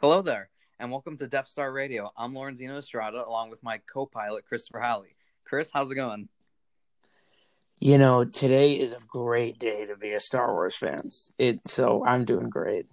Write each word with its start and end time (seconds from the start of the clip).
Hello 0.00 0.22
there, 0.22 0.48
and 0.78 0.90
welcome 0.90 1.18
to 1.18 1.26
Death 1.26 1.46
Star 1.46 1.70
Radio. 1.70 2.10
I'm 2.16 2.32
Lorenzino 2.32 2.78
Estrada, 2.78 3.22
along 3.28 3.50
with 3.50 3.62
my 3.62 3.82
co-pilot 3.92 4.46
Christopher 4.46 4.80
Halley. 4.80 5.14
Chris, 5.44 5.68
how's 5.70 5.90
it 5.90 5.94
going? 5.94 6.30
You 7.76 7.98
know, 7.98 8.24
today 8.24 8.80
is 8.80 8.94
a 8.94 9.00
great 9.06 9.58
day 9.58 9.84
to 9.84 9.96
be 9.98 10.12
a 10.12 10.18
Star 10.18 10.54
Wars 10.54 10.74
fan. 10.74 11.10
It 11.36 11.68
so 11.68 12.02
I'm 12.02 12.24
doing 12.24 12.48
great. 12.48 12.86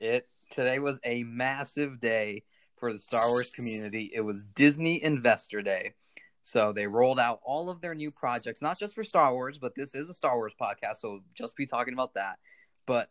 It 0.00 0.26
today 0.50 0.80
was 0.80 0.98
a 1.04 1.22
massive 1.22 2.00
day 2.00 2.42
for 2.80 2.92
the 2.92 2.98
Star 2.98 3.30
Wars 3.30 3.52
community. 3.52 4.10
It 4.12 4.22
was 4.22 4.44
Disney 4.44 5.00
Investor 5.00 5.62
Day. 5.62 5.92
So 6.42 6.72
they 6.72 6.88
rolled 6.88 7.20
out 7.20 7.38
all 7.44 7.70
of 7.70 7.80
their 7.80 7.94
new 7.94 8.10
projects, 8.10 8.60
not 8.60 8.76
just 8.76 8.96
for 8.96 9.04
Star 9.04 9.32
Wars, 9.32 9.56
but 9.58 9.76
this 9.76 9.94
is 9.94 10.10
a 10.10 10.14
Star 10.14 10.34
Wars 10.34 10.52
podcast, 10.60 10.96
so 10.96 11.10
we'll 11.10 11.20
just 11.36 11.54
be 11.54 11.66
talking 11.66 11.94
about 11.94 12.14
that. 12.14 12.40
But 12.86 13.06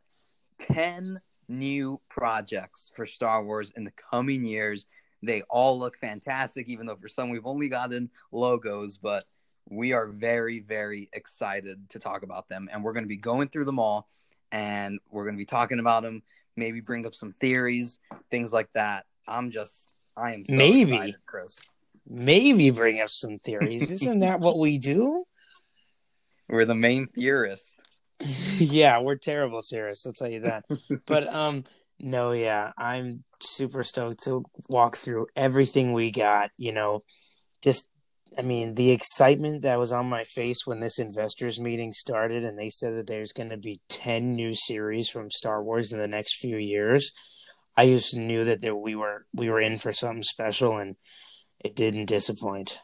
10 0.60 1.20
new 1.48 2.00
projects 2.10 2.92
for 2.96 3.06
Star 3.06 3.44
Wars 3.44 3.72
in 3.76 3.84
the 3.84 3.94
coming 4.12 4.46
years. 4.46 4.88
They 5.24 5.42
all 5.50 5.80
look 5.80 5.98
fantastic, 5.98 6.68
even 6.70 6.86
though 6.86 6.96
for 6.96 7.08
some 7.08 7.30
we've 7.30 7.46
only 7.46 7.70
gotten 7.70 8.10
logos, 8.32 8.98
but 8.98 9.26
we 9.70 9.94
are 9.94 10.08
very, 10.08 10.60
very 10.60 11.10
excited 11.14 11.90
to 11.90 12.00
talk 12.00 12.24
about 12.24 12.48
them. 12.50 12.70
And 12.72 12.84
we're 12.84 12.94
going 12.94 13.04
to 13.04 13.10
be 13.10 13.18
going 13.18 13.50
through 13.50 13.66
them 13.66 13.80
all 13.80 14.08
and 14.52 15.00
we're 15.10 15.24
going 15.24 15.36
to 15.36 15.40
be 15.40 15.46
talking 15.46 15.80
about 15.80 16.04
them, 16.04 16.24
maybe 16.56 16.82
bring 16.82 17.06
up 17.06 17.16
some 17.16 17.32
theories, 17.32 18.00
things 18.32 18.54
like 18.54 18.70
that. 18.74 19.06
I'm 19.28 19.52
just, 19.52 19.94
I 20.16 20.34
am 20.34 20.46
so 20.46 20.56
Maybe. 20.56 20.94
excited, 20.94 21.16
Chris. 21.26 21.60
Maybe 22.08 22.70
bring 22.70 23.02
up 23.02 23.10
some 23.10 23.38
theories. 23.40 23.92
Isn't 23.92 24.22
that 24.22 24.40
what 24.40 24.58
we 24.58 24.78
do? 24.78 25.26
We're 26.50 26.66
the 26.66 26.76
main 26.76 27.08
theorist. 27.08 27.76
yeah, 28.58 29.00
we're 29.00 29.16
terrible 29.16 29.62
theorists, 29.62 30.06
I'll 30.06 30.14
tell 30.14 30.30
you 30.30 30.42
that. 30.42 30.66
but 31.06 31.34
um 31.34 31.64
no, 32.00 32.32
yeah, 32.32 32.74
I'm 32.78 33.24
super 33.40 33.84
stoked 33.84 34.24
to 34.26 34.46
walk 34.70 34.98
through 34.98 35.28
everything 35.36 35.94
we 35.94 36.12
got, 36.12 36.52
you 36.58 36.72
know, 36.72 37.04
just 37.64 37.90
I 38.38 38.44
mean, 38.44 38.76
the 38.76 38.92
excitement 38.92 39.64
that 39.64 39.80
was 39.80 39.92
on 39.92 40.06
my 40.08 40.24
face 40.24 40.68
when 40.68 40.80
this 40.80 41.00
investors 41.00 41.60
meeting 41.60 41.92
started 41.94 42.44
and 42.44 42.58
they 42.58 42.70
said 42.70 42.96
that 42.96 43.08
there's 43.08 43.32
going 43.32 43.50
to 43.50 43.58
be 43.58 43.82
10 43.90 44.36
new 44.36 44.54
series 44.54 45.10
from 45.10 45.32
Star 45.32 45.64
Wars 45.64 45.92
in 45.92 45.98
the 45.98 46.08
next 46.08 46.38
few 46.38 46.58
years. 46.58 47.12
I 47.76 47.88
just 47.88 48.16
knew 48.16 48.44
that 48.44 48.62
there, 48.62 48.76
we 48.76 48.96
were 48.96 49.26
we 49.34 49.50
were 49.50 49.62
in 49.62 49.78
for 49.78 49.92
something 49.92 50.24
special 50.24 50.78
and 50.78 50.96
it 51.60 51.76
didn't 51.76 52.06
disappoint. 52.06 52.80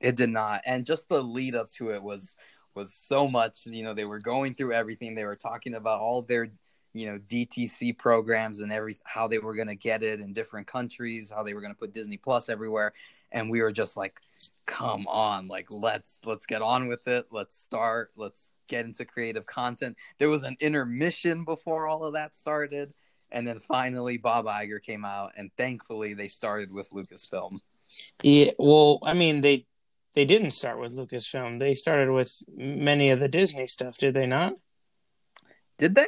It 0.00 0.16
did 0.16 0.30
not, 0.30 0.62
and 0.64 0.86
just 0.86 1.08
the 1.08 1.22
lead 1.22 1.54
up 1.54 1.66
to 1.76 1.90
it 1.90 2.02
was 2.02 2.34
was 2.74 2.94
so 2.94 3.26
much. 3.26 3.66
You 3.66 3.82
know, 3.82 3.94
they 3.94 4.04
were 4.04 4.20
going 4.20 4.54
through 4.54 4.72
everything. 4.72 5.14
They 5.14 5.24
were 5.24 5.36
talking 5.36 5.74
about 5.74 6.00
all 6.00 6.22
their 6.22 6.50
you 6.92 7.06
know 7.06 7.18
DTC 7.18 7.96
programs 7.98 8.60
and 8.60 8.72
every 8.72 8.96
how 9.04 9.28
they 9.28 9.38
were 9.38 9.54
going 9.54 9.68
to 9.68 9.76
get 9.76 10.02
it 10.02 10.20
in 10.20 10.32
different 10.32 10.66
countries, 10.66 11.30
how 11.34 11.42
they 11.42 11.54
were 11.54 11.60
going 11.60 11.72
to 11.72 11.78
put 11.78 11.92
Disney 11.92 12.16
Plus 12.16 12.48
everywhere, 12.48 12.92
and 13.32 13.50
we 13.50 13.60
were 13.60 13.72
just 13.72 13.96
like, 13.96 14.20
"Come 14.66 15.06
on, 15.06 15.48
like 15.48 15.66
let's 15.70 16.20
let's 16.24 16.46
get 16.46 16.62
on 16.62 16.88
with 16.88 17.06
it. 17.06 17.26
Let's 17.30 17.56
start. 17.56 18.10
Let's 18.16 18.52
get 18.68 18.84
into 18.84 19.04
creative 19.04 19.46
content." 19.46 19.96
There 20.18 20.30
was 20.30 20.44
an 20.44 20.56
intermission 20.60 21.44
before 21.44 21.86
all 21.86 22.04
of 22.04 22.14
that 22.14 22.34
started, 22.34 22.92
and 23.30 23.46
then 23.46 23.60
finally 23.60 24.16
Bob 24.16 24.46
Iger 24.46 24.82
came 24.82 25.04
out, 25.04 25.32
and 25.36 25.50
thankfully 25.56 26.14
they 26.14 26.28
started 26.28 26.72
with 26.72 26.90
Lucasfilm. 26.90 27.58
Yeah, 28.22 28.50
well, 28.58 28.98
I 29.02 29.14
mean 29.14 29.40
they 29.40 29.66
they 30.14 30.24
didn't 30.24 30.52
start 30.52 30.80
with 30.80 30.96
Lucasfilm. 30.96 31.58
They 31.58 31.74
started 31.74 32.10
with 32.12 32.32
many 32.54 33.10
of 33.10 33.20
the 33.20 33.28
Disney 33.28 33.66
stuff, 33.66 33.98
did 33.98 34.14
they 34.14 34.26
not? 34.26 34.54
Did 35.78 35.94
they? 35.94 36.06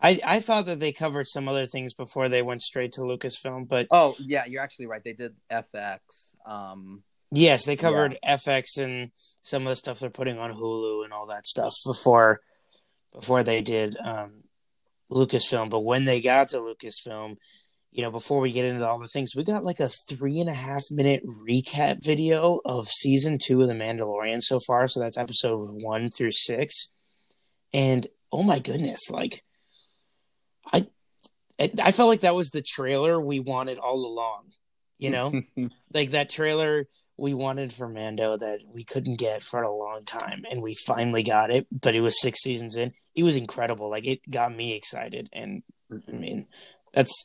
I, 0.00 0.20
I 0.24 0.40
thought 0.40 0.66
that 0.66 0.78
they 0.80 0.92
covered 0.92 1.26
some 1.26 1.48
other 1.48 1.66
things 1.66 1.94
before 1.94 2.28
they 2.28 2.42
went 2.42 2.62
straight 2.62 2.92
to 2.92 3.00
Lucasfilm, 3.00 3.66
but 3.66 3.86
Oh 3.90 4.14
yeah, 4.18 4.44
you're 4.46 4.62
actually 4.62 4.86
right. 4.86 5.02
They 5.02 5.12
did 5.12 5.34
FX. 5.50 5.98
Um, 6.46 7.02
yes, 7.32 7.64
they 7.64 7.74
covered 7.74 8.18
FX 8.24 8.78
and 8.78 9.10
some 9.42 9.62
of 9.62 9.70
the 9.70 9.76
stuff 9.76 9.98
they're 9.98 10.10
putting 10.10 10.38
on 10.38 10.52
Hulu 10.52 11.04
and 11.04 11.12
all 11.12 11.26
that 11.28 11.46
stuff 11.46 11.74
before 11.84 12.40
before 13.12 13.42
they 13.42 13.60
did 13.60 13.96
um, 13.96 14.44
Lucasfilm. 15.10 15.70
But 15.70 15.80
when 15.80 16.04
they 16.04 16.20
got 16.20 16.50
to 16.50 16.58
Lucasfilm, 16.58 17.36
you 17.90 18.02
know, 18.02 18.10
before 18.10 18.40
we 18.40 18.52
get 18.52 18.66
into 18.66 18.86
all 18.86 18.98
the 18.98 19.08
things, 19.08 19.34
we 19.34 19.44
got 19.44 19.64
like 19.64 19.80
a 19.80 19.88
three 19.88 20.40
and 20.40 20.50
a 20.50 20.54
half 20.54 20.84
minute 20.90 21.24
recap 21.26 22.02
video 22.02 22.60
of 22.64 22.88
season 22.88 23.38
two 23.38 23.62
of 23.62 23.68
The 23.68 23.74
Mandalorian 23.74 24.42
so 24.42 24.60
far. 24.60 24.86
So 24.88 25.00
that's 25.00 25.18
episode 25.18 25.82
one 25.82 26.10
through 26.10 26.32
six. 26.32 26.90
And 27.72 28.06
oh 28.30 28.42
my 28.42 28.58
goodness, 28.58 29.10
like 29.10 29.42
I 30.70 30.88
I 31.58 31.92
felt 31.92 32.08
like 32.08 32.20
that 32.20 32.34
was 32.34 32.50
the 32.50 32.62
trailer 32.62 33.20
we 33.20 33.40
wanted 33.40 33.78
all 33.78 34.04
along. 34.04 34.52
You 34.98 35.10
know? 35.10 35.42
like 35.94 36.10
that 36.10 36.28
trailer 36.28 36.86
we 37.16 37.34
wanted 37.34 37.72
for 37.72 37.88
Mando 37.88 38.36
that 38.36 38.60
we 38.72 38.84
couldn't 38.84 39.16
get 39.16 39.42
for 39.42 39.62
a 39.62 39.74
long 39.74 40.04
time 40.04 40.44
and 40.48 40.62
we 40.62 40.74
finally 40.74 41.24
got 41.24 41.50
it, 41.50 41.66
but 41.72 41.94
it 41.94 42.00
was 42.00 42.20
six 42.20 42.42
seasons 42.42 42.76
in. 42.76 42.92
It 43.14 43.24
was 43.24 43.34
incredible. 43.34 43.90
Like 43.90 44.06
it 44.06 44.20
got 44.30 44.54
me 44.54 44.74
excited 44.74 45.28
and 45.32 45.62
I 45.90 46.12
mean 46.12 46.46
that's 46.92 47.24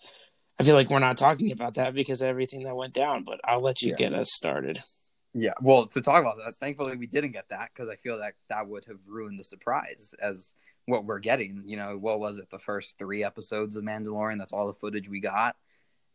I 0.60 0.64
feel 0.64 0.76
like 0.76 0.90
we're 0.90 1.00
not 1.00 1.18
talking 1.18 1.52
about 1.52 1.76
that 1.76 1.94
because 1.94 2.22
of 2.22 2.28
everything 2.28 2.64
that 2.64 2.76
went 2.76 2.94
down, 2.94 3.24
but 3.24 3.40
I'll 3.44 3.62
let 3.62 3.82
you 3.82 3.90
Yeah. 3.92 3.96
get 3.98 4.14
us 4.14 4.32
started. 4.34 4.80
yeah. 5.34 5.54
Well, 5.62 5.88
to 5.88 6.02
talk 6.02 6.22
about 6.22 6.38
that, 6.46 6.54
thankfully 6.56 6.96
we 6.96 7.08
didn't 7.08 7.32
get 7.32 7.50
that 7.50 7.72
because 7.74 7.90
I 7.90 7.96
feel 7.96 8.18
that 8.20 8.34
that 8.50 8.68
would 8.68 8.86
have 8.86 9.00
ruined 9.08 9.40
the 9.40 9.44
surprise 9.44 10.14
as 10.22 10.54
what 10.86 11.06
we're 11.06 11.20
getting. 11.20 11.64
You 11.66 11.78
know, 11.78 11.98
what 11.98 12.20
was 12.20 12.38
it? 12.38 12.50
The 12.50 12.60
first 12.60 12.98
three 13.00 13.24
episodes 13.24 13.76
of 13.76 13.84
Mandalorian. 13.84 14.38
That's 14.38 14.54
all 14.54 14.68
the 14.68 14.74
footage 14.74 15.10
we 15.10 15.20
got. 15.22 15.56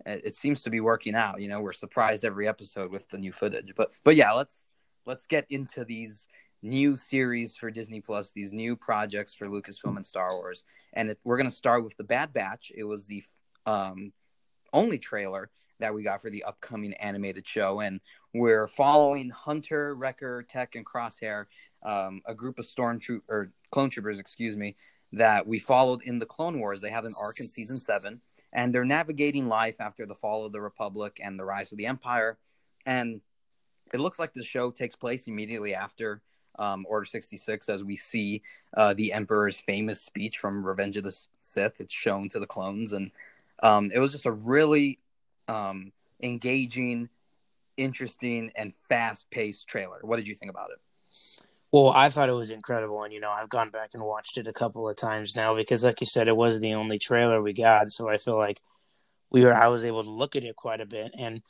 It, 0.06 0.22
it 0.26 0.36
seems 0.36 0.62
to 0.62 0.70
be 0.70 0.78
working 0.80 1.16
out. 1.16 1.40
You 1.40 1.48
know, 1.48 1.60
we're 1.60 1.72
surprised 1.72 2.24
every 2.24 2.46
episode 2.46 2.92
with 2.92 3.08
the 3.08 3.18
new 3.18 3.32
footage. 3.32 3.72
But 3.76 3.90
but 4.04 4.14
yeah, 4.14 4.32
let's 4.32 4.68
let's 5.04 5.26
get 5.26 5.46
into 5.50 5.84
these 5.84 6.28
new 6.62 6.94
series 6.94 7.56
for 7.56 7.70
Disney 7.72 8.00
Plus, 8.00 8.30
these 8.30 8.52
new 8.52 8.76
projects 8.76 9.34
for 9.34 9.48
Lucasfilm 9.48 9.96
and 9.96 10.06
Star 10.06 10.32
Wars, 10.34 10.62
and 10.92 11.10
it, 11.10 11.18
we're 11.24 11.38
gonna 11.38 11.50
start 11.50 11.82
with 11.82 11.96
the 11.96 12.04
Bad 12.04 12.32
Batch. 12.32 12.70
It 12.76 12.84
was 12.84 13.06
the 13.06 13.24
um, 13.66 14.12
only 14.72 14.98
trailer 14.98 15.50
that 15.80 15.94
we 15.94 16.02
got 16.02 16.20
for 16.20 16.30
the 16.30 16.44
upcoming 16.44 16.94
animated 16.94 17.46
show, 17.46 17.80
and 17.80 18.00
we're 18.34 18.66
following 18.66 19.30
Hunter, 19.30 19.94
Wrecker, 19.94 20.42
Tech, 20.42 20.74
and 20.74 20.84
Crosshair, 20.84 21.46
um, 21.82 22.20
a 22.26 22.34
group 22.34 22.58
of 22.58 22.64
stormtroop 22.66 23.22
or 23.28 23.50
clone 23.70 23.90
troopers, 23.90 24.18
excuse 24.18 24.56
me, 24.56 24.76
that 25.12 25.46
we 25.46 25.58
followed 25.58 26.02
in 26.02 26.18
the 26.18 26.26
Clone 26.26 26.58
Wars. 26.58 26.80
They 26.80 26.90
had 26.90 27.04
an 27.04 27.12
arc 27.24 27.40
in 27.40 27.46
season 27.46 27.76
seven, 27.76 28.20
and 28.52 28.74
they're 28.74 28.84
navigating 28.84 29.48
life 29.48 29.76
after 29.80 30.06
the 30.06 30.14
fall 30.14 30.44
of 30.44 30.52
the 30.52 30.60
Republic 30.60 31.20
and 31.22 31.38
the 31.38 31.44
rise 31.44 31.72
of 31.72 31.78
the 31.78 31.86
Empire. 31.86 32.38
And 32.84 33.20
it 33.92 34.00
looks 34.00 34.18
like 34.18 34.34
the 34.34 34.42
show 34.42 34.70
takes 34.70 34.96
place 34.96 35.28
immediately 35.28 35.74
after 35.74 36.22
um, 36.58 36.84
Order 36.88 37.04
66, 37.04 37.68
as 37.68 37.84
we 37.84 37.96
see 37.96 38.42
uh, 38.76 38.94
the 38.94 39.12
Emperor's 39.12 39.60
famous 39.60 40.02
speech 40.02 40.38
from 40.38 40.64
Revenge 40.64 40.96
of 40.96 41.04
the 41.04 41.26
Sith. 41.40 41.80
It's 41.80 41.94
shown 41.94 42.28
to 42.30 42.40
the 42.40 42.46
clones, 42.46 42.92
and 42.92 43.10
um, 43.62 43.90
it 43.94 43.98
was 43.98 44.12
just 44.12 44.26
a 44.26 44.32
really 44.32 44.98
um, 45.48 45.92
engaging, 46.22 47.08
interesting, 47.76 48.50
and 48.56 48.72
fast-paced 48.88 49.66
trailer. 49.68 49.98
What 50.02 50.16
did 50.16 50.28
you 50.28 50.34
think 50.34 50.50
about 50.50 50.70
it? 50.70 50.78
Well, 51.70 51.90
I 51.90 52.08
thought 52.08 52.30
it 52.30 52.32
was 52.32 52.50
incredible, 52.50 53.02
and 53.02 53.12
you 53.12 53.20
know, 53.20 53.30
I've 53.30 53.50
gone 53.50 53.70
back 53.70 53.90
and 53.92 54.02
watched 54.02 54.38
it 54.38 54.46
a 54.46 54.52
couple 54.52 54.88
of 54.88 54.96
times 54.96 55.36
now 55.36 55.54
because, 55.54 55.84
like 55.84 56.00
you 56.00 56.06
said, 56.06 56.28
it 56.28 56.36
was 56.36 56.60
the 56.60 56.74
only 56.74 56.98
trailer 56.98 57.42
we 57.42 57.52
got. 57.52 57.90
So 57.90 58.08
I 58.08 58.16
feel 58.16 58.36
like 58.36 58.60
we 59.30 59.44
were, 59.44 59.54
I 59.54 59.68
was 59.68 59.84
able 59.84 60.02
to 60.02 60.10
look 60.10 60.34
at 60.34 60.44
it 60.44 60.56
quite 60.56 60.80
a 60.80 60.86
bit, 60.86 61.12
and 61.18 61.42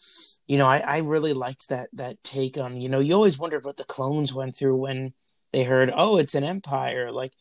you 0.48 0.58
know, 0.58 0.66
I, 0.66 0.78
I 0.78 0.98
really 0.98 1.34
liked 1.34 1.69
that 1.69 1.88
that 1.92 2.22
take 2.25 2.58
on. 2.58 2.80
You 2.80 2.88
know, 2.88 2.98
you 2.98 3.14
always 3.14 3.38
wondered 3.38 3.64
what 3.64 3.76
the 3.76 3.84
clones 3.84 4.34
went 4.34 4.56
through 4.56 4.76
when 4.76 5.12
they 5.52 5.62
heard, 5.62 5.92
oh, 5.94 6.19
it's 6.19 6.34
an 6.34 6.44
empire. 6.44 7.12
Like, 7.12 7.32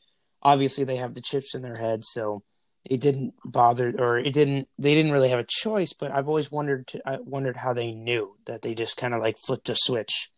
obviously, 0.43 0.83
they 0.83 0.97
have 0.97 1.15
the 1.15 1.21
chips 1.21 1.55
in 1.55 1.63
their 1.63 1.77
head, 1.79 2.05
so 2.05 2.43
it 2.89 3.01
didn't 3.01 3.33
bother, 3.45 3.93
or 3.97 4.17
it 4.17 4.33
didn't. 4.33 4.67
They 4.77 4.95
didn't 4.95 5.11
really 5.11 5.29
have 5.29 5.39
a 5.39 5.45
choice. 5.47 5.93
But 5.93 6.11
I've 6.11 6.27
always 6.27 6.51
wondered, 6.51 6.87
to, 6.87 7.01
I 7.05 7.17
wondered 7.19 7.57
how 7.57 7.73
they 7.73 7.91
knew 7.91 8.35
that 8.45 8.61
they 8.61 8.73
just 8.73 8.97
kind 8.97 9.13
of 9.13 9.21
like 9.21 9.37
flipped 9.37 9.69
a 9.69 9.75
switch. 9.75 10.31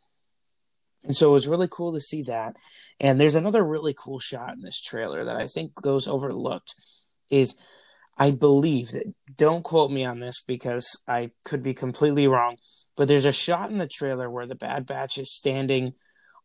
And 1.04 1.16
so 1.16 1.30
it 1.30 1.34
was 1.34 1.48
really 1.48 1.68
cool 1.70 1.94
to 1.94 2.02
see 2.02 2.24
that. 2.24 2.56
And 3.00 3.20
there's 3.20 3.36
another 3.36 3.64
really 3.64 3.96
cool 3.98 4.20
shot 4.20 4.54
in 4.54 4.62
this 4.62 4.82
trailer 4.82 5.24
that 5.26 5.38
I 5.38 5.48
think 5.48 5.74
goes 5.76 6.08
overlooked 6.08 6.76
is 7.30 7.56
I 8.18 8.32
believe 8.32 8.92
that 8.92 9.14
don't 9.38 9.64
quote 9.64 9.92
me 9.92 10.04
on 10.04 10.20
this 10.20 10.42
because 10.46 11.02
I 11.08 11.32
could 11.46 11.64
be 11.64 11.74
completely 11.74 12.28
wrong, 12.28 12.58
but 12.98 13.08
there's 13.08 13.26
a 13.26 13.32
shot 13.32 13.72
in 13.72 13.78
the 13.78 13.88
trailer 13.88 14.30
where 14.30 14.46
the 14.46 14.56
Bad 14.56 14.86
Batch 14.86 15.18
is 15.18 15.34
standing 15.34 15.94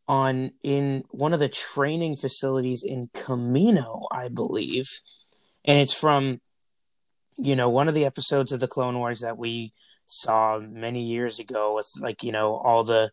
on 0.06 0.52
in 0.62 1.02
one 1.10 1.32
of 1.32 1.40
the 1.40 1.48
training 1.48 2.14
facilities 2.14 2.84
in 2.84 3.08
Kamino, 3.08 4.06
I 4.12 4.28
believe. 4.28 4.86
And 5.64 5.78
it's 5.78 5.94
from 5.94 6.40
you 7.36 7.56
know, 7.56 7.68
one 7.68 7.88
of 7.88 7.94
the 7.94 8.04
episodes 8.04 8.52
of 8.52 8.60
the 8.60 8.68
Clone 8.68 8.98
Wars 8.98 9.20
that 9.20 9.38
we 9.38 9.72
saw 10.06 10.58
many 10.58 11.02
years 11.02 11.38
ago 11.38 11.74
with 11.74 11.88
like, 11.98 12.22
you 12.22 12.32
know, 12.32 12.54
all 12.56 12.84
the 12.84 13.10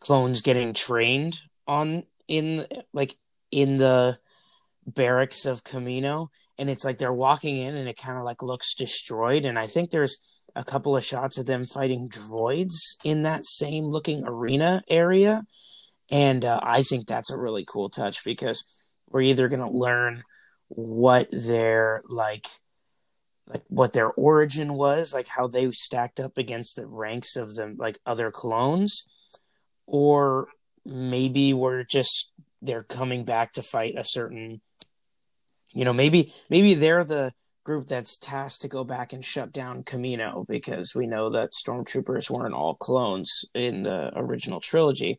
clones 0.00 0.42
getting 0.42 0.72
trained 0.72 1.40
on 1.66 2.04
in 2.28 2.64
like 2.92 3.16
in 3.50 3.78
the 3.78 4.18
barracks 4.86 5.44
of 5.44 5.64
Kamino, 5.64 6.28
and 6.56 6.70
it's 6.70 6.84
like 6.84 6.98
they're 6.98 7.12
walking 7.12 7.58
in, 7.58 7.76
and 7.76 7.88
it 7.88 7.98
kind 7.98 8.18
of 8.18 8.24
like 8.24 8.42
looks 8.42 8.74
destroyed. 8.74 9.44
And 9.44 9.58
I 9.58 9.66
think 9.66 9.90
there's 9.90 10.16
a 10.56 10.64
couple 10.64 10.96
of 10.96 11.04
shots 11.04 11.36
of 11.36 11.46
them 11.46 11.64
fighting 11.64 12.08
droids 12.08 12.96
in 13.04 13.22
that 13.22 13.46
same 13.46 13.84
looking 13.84 14.24
arena 14.24 14.82
area, 14.88 15.42
and 16.10 16.44
uh, 16.44 16.60
I 16.62 16.82
think 16.82 17.06
that's 17.06 17.30
a 17.30 17.38
really 17.38 17.66
cool 17.66 17.90
touch 17.90 18.24
because 18.24 18.64
we're 19.10 19.22
either 19.22 19.48
going 19.48 19.60
to 19.60 19.70
learn 19.70 20.22
what 20.68 21.28
their 21.30 22.02
like 22.08 22.46
like 23.46 23.64
what 23.68 23.94
their 23.94 24.10
origin 24.10 24.74
was, 24.74 25.14
like 25.14 25.28
how 25.28 25.46
they 25.46 25.70
stacked 25.72 26.20
up 26.20 26.36
against 26.36 26.76
the 26.76 26.86
ranks 26.86 27.36
of 27.36 27.54
them 27.54 27.76
like 27.78 27.98
other 28.04 28.30
clones, 28.30 29.06
or 29.86 30.48
maybe 30.84 31.54
we're 31.54 31.82
just 31.82 32.32
they're 32.60 32.82
coming 32.82 33.24
back 33.24 33.52
to 33.52 33.62
fight 33.62 33.94
a 33.96 34.04
certain 34.04 34.60
you 35.72 35.84
know 35.84 35.92
maybe 35.92 36.32
maybe 36.50 36.74
they're 36.74 37.04
the 37.04 37.32
group 37.68 37.86
that's 37.86 38.16
tasked 38.16 38.62
to 38.62 38.68
go 38.68 38.82
back 38.82 39.12
and 39.12 39.22
shut 39.22 39.52
down 39.52 39.82
Kamino 39.82 40.46
because 40.46 40.94
we 40.94 41.06
know 41.06 41.28
that 41.28 41.52
stormtroopers 41.52 42.30
weren't 42.30 42.54
all 42.54 42.74
clones 42.74 43.44
in 43.54 43.82
the 43.82 44.10
original 44.16 44.58
trilogy. 44.58 45.18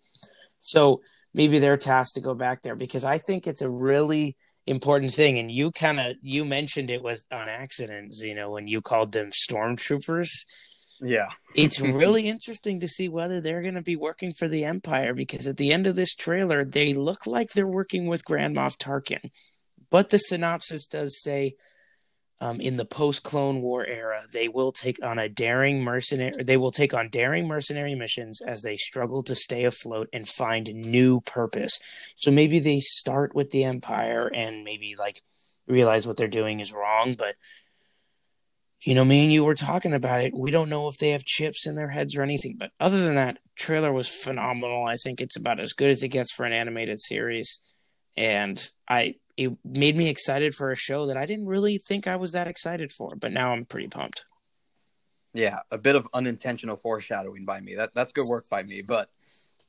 So 0.59 1.01
maybe 1.31 1.59
they're 1.59 1.77
tasked 1.77 2.15
to 2.15 2.21
go 2.21 2.33
back 2.33 2.63
there 2.63 2.75
because 2.75 3.05
I 3.05 3.19
think 3.19 3.45
it's 3.45 3.61
a 3.61 3.69
really 3.69 4.35
important 4.67 5.13
thing 5.13 5.39
and 5.39 5.51
you 5.51 5.71
kind 5.71 5.99
of 5.99 6.15
you 6.21 6.45
mentioned 6.45 6.89
it 6.89 7.03
with 7.03 7.23
on 7.31 7.49
accident, 7.49 8.13
you 8.17 8.35
know, 8.35 8.51
when 8.51 8.67
you 8.67 8.81
called 8.81 9.11
them 9.11 9.31
stormtroopers 9.31 10.29
yeah. 11.01 11.29
it's 11.55 11.79
really 11.79 12.27
interesting 12.27 12.79
to 12.79 12.87
see 12.87 13.09
whether 13.09 13.41
they're 13.41 13.61
going 13.61 13.75
to 13.75 13.81
be 13.81 13.95
working 13.95 14.31
for 14.31 14.47
the 14.47 14.65
Empire 14.65 15.13
because 15.13 15.47
at 15.47 15.57
the 15.57 15.71
end 15.71 15.87
of 15.87 15.95
this 15.95 16.13
trailer, 16.13 16.65
they 16.65 16.93
look 16.93 17.25
like 17.25 17.49
they're 17.49 17.67
working 17.67 18.07
with 18.07 18.25
Grand 18.25 18.55
Moff 18.55 18.77
Tarkin. 18.77 19.31
But 19.89 20.09
the 20.09 20.19
synopsis 20.19 20.85
does 20.85 21.21
say 21.21 21.53
um, 22.41 22.61
in 22.61 22.77
the 22.77 22.85
post 22.85 23.23
Clone 23.23 23.61
War 23.61 23.85
era, 23.85 24.21
they 24.31 24.47
will 24.47 24.71
take 24.71 25.03
on 25.03 25.19
a 25.19 25.27
daring 25.27 25.83
mercenary. 25.83 26.43
They 26.43 26.57
will 26.57 26.71
take 26.71 26.93
on 26.93 27.09
daring 27.09 27.47
mercenary 27.47 27.95
missions 27.95 28.41
as 28.41 28.61
they 28.61 28.77
struggle 28.77 29.23
to 29.23 29.35
stay 29.35 29.65
afloat 29.65 30.07
and 30.13 30.27
find 30.27 30.73
new 30.73 31.19
purpose. 31.21 31.77
So 32.15 32.31
maybe 32.31 32.59
they 32.59 32.79
start 32.79 33.35
with 33.35 33.51
the 33.51 33.65
Empire 33.65 34.31
and 34.33 34.63
maybe 34.63 34.95
like 34.97 35.21
realize 35.67 36.07
what 36.07 36.17
they're 36.17 36.27
doing 36.27 36.61
is 36.61 36.73
wrong, 36.73 37.15
but 37.17 37.35
you 38.81 38.95
know, 38.95 39.03
me 39.03 39.23
and 39.23 39.33
you 39.33 39.43
were 39.43 39.55
talking 39.55 39.93
about 39.93 40.21
it. 40.21 40.33
We 40.33 40.51
don't 40.51 40.69
know 40.69 40.87
if 40.87 40.97
they 40.97 41.09
have 41.09 41.25
chips 41.25 41.67
in 41.67 41.75
their 41.75 41.89
heads 41.89 42.15
or 42.15 42.21
anything, 42.21 42.55
but 42.57 42.71
other 42.79 43.03
than 43.03 43.15
that, 43.15 43.39
trailer 43.57 43.91
was 43.91 44.07
phenomenal. 44.07 44.85
I 44.85 44.95
think 44.95 45.19
it's 45.19 45.35
about 45.35 45.59
as 45.59 45.73
good 45.73 45.89
as 45.89 46.01
it 46.01 46.07
gets 46.07 46.31
for 46.31 46.45
an 46.45 46.53
animated 46.53 47.01
series, 47.01 47.59
and 48.15 48.71
I 48.87 49.15
it 49.39 49.53
made 49.63 49.95
me 49.95 50.09
excited 50.09 50.53
for 50.53 50.69
a 50.69 50.75
show 50.75 51.05
that 51.05 51.15
I 51.15 51.25
didn't 51.25 51.45
really 51.45 51.77
think 51.77 52.07
I 52.07 52.17
was 52.17 52.33
that 52.33 52.49
excited 52.49 52.91
for, 52.91 53.15
but 53.15 53.31
now 53.31 53.53
I'm 53.53 53.63
pretty 53.63 53.87
pumped. 53.87 54.25
Yeah, 55.33 55.59
a 55.71 55.77
bit 55.77 55.95
of 55.95 56.09
unintentional 56.13 56.75
foreshadowing 56.75 57.45
by 57.45 57.61
me. 57.61 57.75
That 57.75 57.93
that's 57.93 58.11
good 58.11 58.27
work 58.29 58.49
by 58.49 58.63
me, 58.63 58.83
but 58.85 59.09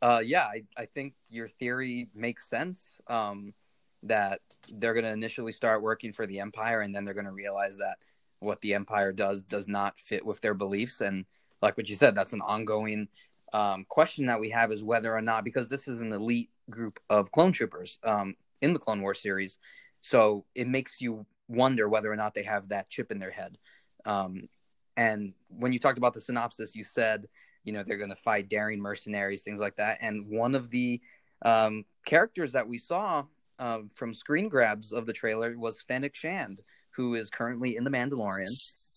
uh, 0.03 0.23
yeah, 0.25 0.43
I, 0.43 0.65
I 0.77 0.87
think 0.87 1.15
your 1.29 1.47
theory 1.47 2.09
makes 2.15 2.51
sense. 2.51 3.01
Um, 3.07 3.55
that 4.03 4.41
they're 4.73 4.95
going 4.95 5.05
to 5.05 5.13
initially 5.13 5.53
start 5.53 5.83
working 5.83 6.13
for 6.13 6.27
the 6.27 6.41
Empire, 6.41 6.81
and 6.81 6.93
then 6.93 7.05
they're 7.05 7.15
going 7.15 7.27
to 7.27 7.33
realize 7.33 7.79
that 7.79 7.99
what 8.41 8.61
the 8.63 8.75
Empire 8.75 9.13
does 9.13 9.41
does 9.43 9.69
not 9.69 10.01
fit 10.01 10.27
with 10.27 10.41
their 10.41 10.55
beliefs. 10.55 11.01
And 11.01 11.27
like 11.63 11.77
what 11.77 11.89
you 11.89 11.95
said, 11.95 12.17
that's 12.17 12.33
an 12.33 12.41
ongoing 12.41 13.07
um, 13.53 13.87
question 13.89 14.27
that 14.27 14.41
we 14.41 14.51
have 14.51 14.73
is 14.73 14.83
whether 14.83 15.15
or 15.15 15.23
not, 15.23 15.45
because 15.45 15.69
this 15.69 15.87
is 15.87 16.01
an 16.01 16.13
elite 16.13 16.51
group 16.71 16.99
of 17.09 17.31
clone 17.31 17.53
troopers 17.53 18.01
um, 18.03 18.35
in 18.61 18.73
the 18.73 18.79
Clone 18.79 19.03
War 19.03 19.15
series, 19.15 19.59
so 20.01 20.45
it 20.55 20.69
makes 20.69 21.01
you 21.01 21.27
wonder 21.49 21.89
whether 21.89 22.12
or 22.12 22.17
not 22.17 22.35
they 22.35 22.45
have 22.45 22.69
that 22.69 22.89
chip 22.89 23.11
in 23.11 23.19
their 23.19 23.31
head. 23.31 23.59
Um, 24.05 24.49
and 24.97 25.35
when 25.49 25.73
you 25.73 25.79
talked 25.79 25.99
about 25.99 26.15
the 26.15 26.21
synopsis, 26.21 26.75
you 26.75 26.85
said, 26.85 27.27
you 27.65 27.73
know, 27.73 27.83
they're 27.83 27.99
going 27.99 28.11
to 28.11 28.17
fight 28.17 28.49
daring 28.49 28.81
mercenaries, 28.81 29.43
things 29.43 29.61
like 29.61 29.77
that. 29.77 29.99
And 30.01 30.29
one 30.29 30.55
of 30.55 30.71
the 30.71 31.01
um, 31.45 31.85
characters 32.07 32.53
that 32.53 32.69
we 32.69 32.79
saw 32.79 33.25
uh, 33.59 33.81
from 33.95 34.15
screen 34.15 34.49
grabs 34.49 34.93
of 34.93 35.07
the 35.07 35.12
trailer 35.12 35.57
was 35.59 35.83
Fennec 35.83 36.15
Shand, 36.15 36.62
who 36.91 37.15
is 37.15 37.31
currently 37.31 37.77
in 37.77 37.85
The 37.85 37.91
Mandalorian. 37.91 38.47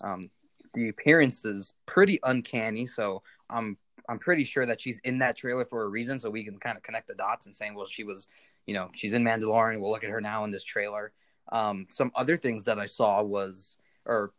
Um, 0.04 0.30
the 0.74 0.90
appearance 0.90 1.46
is 1.46 1.74
pretty 1.86 2.20
uncanny, 2.24 2.86
so 2.86 3.22
I'm 3.50 3.78
I'm 4.10 4.20
pretty 4.20 4.44
sure 4.44 4.66
that 4.66 4.82
she's 4.82 5.00
in 5.06 5.20
that 5.20 5.38
trailer 5.38 5.64
for 5.64 5.84
a 5.84 5.88
reason, 5.88 6.20
so 6.20 6.30
we 6.30 6.44
can 6.44 6.58
kind 6.58 6.76
of 6.76 6.84
connect 6.84 7.08
the 7.08 7.16
dots 7.16 7.46
and 7.46 7.56
saying, 7.56 7.74
well, 7.74 7.86
she 7.86 8.04
was, 8.04 8.28
you 8.66 8.74
know, 8.74 8.90
she's 8.94 9.14
in 9.14 9.24
Mandalorian. 9.24 9.80
We'll 9.82 9.92
look 9.92 10.04
at 10.04 10.10
her 10.10 10.22
now 10.22 10.44
in 10.44 10.52
this 10.52 10.64
trailer. 10.64 11.12
Um, 11.52 11.88
some 11.90 12.12
other 12.16 12.38
things 12.38 12.64
that 12.66 12.80
I 12.80 12.86
saw 12.86 13.22
was, 13.22 13.78
or 14.06 14.34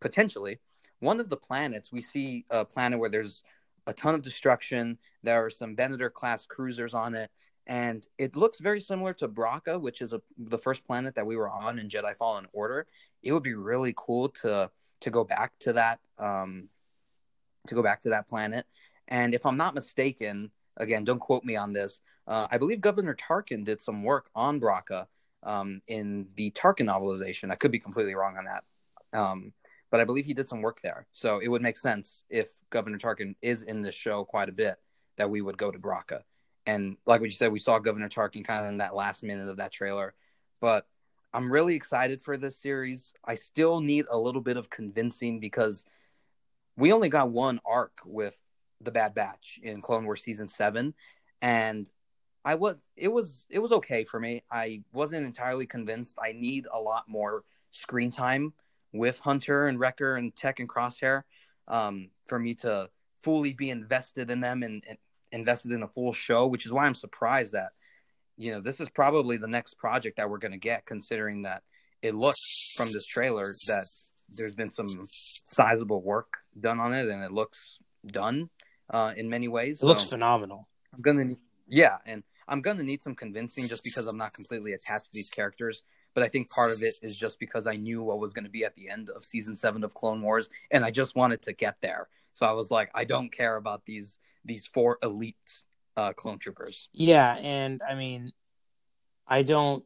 potentially, 0.00 0.58
one 1.00 1.20
of 1.20 1.28
the 1.28 1.36
planets 1.36 1.92
we 1.92 2.00
see 2.00 2.44
a 2.50 2.64
planet 2.64 2.98
where 2.98 3.10
there's 3.10 3.44
a 3.86 3.92
ton 3.92 4.14
of 4.14 4.22
destruction. 4.22 4.98
There 5.22 5.44
are 5.44 5.50
some 5.50 5.76
Venator 5.76 6.10
class 6.10 6.46
cruisers 6.46 6.94
on 6.94 7.14
it, 7.14 7.30
and 7.66 8.06
it 8.18 8.36
looks 8.36 8.58
very 8.58 8.80
similar 8.80 9.14
to 9.14 9.28
Bracca, 9.28 9.80
which 9.80 10.02
is 10.02 10.12
a, 10.12 10.20
the 10.36 10.58
first 10.58 10.84
planet 10.86 11.14
that 11.14 11.26
we 11.26 11.36
were 11.36 11.48
on 11.48 11.78
in 11.78 11.88
Jedi 11.88 12.16
Fallen 12.16 12.46
Order. 12.52 12.86
It 13.22 13.32
would 13.32 13.42
be 13.42 13.54
really 13.54 13.94
cool 13.96 14.28
to 14.42 14.70
to 15.00 15.10
go 15.10 15.22
back 15.22 15.52
to 15.60 15.72
that 15.74 16.00
um, 16.18 16.68
to 17.68 17.74
go 17.74 17.82
back 17.82 18.02
to 18.02 18.10
that 18.10 18.28
planet. 18.28 18.66
And 19.06 19.34
if 19.34 19.46
I'm 19.46 19.56
not 19.56 19.74
mistaken, 19.74 20.50
again, 20.76 21.04
don't 21.04 21.20
quote 21.20 21.44
me 21.44 21.56
on 21.56 21.72
this. 21.72 22.00
Uh, 22.28 22.46
I 22.50 22.58
believe 22.58 22.82
Governor 22.82 23.16
Tarkin 23.16 23.64
did 23.64 23.80
some 23.80 24.04
work 24.04 24.28
on 24.34 24.60
Bracca 24.60 25.06
um, 25.42 25.80
in 25.88 26.28
the 26.36 26.50
Tarkin 26.50 26.86
novelization. 26.86 27.50
I 27.50 27.54
could 27.54 27.72
be 27.72 27.78
completely 27.78 28.14
wrong 28.14 28.36
on 28.36 28.44
that, 28.44 29.18
um, 29.18 29.52
but 29.90 29.98
I 29.98 30.04
believe 30.04 30.26
he 30.26 30.34
did 30.34 30.46
some 30.46 30.60
work 30.60 30.80
there. 30.82 31.06
So 31.14 31.38
it 31.38 31.48
would 31.48 31.62
make 31.62 31.78
sense 31.78 32.24
if 32.28 32.50
Governor 32.68 32.98
Tarkin 32.98 33.34
is 33.40 33.62
in 33.62 33.80
this 33.80 33.94
show 33.94 34.24
quite 34.24 34.50
a 34.50 34.52
bit 34.52 34.76
that 35.16 35.30
we 35.30 35.40
would 35.40 35.56
go 35.56 35.70
to 35.70 35.78
Bracca. 35.78 36.20
And 36.66 36.98
like 37.06 37.22
what 37.22 37.30
you 37.30 37.36
said, 37.36 37.50
we 37.50 37.58
saw 37.58 37.78
Governor 37.78 38.10
Tarkin 38.10 38.44
kind 38.44 38.62
of 38.62 38.70
in 38.70 38.78
that 38.78 38.94
last 38.94 39.22
minute 39.22 39.48
of 39.48 39.56
that 39.56 39.72
trailer. 39.72 40.12
But 40.60 40.86
I'm 41.32 41.50
really 41.50 41.74
excited 41.74 42.20
for 42.20 42.36
this 42.36 42.58
series. 42.58 43.14
I 43.24 43.36
still 43.36 43.80
need 43.80 44.04
a 44.10 44.18
little 44.18 44.42
bit 44.42 44.58
of 44.58 44.68
convincing 44.68 45.40
because 45.40 45.86
we 46.76 46.92
only 46.92 47.08
got 47.08 47.30
one 47.30 47.60
arc 47.64 48.00
with 48.04 48.38
the 48.82 48.90
Bad 48.90 49.14
Batch 49.14 49.58
in 49.62 49.80
Clone 49.80 50.04
Wars 50.04 50.22
season 50.22 50.48
seven, 50.48 50.94
and 51.40 51.90
I 52.44 52.54
was 52.54 52.76
it 52.96 53.08
was 53.08 53.46
it 53.50 53.58
was 53.58 53.72
okay 53.72 54.04
for 54.04 54.20
me. 54.20 54.42
I 54.50 54.82
wasn't 54.92 55.26
entirely 55.26 55.66
convinced. 55.66 56.16
I 56.22 56.32
need 56.32 56.66
a 56.72 56.78
lot 56.78 57.04
more 57.08 57.44
screen 57.70 58.10
time 58.10 58.54
with 58.92 59.18
Hunter 59.18 59.66
and 59.66 59.78
Wrecker 59.78 60.16
and 60.16 60.34
Tech 60.34 60.60
and 60.60 60.68
Crosshair 60.68 61.22
um, 61.66 62.10
for 62.24 62.38
me 62.38 62.54
to 62.56 62.88
fully 63.22 63.52
be 63.52 63.70
invested 63.70 64.30
in 64.30 64.40
them 64.40 64.62
and, 64.62 64.82
and 64.88 64.98
invested 65.32 65.72
in 65.72 65.82
a 65.82 65.88
full 65.88 66.12
show, 66.12 66.46
which 66.46 66.64
is 66.64 66.72
why 66.72 66.86
I'm 66.86 66.94
surprised 66.94 67.52
that 67.52 67.72
you 68.36 68.52
know 68.52 68.60
this 68.60 68.80
is 68.80 68.88
probably 68.88 69.36
the 69.36 69.48
next 69.48 69.74
project 69.74 70.16
that 70.16 70.30
we're 70.30 70.38
going 70.38 70.52
to 70.52 70.58
get, 70.58 70.86
considering 70.86 71.42
that 71.42 71.62
it 72.02 72.14
looks 72.14 72.74
from 72.76 72.86
this 72.92 73.06
trailer 73.06 73.46
that 73.66 73.86
there's 74.30 74.54
been 74.54 74.70
some 74.70 74.88
sizable 75.10 76.02
work 76.02 76.38
done 76.58 76.80
on 76.80 76.94
it, 76.94 77.08
and 77.08 77.22
it 77.22 77.32
looks 77.32 77.78
done 78.06 78.48
uh, 78.90 79.12
in 79.16 79.28
many 79.28 79.48
ways. 79.48 79.78
It 79.78 79.80
so 79.80 79.86
looks 79.86 80.04
phenomenal. 80.04 80.68
I'm 80.94 81.00
gonna, 81.00 81.24
need, 81.24 81.38
yeah, 81.68 81.98
and 82.06 82.22
I'm 82.46 82.60
gonna 82.60 82.82
need 82.82 83.02
some 83.02 83.14
convincing 83.14 83.66
just 83.68 83.84
because 83.84 84.06
I'm 84.06 84.18
not 84.18 84.34
completely 84.34 84.72
attached 84.72 85.04
to 85.04 85.10
these 85.12 85.30
characters. 85.30 85.82
But 86.14 86.24
I 86.24 86.28
think 86.28 86.50
part 86.50 86.72
of 86.72 86.82
it 86.82 86.94
is 87.02 87.16
just 87.16 87.38
because 87.38 87.66
I 87.66 87.76
knew 87.76 88.02
what 88.02 88.18
was 88.18 88.32
going 88.32 88.46
to 88.46 88.50
be 88.50 88.64
at 88.64 88.74
the 88.74 88.88
end 88.88 89.08
of 89.10 89.24
season 89.24 89.54
seven 89.54 89.84
of 89.84 89.94
Clone 89.94 90.20
Wars, 90.20 90.48
and 90.70 90.84
I 90.84 90.90
just 90.90 91.14
wanted 91.14 91.42
to 91.42 91.52
get 91.52 91.76
there. 91.80 92.08
So 92.32 92.46
I 92.46 92.52
was 92.52 92.70
like, 92.70 92.90
I 92.94 93.04
don't 93.04 93.30
care 93.30 93.56
about 93.56 93.84
these 93.84 94.18
these 94.44 94.66
four 94.66 94.98
elite 95.02 95.36
uh, 95.96 96.12
clone 96.12 96.38
troopers. 96.38 96.88
Yeah, 96.92 97.34
and 97.34 97.82
I 97.88 97.94
mean, 97.94 98.32
I 99.26 99.42
don't, 99.42 99.84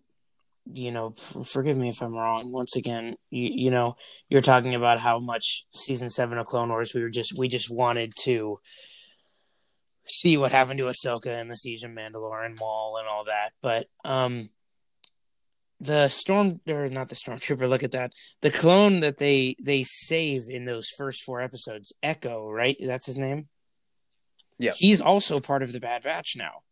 you 0.72 0.90
know, 0.90 1.14
f- 1.16 1.46
forgive 1.48 1.76
me 1.76 1.88
if 1.88 2.02
I'm 2.02 2.14
wrong. 2.14 2.52
Once 2.52 2.76
again, 2.76 3.16
you, 3.30 3.50
you 3.52 3.70
know, 3.70 3.96
you're 4.28 4.40
talking 4.40 4.74
about 4.74 5.00
how 5.00 5.18
much 5.18 5.66
season 5.72 6.10
seven 6.10 6.38
of 6.38 6.46
Clone 6.46 6.68
Wars 6.68 6.92
we 6.94 7.02
were 7.02 7.10
just 7.10 7.36
we 7.36 7.48
just 7.48 7.70
wanted 7.70 8.12
to 8.24 8.60
see 10.06 10.36
what 10.36 10.52
happened 10.52 10.78
to 10.78 10.84
Ahsoka 10.84 11.28
and 11.28 11.50
the 11.50 11.56
siege 11.56 11.84
of 11.84 11.90
Mandalore 11.90 12.44
and 12.44 12.58
Maul 12.58 12.98
and 12.98 13.08
all 13.08 13.24
that, 13.24 13.50
but 13.62 13.86
um 14.04 14.50
the 15.80 16.08
storm 16.08 16.60
or 16.68 16.88
not 16.88 17.08
the 17.08 17.16
stormtrooper 17.16 17.68
look 17.68 17.82
at 17.82 17.90
that 17.90 18.12
the 18.40 18.52
clone 18.52 19.00
that 19.00 19.16
they 19.16 19.56
they 19.60 19.82
save 19.82 20.42
in 20.48 20.64
those 20.64 20.86
first 20.96 21.24
four 21.24 21.40
episodes 21.40 21.92
echo 22.04 22.48
right 22.48 22.76
that's 22.78 23.06
his 23.06 23.18
name 23.18 23.48
yeah. 24.62 24.72
He's 24.76 25.00
also 25.00 25.40
part 25.40 25.62
of 25.62 25.72
the 25.72 25.80
Bad 25.80 26.04
Batch 26.04 26.36
now. 26.36 26.62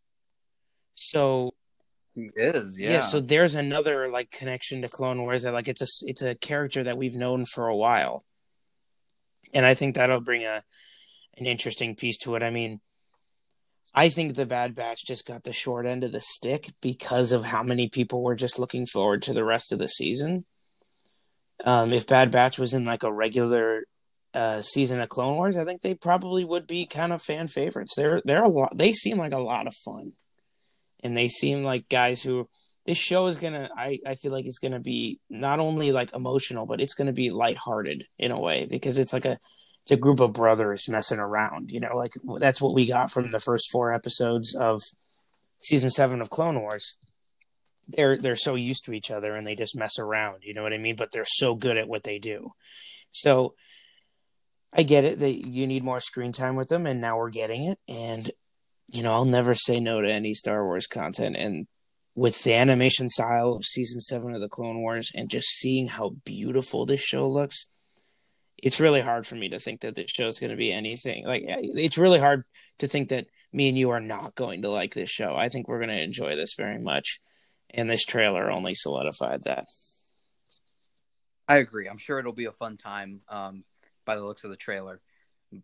So 0.94 1.54
he 2.14 2.30
is, 2.36 2.78
yeah. 2.78 2.90
Yeah, 2.90 3.00
so 3.00 3.20
there's 3.20 3.56
another 3.56 4.08
like 4.08 4.30
connection 4.30 4.82
to 4.82 4.88
Clone 4.88 5.20
Wars 5.22 5.42
that 5.42 5.52
like 5.52 5.66
it's 5.66 5.82
a 5.82 6.08
it's 6.08 6.22
a 6.22 6.36
character 6.36 6.84
that 6.84 6.96
we've 6.96 7.16
known 7.16 7.44
for 7.44 7.66
a 7.66 7.76
while. 7.76 8.24
And 9.52 9.66
I 9.66 9.74
think 9.74 9.96
that'll 9.96 10.20
bring 10.20 10.44
a 10.44 10.62
an 11.36 11.46
interesting 11.46 11.96
piece 11.96 12.18
to 12.18 12.36
it. 12.36 12.44
I 12.44 12.50
mean, 12.50 12.80
I 13.94 14.08
think 14.08 14.34
the 14.34 14.46
Bad 14.46 14.74
Batch 14.74 15.04
just 15.04 15.26
got 15.26 15.44
the 15.44 15.52
short 15.52 15.86
end 15.86 16.04
of 16.04 16.12
the 16.12 16.20
stick 16.20 16.72
because 16.80 17.32
of 17.32 17.44
how 17.44 17.62
many 17.62 17.88
people 17.88 18.22
were 18.22 18.36
just 18.36 18.58
looking 18.58 18.86
forward 18.86 19.22
to 19.22 19.32
the 19.32 19.44
rest 19.44 19.72
of 19.72 19.78
the 19.78 19.88
season. 19.88 20.44
Um, 21.64 21.92
if 21.92 22.06
Bad 22.06 22.30
Batch 22.30 22.58
was 22.58 22.72
in 22.72 22.84
like 22.84 23.02
a 23.02 23.12
regular 23.12 23.84
uh, 24.32 24.62
season 24.62 25.00
of 25.00 25.08
Clone 25.08 25.36
Wars, 25.36 25.56
I 25.56 25.64
think 25.64 25.82
they 25.82 25.94
probably 25.94 26.44
would 26.44 26.66
be 26.66 26.86
kind 26.86 27.12
of 27.12 27.22
fan 27.22 27.48
favorites. 27.48 27.94
They're 27.96 28.22
they're 28.24 28.44
a 28.44 28.48
lot. 28.48 28.76
They 28.76 28.92
seem 28.92 29.18
like 29.18 29.32
a 29.32 29.38
lot 29.38 29.66
of 29.66 29.74
fun, 29.74 30.12
and 31.02 31.16
they 31.16 31.28
seem 31.28 31.64
like 31.64 31.88
guys 31.88 32.22
who 32.22 32.48
this 32.86 32.96
show 32.96 33.26
is 33.26 33.38
gonna. 33.38 33.68
I 33.76 33.98
I 34.06 34.14
feel 34.14 34.30
like 34.30 34.46
it's 34.46 34.60
gonna 34.60 34.80
be 34.80 35.18
not 35.28 35.58
only 35.58 35.92
like 35.92 36.14
emotional, 36.14 36.64
but 36.64 36.80
it's 36.80 36.94
gonna 36.94 37.12
be 37.12 37.30
lighthearted 37.30 38.04
in 38.18 38.30
a 38.30 38.38
way 38.38 38.66
because 38.70 38.98
it's 38.98 39.12
like 39.12 39.26
a 39.26 39.38
it's 39.90 39.98
a 39.98 40.00
group 40.00 40.20
of 40.20 40.32
brothers 40.32 40.88
messing 40.88 41.18
around. 41.18 41.70
You 41.72 41.80
know, 41.80 41.96
like 41.96 42.14
that's 42.38 42.60
what 42.60 42.74
we 42.74 42.86
got 42.86 43.10
from 43.10 43.26
the 43.26 43.40
first 43.40 43.70
four 43.72 43.92
episodes 43.92 44.54
of 44.54 44.80
season 45.58 45.90
seven 45.90 46.20
of 46.20 46.30
Clone 46.30 46.60
Wars. 46.60 46.96
They're 47.88 48.16
they're 48.16 48.36
so 48.36 48.54
used 48.54 48.84
to 48.84 48.92
each 48.92 49.10
other 49.10 49.34
and 49.34 49.44
they 49.44 49.56
just 49.56 49.76
mess 49.76 49.98
around. 49.98 50.42
You 50.42 50.54
know 50.54 50.62
what 50.62 50.72
I 50.72 50.78
mean? 50.78 50.94
But 50.94 51.10
they're 51.10 51.24
so 51.26 51.56
good 51.56 51.76
at 51.76 51.88
what 51.88 52.04
they 52.04 52.20
do. 52.20 52.52
So 53.10 53.54
I 54.72 54.84
get 54.84 55.04
it 55.04 55.18
that 55.18 55.48
you 55.48 55.66
need 55.66 55.82
more 55.82 56.00
screen 56.00 56.30
time 56.30 56.54
with 56.54 56.68
them, 56.68 56.86
and 56.86 57.00
now 57.00 57.18
we're 57.18 57.30
getting 57.30 57.64
it. 57.64 57.78
And 57.88 58.30
you 58.92 59.02
know, 59.02 59.12
I'll 59.12 59.24
never 59.24 59.56
say 59.56 59.80
no 59.80 60.00
to 60.00 60.08
any 60.08 60.34
Star 60.34 60.64
Wars 60.64 60.86
content. 60.86 61.36
And 61.36 61.66
with 62.14 62.44
the 62.44 62.54
animation 62.54 63.08
style 63.08 63.54
of 63.54 63.64
season 63.64 64.00
seven 64.00 64.36
of 64.36 64.40
the 64.40 64.48
Clone 64.48 64.82
Wars, 64.82 65.10
and 65.16 65.28
just 65.28 65.48
seeing 65.48 65.88
how 65.88 66.10
beautiful 66.24 66.86
this 66.86 67.00
show 67.00 67.28
looks, 67.28 67.66
it's 68.62 68.80
really 68.80 69.00
hard 69.00 69.26
for 69.26 69.34
me 69.34 69.48
to 69.48 69.58
think 69.58 69.80
that 69.80 69.94
this 69.94 70.10
show 70.10 70.26
is 70.26 70.38
going 70.38 70.50
to 70.50 70.56
be 70.56 70.72
anything 70.72 71.24
like 71.26 71.42
it's 71.46 71.98
really 71.98 72.18
hard 72.18 72.44
to 72.78 72.86
think 72.86 73.10
that 73.10 73.26
me 73.52 73.68
and 73.68 73.78
you 73.78 73.90
are 73.90 74.00
not 74.00 74.34
going 74.34 74.62
to 74.62 74.70
like 74.70 74.94
this 74.94 75.10
show. 75.10 75.34
I 75.34 75.48
think 75.48 75.68
we're 75.68 75.78
going 75.78 75.90
to 75.90 76.02
enjoy 76.02 76.36
this 76.36 76.54
very 76.56 76.78
much, 76.78 77.20
and 77.70 77.90
this 77.90 78.04
trailer 78.04 78.50
only 78.50 78.74
solidified 78.74 79.42
that. 79.44 79.66
I 81.48 81.56
agree. 81.56 81.88
I'm 81.88 81.98
sure 81.98 82.18
it'll 82.18 82.32
be 82.32 82.44
a 82.44 82.52
fun 82.52 82.76
time 82.76 83.22
um, 83.28 83.64
by 84.04 84.14
the 84.14 84.24
looks 84.24 84.44
of 84.44 84.50
the 84.50 84.56
trailer. 84.56 85.00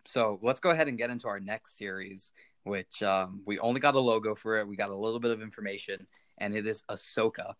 So 0.04 0.40
let's 0.42 0.58
go 0.58 0.70
ahead 0.70 0.88
and 0.88 0.98
get 0.98 1.10
into 1.10 1.28
our 1.28 1.38
next 1.38 1.78
series, 1.78 2.32
which 2.64 3.02
um, 3.04 3.42
we 3.46 3.60
only 3.60 3.80
got 3.80 3.94
a 3.94 4.00
logo 4.00 4.34
for 4.34 4.58
it. 4.58 4.66
We 4.66 4.76
got 4.76 4.90
a 4.90 4.96
little 4.96 5.20
bit 5.20 5.30
of 5.30 5.40
information, 5.40 6.08
and 6.38 6.54
it 6.56 6.66
is 6.66 6.82
Ahsoka. 6.90 7.54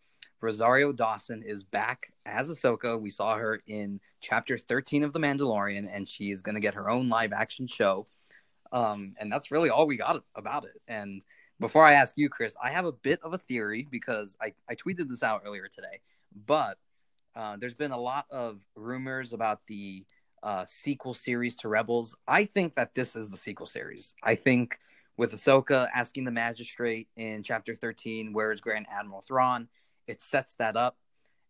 Rosario 0.47 0.93
Dawson 0.93 1.43
is 1.43 1.65
back 1.65 2.13
as 2.25 2.49
Ahsoka. 2.49 3.01
We 3.01 3.11
saw 3.11 3.37
her 3.37 3.61
in 3.67 3.99
chapter 4.21 4.57
13 4.57 5.03
of 5.03 5.13
The 5.13 5.19
Mandalorian, 5.19 5.89
and 5.93 6.09
she 6.09 6.31
is 6.31 6.41
going 6.41 6.55
to 6.55 6.61
get 6.61 6.75
her 6.75 6.89
own 6.89 7.09
live 7.09 7.33
action 7.33 7.67
show. 7.67 8.07
Um, 8.71 9.17
and 9.19 9.31
that's 9.31 9.51
really 9.51 9.71
all 9.71 9.89
we 9.89 9.97
got 9.97 10.23
about 10.37 10.65
it. 10.65 10.81
And 10.87 11.23
before 11.59 11.83
I 11.83 11.95
ask 11.95 12.15
you, 12.17 12.29
Chris, 12.29 12.55
I 12.63 12.71
have 12.71 12.85
a 12.85 12.93
bit 12.93 13.19
of 13.25 13.33
a 13.35 13.39
theory 13.39 13.89
because 13.91 14.37
I, 14.41 14.55
I 14.71 14.77
tweeted 14.77 15.09
this 15.09 15.25
out 15.25 15.43
earlier 15.45 15.67
today, 15.67 16.01
but 16.47 16.79
uh, 17.35 17.57
there's 17.57 17.75
been 17.75 17.91
a 17.91 17.99
lot 17.99 18.27
of 18.31 18.61
rumors 18.77 19.33
about 19.33 19.67
the 19.67 20.05
uh, 20.45 20.65
sequel 20.65 21.13
series 21.13 21.57
to 21.57 21.69
Rebels. 21.69 22.17
I 22.29 22.45
think 22.45 22.77
that 22.77 22.95
this 22.95 23.17
is 23.17 23.31
the 23.31 23.37
sequel 23.37 23.67
series. 23.67 24.15
I 24.23 24.37
think 24.37 24.79
with 25.17 25.33
Ahsoka 25.33 25.89
asking 25.93 26.23
the 26.23 26.31
magistrate 26.31 27.09
in 27.17 27.43
chapter 27.43 27.75
13, 27.75 28.33
where 28.33 28.53
is 28.53 28.61
Grand 28.61 28.87
Admiral 28.89 29.23
Thrawn? 29.23 29.67
It 30.07 30.21
sets 30.21 30.55
that 30.59 30.77
up, 30.77 30.97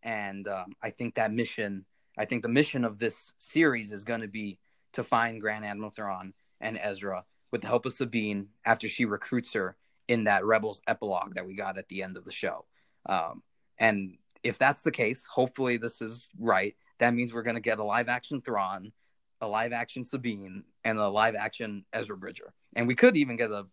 and 0.03 0.47
um, 0.49 0.73
I 0.83 0.91
think 0.91 1.15
that 1.15 1.33
mission, 1.33 1.85
I 2.19 2.25
think 2.25 2.43
the 2.43 2.49
mission 2.49 2.85
of 2.85 2.99
this 2.99 3.33
series 3.39 3.93
is 3.93 4.05
going 4.05 4.21
to 4.21 4.29
be 4.29 4.59
to 4.93 5.05
find 5.05 5.41
Grand 5.41 5.65
Admiral 5.65 5.91
Thrawn 5.91 6.33
and 6.61 6.79
Ezra 6.81 7.25
with 7.53 7.61
the 7.63 7.69
help 7.69 7.87
of 7.87 7.93
Sabine 7.93 8.49
after 8.65 8.89
she 8.89 9.05
recruits 9.05 9.53
her 9.53 9.77
in 10.09 10.25
that 10.25 10.45
Rebels 10.45 10.81
epilogue 10.87 11.35
that 11.35 11.47
we 11.47 11.55
got 11.55 11.79
at 11.79 11.89
the 11.89 12.03
end 12.03 12.17
of 12.17 12.25
the 12.25 12.33
show. 12.33 12.65
Um, 13.07 13.43
and 13.79 14.17
if 14.43 14.59
that's 14.59 14.83
the 14.83 14.91
case, 14.91 15.27
hopefully 15.27 15.77
this 15.77 16.01
is 16.01 16.29
right. 16.39 16.77
That 16.99 17.15
means 17.15 17.35
we're 17.35 17.43
going 17.43 17.57
to 17.57 17.61
get 17.61 17.79
a 17.79 17.85
live 17.85 18.09
action 18.09 18.41
Thrawn, 18.41 18.93
a 19.41 19.49
live 19.49 19.73
action 19.73 20.05
Sabine, 20.05 20.65
and 20.85 20.99
a 20.99 21.09
live 21.09 21.35
action 21.35 21.85
Ezra 21.93 22.17
Bridger. 22.17 22.55
And 22.75 22.87
we 22.87 22.95
could 22.95 23.17
even 23.17 23.37
get 23.37 23.51
a 23.51 23.67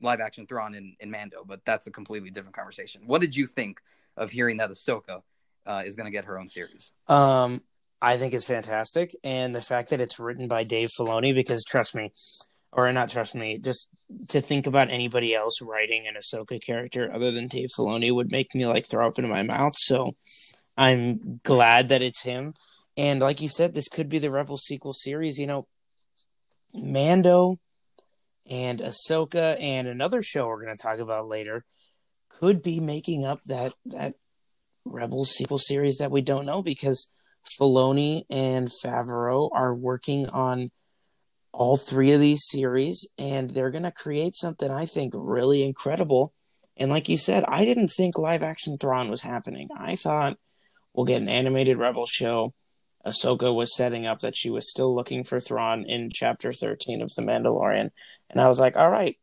live 0.00 0.20
action 0.20 0.46
Thrawn 0.46 0.74
in, 0.74 0.96
in 1.00 1.10
Mando, 1.10 1.44
but 1.46 1.64
that's 1.64 1.86
a 1.86 1.90
completely 1.90 2.30
different 2.30 2.56
conversation. 2.56 3.02
What 3.06 3.20
did 3.20 3.36
you 3.36 3.46
think 3.46 3.80
of 4.18 4.30
hearing 4.30 4.58
that 4.58 4.70
Ahsoka 4.70 5.22
uh, 5.66 5.82
is 5.84 5.96
going 5.96 6.06
to 6.06 6.10
get 6.12 6.24
her 6.24 6.38
own 6.38 6.48
series? 6.48 6.90
Um, 7.06 7.62
I 8.00 8.16
think 8.16 8.34
it's 8.34 8.46
fantastic, 8.46 9.14
and 9.24 9.54
the 9.54 9.62
fact 9.62 9.90
that 9.90 10.00
it's 10.00 10.18
written 10.18 10.48
by 10.48 10.64
Dave 10.64 10.90
Filoni, 10.98 11.34
because 11.34 11.64
trust 11.64 11.94
me, 11.94 12.12
or 12.72 12.92
not 12.92 13.08
trust 13.08 13.34
me, 13.34 13.58
just 13.58 13.88
to 14.28 14.40
think 14.40 14.66
about 14.66 14.90
anybody 14.90 15.34
else 15.34 15.60
writing 15.62 16.06
an 16.06 16.14
Ahsoka 16.14 16.62
character 16.64 17.10
other 17.12 17.30
than 17.30 17.48
Dave 17.48 17.70
Filoni 17.76 18.14
would 18.14 18.30
make 18.30 18.54
me 18.54 18.66
like 18.66 18.86
throw 18.86 19.08
up 19.08 19.18
my 19.18 19.42
mouth. 19.42 19.72
So 19.76 20.12
I'm 20.76 21.40
glad 21.42 21.88
that 21.88 22.02
it's 22.02 22.22
him. 22.22 22.54
And 22.96 23.20
like 23.20 23.40
you 23.40 23.48
said, 23.48 23.74
this 23.74 23.88
could 23.88 24.08
be 24.08 24.18
the 24.18 24.30
Rebel 24.30 24.56
sequel 24.56 24.92
series. 24.92 25.38
You 25.38 25.46
know, 25.46 25.64
Mando 26.74 27.58
and 28.48 28.80
Ahsoka 28.80 29.60
and 29.60 29.88
another 29.88 30.22
show 30.22 30.46
we're 30.46 30.64
going 30.64 30.76
to 30.76 30.82
talk 30.82 30.98
about 30.98 31.26
later 31.26 31.64
could 32.28 32.62
be 32.62 32.80
making 32.80 33.24
up 33.24 33.42
that 33.44 33.72
that 33.86 34.14
Rebels 34.84 35.30
sequel 35.32 35.58
series 35.58 35.98
that 35.98 36.10
we 36.10 36.22
don't 36.22 36.46
know 36.46 36.62
because 36.62 37.10
Filoni 37.58 38.24
and 38.30 38.68
Favreau 38.68 39.50
are 39.52 39.74
working 39.74 40.28
on 40.28 40.70
all 41.52 41.76
three 41.76 42.12
of 42.12 42.20
these 42.20 42.46
series 42.46 43.08
and 43.18 43.50
they're 43.50 43.70
going 43.70 43.84
to 43.84 43.90
create 43.90 44.36
something 44.36 44.70
I 44.70 44.86
think 44.86 45.12
really 45.16 45.62
incredible. 45.62 46.32
And 46.76 46.90
like 46.90 47.08
you 47.08 47.16
said, 47.16 47.44
I 47.48 47.64
didn't 47.64 47.88
think 47.88 48.18
live 48.18 48.42
action 48.42 48.78
Thrawn 48.78 49.10
was 49.10 49.22
happening. 49.22 49.68
I 49.76 49.96
thought 49.96 50.36
we'll 50.94 51.06
get 51.06 51.20
an 51.20 51.28
animated 51.28 51.78
Rebel 51.78 52.06
show. 52.06 52.54
Ahsoka 53.06 53.54
was 53.54 53.74
setting 53.74 54.06
up 54.06 54.20
that 54.20 54.36
she 54.36 54.50
was 54.50 54.70
still 54.70 54.94
looking 54.94 55.24
for 55.24 55.40
Thrawn 55.40 55.84
in 55.84 56.10
chapter 56.12 56.52
13 56.52 57.02
of 57.02 57.14
The 57.14 57.22
Mandalorian. 57.22 57.90
And 58.30 58.40
I 58.40 58.48
was 58.48 58.60
like, 58.60 58.76
all 58.76 58.90
right, 58.90 59.16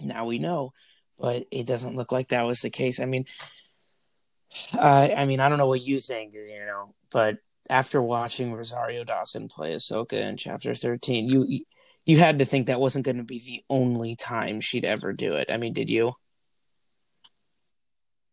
now 0.00 0.24
we 0.24 0.38
know 0.38 0.72
but 1.18 1.46
it 1.50 1.66
doesn't 1.66 1.96
look 1.96 2.12
like 2.12 2.28
that 2.28 2.46
was 2.46 2.60
the 2.60 2.70
case. 2.70 3.00
I 3.00 3.04
mean, 3.06 3.26
I 4.72 5.14
I 5.14 5.24
mean, 5.26 5.40
I 5.40 5.48
don't 5.48 5.58
know 5.58 5.66
what 5.66 5.82
you 5.82 5.98
think, 5.98 6.34
you 6.34 6.64
know, 6.66 6.94
but 7.10 7.38
after 7.70 8.00
watching 8.00 8.52
Rosario 8.52 9.04
Dawson 9.04 9.48
play 9.48 9.74
Ahsoka 9.74 10.14
in 10.14 10.36
Chapter 10.36 10.74
Thirteen, 10.74 11.28
you 11.28 11.64
you 12.06 12.18
had 12.18 12.38
to 12.38 12.44
think 12.44 12.66
that 12.66 12.80
wasn't 12.80 13.04
going 13.04 13.18
to 13.18 13.24
be 13.24 13.40
the 13.40 13.62
only 13.68 14.14
time 14.14 14.60
she'd 14.60 14.84
ever 14.84 15.12
do 15.12 15.34
it. 15.34 15.50
I 15.50 15.58
mean, 15.58 15.74
did 15.74 15.90
you? 15.90 16.14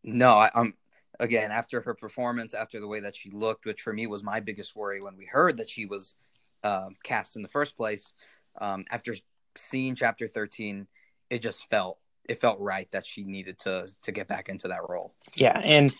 No, 0.03 0.37
I, 0.37 0.49
am 0.53 0.75
again 1.19 1.51
after 1.51 1.81
her 1.81 1.93
performance, 1.93 2.53
after 2.53 2.79
the 2.79 2.87
way 2.87 3.01
that 3.01 3.15
she 3.15 3.31
looked, 3.31 3.65
which 3.65 3.81
for 3.81 3.91
me 3.91 4.07
was 4.07 4.23
my 4.23 4.39
biggest 4.39 4.75
worry 4.75 5.01
when 5.01 5.17
we 5.17 5.25
heard 5.25 5.57
that 5.57 5.69
she 5.69 5.85
was 5.85 6.15
uh, 6.63 6.89
cast 7.03 7.35
in 7.35 7.41
the 7.41 7.47
first 7.49 7.75
place. 7.75 8.13
Um, 8.61 8.85
after 8.89 9.15
seeing 9.55 9.95
Chapter 9.95 10.27
Thirteen, 10.27 10.87
it 11.29 11.39
just 11.39 11.69
felt 11.69 11.97
it 12.27 12.39
felt 12.41 12.59
right 12.59 12.89
that 12.91 13.05
she 13.05 13.23
needed 13.23 13.59
to 13.59 13.87
to 14.03 14.11
get 14.11 14.27
back 14.27 14.49
into 14.49 14.67
that 14.69 14.87
role. 14.87 15.13
Yeah, 15.35 15.59
and 15.63 15.93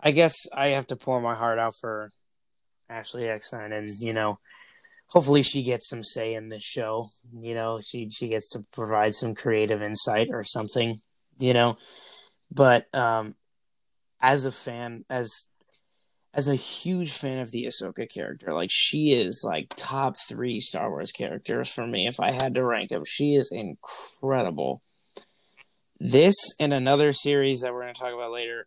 I 0.00 0.10
guess 0.10 0.34
I 0.52 0.68
have 0.68 0.86
to 0.88 0.96
pour 0.96 1.20
my 1.20 1.34
heart 1.34 1.58
out 1.58 1.74
for 1.80 2.10
Ashley 2.88 3.28
Eckstein, 3.28 3.72
and 3.72 3.88
you 4.00 4.12
know, 4.12 4.38
hopefully 5.08 5.42
she 5.42 5.62
gets 5.62 5.88
some 5.88 6.02
say 6.02 6.34
in 6.34 6.48
this 6.48 6.62
show. 6.62 7.08
You 7.40 7.54
know, 7.54 7.80
she 7.80 8.08
she 8.10 8.28
gets 8.28 8.48
to 8.50 8.62
provide 8.72 9.14
some 9.14 9.34
creative 9.34 9.82
insight 9.82 10.28
or 10.30 10.44
something. 10.44 11.00
You 11.38 11.52
know, 11.52 11.76
but 12.50 12.86
um, 12.94 13.34
as 14.20 14.44
a 14.44 14.52
fan, 14.52 15.04
as 15.10 15.46
as 16.32 16.48
a 16.48 16.54
huge 16.54 17.12
fan 17.12 17.38
of 17.38 17.50
the 17.50 17.64
Ahsoka 17.64 18.06
character, 18.12 18.52
like 18.52 18.70
she 18.70 19.12
is 19.12 19.42
like 19.42 19.72
top 19.74 20.16
three 20.28 20.60
Star 20.60 20.90
Wars 20.90 21.12
characters 21.12 21.70
for 21.70 21.86
me. 21.86 22.06
If 22.06 22.20
I 22.20 22.32
had 22.32 22.54
to 22.54 22.64
rank 22.64 22.90
them, 22.90 23.04
she 23.06 23.34
is 23.34 23.50
incredible 23.50 24.82
this 25.98 26.34
and 26.60 26.72
another 26.72 27.12
series 27.12 27.60
that 27.60 27.72
we're 27.72 27.82
going 27.82 27.94
to 27.94 28.00
talk 28.00 28.12
about 28.12 28.32
later 28.32 28.66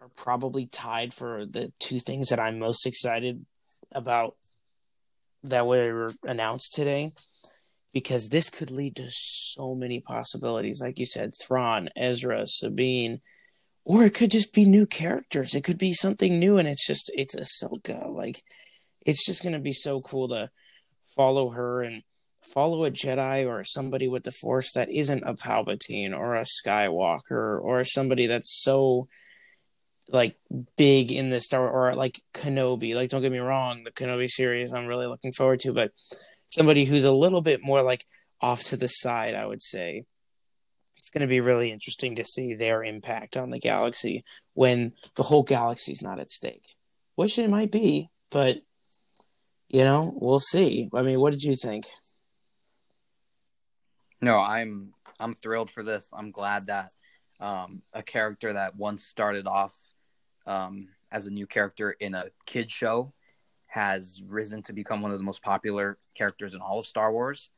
are 0.00 0.08
probably 0.16 0.66
tied 0.66 1.12
for 1.14 1.46
the 1.46 1.72
two 1.78 1.98
things 1.98 2.28
that 2.28 2.40
I'm 2.40 2.58
most 2.58 2.86
excited 2.86 3.44
about 3.92 4.36
that 5.44 5.66
were 5.66 6.12
announced 6.24 6.72
today 6.72 7.10
because 7.92 8.28
this 8.28 8.48
could 8.48 8.70
lead 8.70 8.96
to 8.96 9.08
so 9.10 9.74
many 9.74 10.00
possibilities 10.00 10.80
like 10.80 10.98
you 10.98 11.06
said 11.06 11.32
Thrawn, 11.40 11.88
Ezra, 11.96 12.46
Sabine 12.46 13.20
or 13.84 14.04
it 14.04 14.14
could 14.14 14.30
just 14.30 14.52
be 14.52 14.64
new 14.64 14.86
characters. 14.86 15.54
It 15.54 15.64
could 15.64 15.78
be 15.78 15.92
something 15.92 16.38
new 16.38 16.58
and 16.58 16.68
it's 16.68 16.86
just 16.86 17.10
it's 17.14 17.34
Ahsoka. 17.34 18.14
Like 18.14 18.42
it's 19.04 19.26
just 19.26 19.42
going 19.42 19.54
to 19.54 19.58
be 19.58 19.72
so 19.72 20.00
cool 20.00 20.28
to 20.28 20.50
follow 21.16 21.50
her 21.50 21.82
and 21.82 22.02
follow 22.44 22.84
a 22.84 22.90
Jedi 22.90 23.46
or 23.46 23.64
somebody 23.64 24.08
with 24.08 24.24
the 24.24 24.32
Force 24.32 24.72
that 24.72 24.90
isn't 24.90 25.22
a 25.24 25.34
Palpatine 25.34 26.16
or 26.16 26.36
a 26.36 26.44
Skywalker 26.44 27.60
or 27.62 27.84
somebody 27.84 28.26
that's 28.26 28.62
so 28.62 29.08
like 30.08 30.36
big 30.76 31.12
in 31.12 31.30
the 31.30 31.40
Star 31.40 31.68
or 31.68 31.94
like 31.94 32.20
Kenobi. 32.34 32.94
Like, 32.94 33.10
don't 33.10 33.22
get 33.22 33.32
me 33.32 33.38
wrong, 33.38 33.84
the 33.84 33.90
Kenobi 33.90 34.28
series 34.28 34.72
I'm 34.72 34.86
really 34.86 35.06
looking 35.06 35.32
forward 35.32 35.60
to, 35.60 35.72
but 35.72 35.92
somebody 36.48 36.84
who's 36.84 37.04
a 37.04 37.12
little 37.12 37.40
bit 37.40 37.60
more 37.62 37.82
like 37.82 38.04
off 38.40 38.62
to 38.64 38.76
the 38.76 38.88
side, 38.88 39.34
I 39.34 39.46
would 39.46 39.62
say, 39.62 40.04
It's 40.98 41.10
going 41.10 41.22
to 41.22 41.28
be 41.28 41.40
really 41.40 41.70
interesting 41.70 42.16
to 42.16 42.24
see 42.24 42.54
their 42.54 42.82
impact 42.82 43.36
on 43.36 43.50
the 43.50 43.60
galaxy 43.60 44.24
when 44.54 44.92
the 45.16 45.22
whole 45.22 45.42
galaxy's 45.42 46.02
not 46.02 46.20
at 46.20 46.32
stake, 46.32 46.76
which 47.14 47.38
it 47.38 47.48
might 47.48 47.70
be, 47.70 48.10
but 48.30 48.58
you 49.68 49.84
know, 49.84 50.12
we'll 50.14 50.40
see. 50.40 50.90
I 50.94 51.00
mean, 51.00 51.18
what 51.18 51.32
did 51.32 51.42
you 51.42 51.54
think? 51.54 51.86
No, 54.22 54.38
I'm 54.38 54.94
I'm 55.18 55.34
thrilled 55.34 55.70
for 55.70 55.82
this. 55.82 56.08
I'm 56.12 56.30
glad 56.30 56.66
that 56.68 56.92
um, 57.40 57.82
a 57.92 58.02
character 58.02 58.52
that 58.52 58.76
once 58.76 59.04
started 59.04 59.48
off 59.48 59.74
um, 60.46 60.88
as 61.10 61.26
a 61.26 61.30
new 61.30 61.46
character 61.46 61.90
in 61.98 62.14
a 62.14 62.26
kid 62.46 62.70
show 62.70 63.12
has 63.66 64.22
risen 64.26 64.62
to 64.62 64.72
become 64.72 65.02
one 65.02 65.10
of 65.10 65.18
the 65.18 65.24
most 65.24 65.42
popular 65.42 65.98
characters 66.14 66.54
in 66.54 66.60
all 66.60 66.78
of 66.78 66.86
Star 66.86 67.12
Wars. 67.12 67.50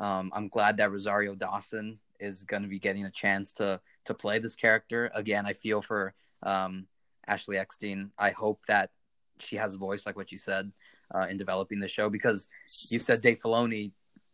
Um, 0.00 0.30
I'm 0.34 0.48
glad 0.48 0.76
that 0.76 0.90
Rosario 0.90 1.34
Dawson 1.34 1.98
is 2.20 2.44
going 2.44 2.62
to 2.62 2.68
be 2.68 2.78
getting 2.78 3.06
a 3.06 3.10
chance 3.10 3.52
to 3.54 3.80
to 4.04 4.12
play 4.12 4.38
this 4.38 4.54
character 4.54 5.10
again. 5.14 5.46
I 5.46 5.54
feel 5.54 5.80
for 5.80 6.14
um, 6.42 6.86
Ashley 7.26 7.56
Eckstein. 7.56 8.10
I 8.18 8.30
hope 8.30 8.60
that 8.68 8.90
she 9.38 9.56
has 9.56 9.72
a 9.72 9.78
voice, 9.78 10.04
like 10.04 10.16
what 10.16 10.30
you 10.30 10.38
said, 10.38 10.72
uh, 11.14 11.26
in 11.30 11.38
developing 11.38 11.80
the 11.80 11.88
show. 11.88 12.10
Because 12.10 12.48
you 12.90 12.98
said 12.98 13.22
Dave 13.22 13.40
Filoni 13.40 13.92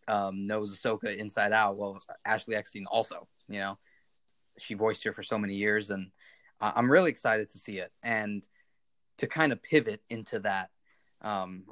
um, 0.09 0.47
knows 0.47 0.77
Ahsoka 0.77 1.15
inside 1.17 1.53
out. 1.53 1.77
Well, 1.77 2.01
Ashley 2.25 2.57
Eckstein 2.57 2.87
also. 2.91 3.29
You 3.49 3.61
know, 3.61 3.79
she 4.59 4.75
voiced 4.75 5.05
her 5.05 5.13
for 5.13 5.23
so 5.23 5.39
many 5.39 5.55
years, 5.55 5.91
and 5.91 6.11
I'm 6.61 6.91
really 6.91 7.11
excited 7.11 7.49
to 7.51 7.59
see 7.59 7.79
it 7.79 7.93
and 8.03 8.47
to 9.19 9.27
kind 9.27 9.53
of 9.53 9.63
pivot 9.63 10.01
into 10.11 10.41
that, 10.41 10.71
um, 11.23 11.65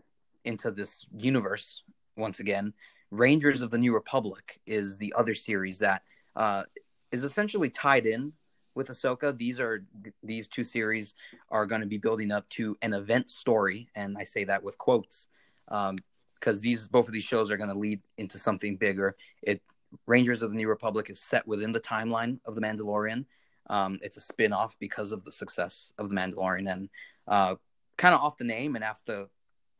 into 0.44 0.70
this 0.70 1.06
universe 1.16 1.82
once 2.16 2.40
again. 2.40 2.72
Rangers 3.10 3.62
of 3.62 3.70
the 3.70 3.78
New 3.78 3.94
Republic 3.94 4.60
is 4.66 4.98
the 4.98 5.14
other 5.16 5.34
series 5.34 5.78
that 5.78 6.02
uh, 6.34 6.64
is 7.12 7.24
essentially 7.24 7.70
tied 7.70 8.06
in 8.06 8.32
with 8.74 8.88
Ahsoka. 8.88 9.36
These 9.36 9.60
are 9.60 9.84
these 10.22 10.48
two 10.48 10.64
series 10.64 11.14
are 11.50 11.66
going 11.66 11.80
to 11.80 11.86
be 11.86 11.98
building 11.98 12.32
up 12.32 12.48
to 12.50 12.76
an 12.82 12.92
event 12.92 13.30
story, 13.30 13.88
and 13.94 14.18
I 14.18 14.24
say 14.24 14.44
that 14.44 14.62
with 14.62 14.76
quotes 14.76 15.28
because 16.46 16.60
these 16.60 16.86
both 16.86 17.08
of 17.08 17.12
these 17.12 17.24
shows 17.24 17.50
are 17.50 17.56
going 17.56 17.70
to 17.70 17.78
lead 17.78 18.00
into 18.18 18.38
something 18.38 18.76
bigger. 18.76 19.16
It 19.42 19.60
Rangers 20.06 20.42
of 20.42 20.50
the 20.50 20.56
New 20.56 20.68
Republic 20.68 21.10
is 21.10 21.20
set 21.20 21.46
within 21.46 21.72
the 21.72 21.80
timeline 21.80 22.38
of 22.44 22.54
The 22.54 22.60
Mandalorian. 22.60 23.24
Um, 23.68 23.98
it's 24.02 24.16
a 24.16 24.20
spin 24.20 24.52
off 24.52 24.76
because 24.78 25.10
of 25.10 25.24
the 25.24 25.32
success 25.32 25.92
of 25.98 26.08
The 26.08 26.14
Mandalorian 26.14 26.70
and 26.70 26.88
uh, 27.26 27.56
kind 27.96 28.14
of 28.14 28.20
off 28.20 28.36
the 28.36 28.44
name 28.44 28.76
and 28.76 28.84
after 28.84 29.26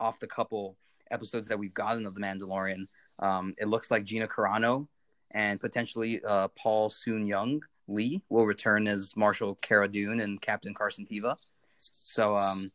off 0.01 0.19
the 0.19 0.27
couple 0.27 0.77
episodes 1.11 1.47
that 1.49 1.59
we've 1.59 1.75
gotten 1.75 2.05
of 2.05 2.15
The 2.15 2.21
Mandalorian. 2.21 2.87
Um, 3.21 3.55
it 3.59 3.69
looks 3.69 3.91
like 3.91 4.05
Gina 4.05 4.27
Carano 4.27 4.89
and 5.31 5.61
potentially 5.61 6.21
uh, 6.27 6.49
Paul 6.49 6.91
Sun-Hyung 6.91 7.61
Lee 7.87 8.23
will 8.29 8.47
return 8.47 8.89
as 8.89 9.17
Marshal 9.17 9.55
Cara 9.57 9.87
Dune 9.87 10.21
and 10.21 10.41
Captain 10.41 10.75
Carson 10.75 11.07
Teva. 11.07 11.37
So, 11.77 12.37
um, 12.37 12.73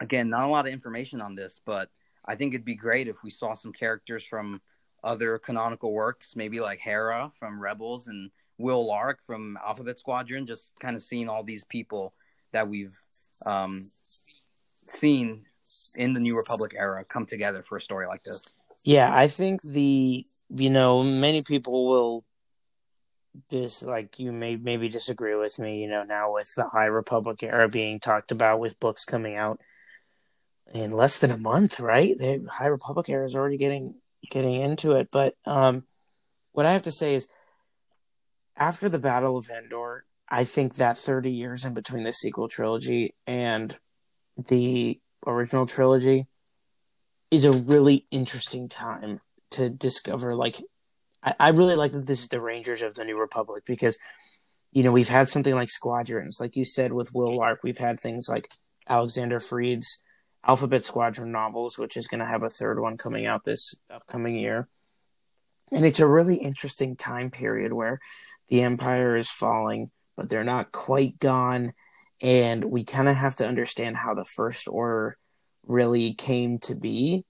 again, 0.00 0.30
not 0.30 0.44
a 0.44 0.48
lot 0.48 0.66
of 0.66 0.72
information 0.72 1.20
on 1.20 1.36
this, 1.36 1.60
but 1.64 1.90
I 2.26 2.34
think 2.34 2.54
it'd 2.54 2.64
be 2.64 2.74
great 2.74 3.08
if 3.08 3.22
we 3.22 3.30
saw 3.30 3.54
some 3.54 3.72
characters 3.72 4.24
from 4.24 4.62
other 5.02 5.38
canonical 5.38 5.92
works, 5.92 6.34
maybe 6.34 6.60
like 6.60 6.80
Hera 6.80 7.30
from 7.38 7.60
Rebels 7.60 8.08
and 8.08 8.30
Wyl 8.58 8.86
Lark 8.86 9.20
from 9.26 9.58
Alphabet 9.64 9.98
Squadron, 9.98 10.46
just 10.46 10.72
kind 10.80 10.96
of 10.96 11.02
seeing 11.02 11.28
all 11.28 11.42
these 11.42 11.64
people 11.64 12.14
that 12.52 12.68
we've 12.68 12.96
um, 13.46 13.82
seen 14.86 15.44
in 15.96 16.14
the 16.14 16.20
New 16.20 16.36
Republic 16.36 16.74
era 16.76 17.04
come 17.04 17.26
together 17.26 17.62
for 17.68 17.78
a 17.78 17.80
story 17.80 18.06
like 18.06 18.24
this. 18.24 18.52
Yeah, 18.84 19.10
I 19.12 19.28
think 19.28 19.62
the 19.62 20.24
you 20.50 20.70
know 20.70 21.02
many 21.02 21.42
people 21.42 21.86
will 21.86 22.24
dis 23.48 23.82
like 23.82 24.18
you 24.18 24.30
may 24.30 24.56
maybe 24.56 24.88
disagree 24.88 25.34
with 25.34 25.58
me. 25.58 25.82
You 25.82 25.88
know 25.88 26.04
now 26.04 26.34
with 26.34 26.54
the 26.54 26.64
High 26.64 26.86
Republic 26.86 27.42
era 27.42 27.68
being 27.68 27.98
talked 27.98 28.30
about 28.30 28.60
with 28.60 28.80
books 28.80 29.04
coming 29.04 29.36
out 29.36 29.60
in 30.72 30.92
less 30.92 31.18
than 31.18 31.30
a 31.30 31.36
month, 31.36 31.80
right? 31.80 32.16
The 32.16 32.46
High 32.50 32.66
Republic 32.66 33.08
era 33.08 33.24
is 33.24 33.34
already 33.34 33.56
getting 33.56 33.94
getting 34.30 34.60
into 34.60 34.92
it. 34.92 35.08
But 35.10 35.34
um, 35.44 35.84
what 36.52 36.66
I 36.66 36.72
have 36.72 36.82
to 36.82 36.92
say 36.92 37.14
is, 37.14 37.28
after 38.56 38.88
the 38.88 38.98
Battle 38.98 39.36
of 39.36 39.48
Endor, 39.50 40.04
I 40.28 40.44
think 40.44 40.76
that 40.76 40.96
30 40.96 41.30
years 41.30 41.64
in 41.64 41.74
between 41.74 42.04
the 42.04 42.12
sequel 42.12 42.48
trilogy 42.48 43.14
and 43.26 43.76
the 44.36 45.00
original 45.26 45.66
trilogy 45.66 46.26
is 47.30 47.44
a 47.44 47.52
really 47.52 48.06
interesting 48.10 48.68
time 48.68 49.20
to 49.50 49.68
discover. 49.68 50.34
Like, 50.34 50.62
I, 51.22 51.34
I 51.38 51.48
really 51.50 51.74
like 51.74 51.92
that 51.92 52.06
this 52.06 52.22
is 52.22 52.28
the 52.28 52.40
Rangers 52.40 52.82
of 52.82 52.94
the 52.94 53.04
New 53.04 53.18
Republic 53.18 53.64
because, 53.66 53.98
you 54.72 54.82
know, 54.82 54.92
we've 54.92 55.08
had 55.08 55.28
something 55.28 55.54
like 55.54 55.70
Squadrons, 55.70 56.38
like 56.40 56.56
you 56.56 56.64
said 56.64 56.92
with 56.92 57.10
Wyl 57.12 57.36
Lark. 57.36 57.60
We've 57.62 57.78
had 57.78 58.00
things 58.00 58.28
like 58.28 58.48
Alexander 58.88 59.40
Freed's 59.40 60.02
Alphabet 60.46 60.84
Squadron 60.84 61.32
novels, 61.32 61.78
which 61.78 61.96
is 61.96 62.06
going 62.06 62.20
to 62.20 62.26
have 62.26 62.42
a 62.42 62.48
third 62.48 62.80
one 62.80 62.96
coming 62.96 63.26
out 63.26 63.44
this 63.44 63.74
upcoming 63.90 64.36
year. 64.36 64.68
And 65.72 65.84
it's 65.84 66.00
a 66.00 66.06
really 66.06 66.36
interesting 66.36 66.96
time 66.96 67.30
period 67.30 67.72
where 67.72 67.98
the 68.48 68.62
Empire 68.62 69.16
is 69.16 69.30
falling, 69.30 69.90
but 70.16 70.28
they're 70.28 70.44
not 70.44 70.72
quite 70.72 71.18
gone. 71.18 71.72
And 72.20 72.64
we 72.64 72.84
kind 72.84 73.08
of 73.08 73.16
have 73.16 73.36
to 73.36 73.48
understand 73.48 73.96
how 73.96 74.14
the 74.14 74.24
First 74.24 74.68
Order 74.68 75.16
really 75.66 76.14
came 76.14 76.58
to 76.60 76.74
be. 76.74 77.24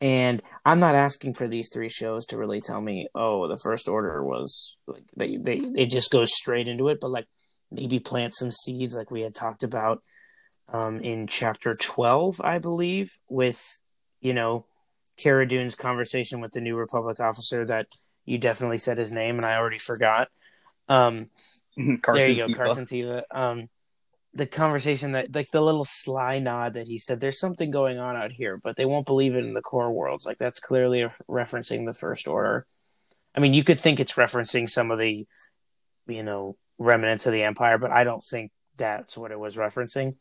And 0.00 0.42
I'm 0.64 0.80
not 0.80 0.94
asking 0.94 1.34
for 1.34 1.48
these 1.48 1.70
three 1.72 1.88
shows 1.88 2.26
to 2.26 2.36
really 2.36 2.60
tell 2.60 2.80
me, 2.80 3.08
oh, 3.14 3.48
the 3.48 3.56
First 3.56 3.88
Order 3.88 4.22
was 4.22 4.76
like 4.86 5.04
they 5.16 5.36
they 5.36 5.56
it 5.76 5.86
just 5.86 6.10
goes 6.10 6.34
straight 6.34 6.68
into 6.68 6.88
it, 6.88 6.98
but 7.00 7.10
like 7.10 7.26
maybe 7.70 7.98
plant 7.98 8.34
some 8.34 8.50
seeds 8.50 8.94
like 8.94 9.10
we 9.10 9.22
had 9.22 9.34
talked 9.34 9.62
about 9.62 10.02
um, 10.68 11.00
in 11.00 11.26
chapter 11.26 11.76
12, 11.78 12.40
I 12.42 12.58
believe, 12.58 13.18
with, 13.28 13.78
you 14.20 14.34
know, 14.34 14.66
Cara 15.18 15.46
Dune's 15.46 15.74
conversation 15.74 16.40
with 16.40 16.52
the 16.52 16.60
New 16.60 16.76
Republic 16.76 17.20
officer 17.20 17.64
that 17.66 17.86
you 18.24 18.38
definitely 18.38 18.78
said 18.78 18.98
his 18.98 19.12
name 19.12 19.36
and 19.36 19.46
I 19.46 19.56
already 19.56 19.78
forgot. 19.78 20.28
Um, 20.88 21.26
there 21.76 22.28
you 22.28 22.36
go, 22.36 22.46
Teva. 22.46 22.56
Carson 22.56 22.86
Teva. 22.86 23.22
Um, 23.30 23.68
the 24.34 24.46
conversation 24.46 25.12
that, 25.12 25.34
like 25.34 25.50
the 25.50 25.60
little 25.60 25.84
sly 25.84 26.38
nod 26.38 26.74
that 26.74 26.86
he 26.86 26.98
said, 26.98 27.20
there's 27.20 27.38
something 27.38 27.70
going 27.70 27.98
on 27.98 28.16
out 28.16 28.32
here, 28.32 28.56
but 28.56 28.76
they 28.76 28.86
won't 28.86 29.06
believe 29.06 29.34
it 29.34 29.44
in 29.44 29.52
the 29.52 29.60
core 29.60 29.92
worlds. 29.92 30.24
Like 30.24 30.38
that's 30.38 30.60
clearly 30.60 31.06
referencing 31.28 31.84
the 31.84 31.92
First 31.92 32.28
Order. 32.28 32.66
I 33.34 33.40
mean, 33.40 33.54
you 33.54 33.64
could 33.64 33.80
think 33.80 34.00
it's 34.00 34.14
referencing 34.14 34.68
some 34.68 34.90
of 34.90 34.98
the, 34.98 35.26
you 36.06 36.22
know, 36.22 36.56
remnants 36.78 37.26
of 37.26 37.32
the 37.32 37.42
Empire, 37.42 37.78
but 37.78 37.90
I 37.90 38.04
don't 38.04 38.24
think 38.24 38.50
that's 38.76 39.16
what 39.16 39.32
it 39.32 39.38
was 39.38 39.56
referencing. 39.56 40.16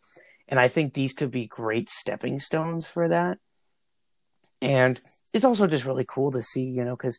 And 0.52 0.60
I 0.60 0.68
think 0.68 0.94
these 0.94 1.14
could 1.14 1.32
be 1.32 1.48
great 1.48 1.90
stepping 1.90 2.38
stones 2.40 2.88
for 2.88 3.08
that. 3.08 3.40
And 4.62 5.00
it's 5.34 5.46
also 5.46 5.66
just 5.66 5.86
really 5.86 6.06
cool 6.08 6.30
to 6.32 6.44
see, 6.44 6.66
you 6.66 6.84
know, 6.84 6.96
because 6.96 7.18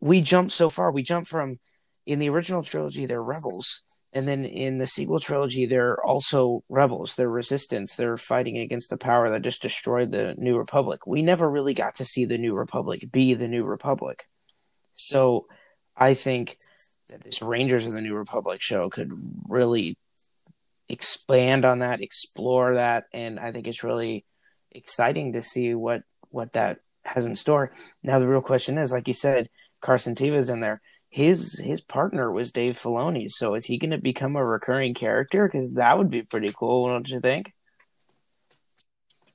we 0.00 0.22
jumped 0.22 0.52
so 0.52 0.70
far. 0.70 0.92
We 0.92 1.02
jumped 1.02 1.28
from 1.28 1.58
in 2.06 2.20
the 2.20 2.30
original 2.30 2.62
trilogy, 2.62 3.04
they're 3.04 3.22
rebels. 3.22 3.82
And 4.12 4.26
then 4.26 4.44
in 4.44 4.78
the 4.78 4.86
sequel 4.86 5.20
trilogy, 5.20 5.66
they're 5.66 6.02
also 6.04 6.64
rebels. 6.68 7.14
They're 7.14 7.28
resistance. 7.28 7.94
They're 7.94 8.16
fighting 8.16 8.58
against 8.58 8.90
the 8.90 8.96
power 8.96 9.30
that 9.30 9.42
just 9.42 9.62
destroyed 9.62 10.10
the 10.10 10.34
New 10.38 10.56
Republic. 10.56 11.06
We 11.06 11.22
never 11.22 11.48
really 11.48 11.74
got 11.74 11.96
to 11.96 12.04
see 12.04 12.24
the 12.24 12.38
New 12.38 12.54
Republic 12.54 13.10
be 13.12 13.34
the 13.34 13.48
New 13.48 13.64
Republic. 13.64 14.26
So 14.94 15.46
I 15.96 16.14
think 16.14 16.58
that 17.08 17.22
this 17.22 17.42
Rangers 17.42 17.86
of 17.86 17.92
the 17.92 18.00
New 18.00 18.14
Republic 18.14 18.60
show 18.60 18.88
could 18.88 19.12
really 19.48 19.96
expand 20.90 21.64
on 21.64 21.78
that, 21.78 22.02
explore 22.02 22.74
that, 22.74 23.04
and 23.12 23.38
I 23.38 23.52
think 23.52 23.66
it's 23.66 23.84
really 23.84 24.24
exciting 24.72 25.32
to 25.32 25.42
see 25.42 25.74
what 25.74 26.02
what 26.30 26.52
that 26.52 26.78
has 27.04 27.26
in 27.26 27.36
store. 27.36 27.72
Now 28.02 28.18
the 28.18 28.28
real 28.28 28.40
question 28.40 28.76
is, 28.76 28.92
like 28.92 29.08
you 29.08 29.14
said, 29.14 29.48
Carson 29.80 30.14
Teva's 30.14 30.50
in 30.50 30.60
there. 30.60 30.80
His 31.08 31.58
his 31.58 31.80
partner 31.80 32.30
was 32.30 32.52
Dave 32.52 32.78
Filoni, 32.78 33.30
so 33.30 33.54
is 33.54 33.66
he 33.66 33.78
going 33.78 33.90
to 33.90 33.98
become 33.98 34.36
a 34.36 34.44
recurring 34.44 34.94
character? 34.94 35.48
Because 35.48 35.74
that 35.74 35.96
would 35.96 36.10
be 36.10 36.22
pretty 36.22 36.52
cool, 36.56 36.88
don't 36.88 37.08
you 37.08 37.20
think? 37.20 37.52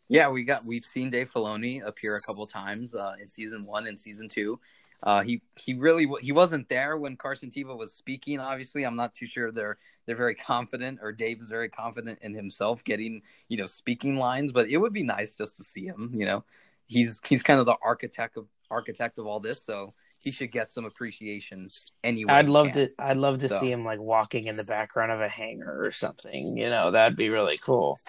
Yeah, 0.08 0.30
we 0.30 0.44
got 0.44 0.62
we've 0.68 0.86
seen 0.86 1.10
Dave 1.10 1.32
Filoni 1.32 1.86
appear 1.86 2.16
a 2.16 2.22
couple 2.28 2.46
times 2.46 2.94
uh, 2.94 3.14
in 3.20 3.28
season 3.28 3.60
one 3.66 3.88
and 3.88 4.00
season 4.00 4.30
two. 4.30 4.60
Uh, 5.06 5.22
he 5.22 5.42
he 5.56 5.76
really 5.76 6.08
he 6.20 6.32
wasn't 6.32 6.68
there 6.68 6.98
when 6.98 7.16
Carson 7.16 7.52
Teva 7.52 7.78
was 7.78 7.94
speaking. 7.94 8.40
Obviously, 8.40 8.84
I'm 8.84 8.96
not 8.96 9.14
too 9.14 9.28
sure 9.28 9.52
they're 9.52 9.78
they're 10.06 10.16
very 10.16 10.34
confident, 10.34 11.00
or 11.02 11.12
Dave 11.12 11.40
is 11.42 11.50
very 11.50 11.70
confident 11.70 12.20
in 12.24 12.34
himself 12.34 12.84
getting 12.84 13.22
you 13.48 13.58
know 13.58 13.68
speaking 13.68 14.18
lines. 14.18 14.52
But 14.52 14.68
it 14.70 14.78
would 14.78 14.94
be 14.94 15.04
nice 15.04 15.36
just 15.36 15.58
to 15.58 15.64
see 15.64 15.86
him. 15.86 16.10
You 16.12 16.26
know, 16.26 16.44
he's 16.88 17.22
he's 17.24 17.44
kind 17.44 17.60
of 17.60 17.68
the 17.68 17.78
architect 17.84 18.36
of 18.36 18.48
architect 18.72 19.20
of 19.20 19.28
all 19.28 19.40
this, 19.40 19.64
so 19.64 19.92
he 20.24 20.32
should 20.32 20.52
get 20.52 20.72
some 20.72 20.86
appreciation 20.86 21.68
anyway. 22.04 22.34
I'd 22.34 22.50
love 22.50 22.72
to 22.72 22.90
I'd 22.98 23.18
love 23.18 23.38
to 23.40 23.50
so. 23.50 23.60
see 23.60 23.72
him 23.72 23.86
like 23.86 24.00
walking 24.00 24.48
in 24.48 24.58
the 24.58 24.64
background 24.64 25.12
of 25.12 25.22
a 25.22 25.30
hangar 25.30 25.86
or 25.86 25.92
something. 25.92 26.58
You 26.58 26.72
know, 26.72 26.90
that'd 26.90 27.16
be 27.16 27.30
really 27.30 27.60
cool. 27.60 28.00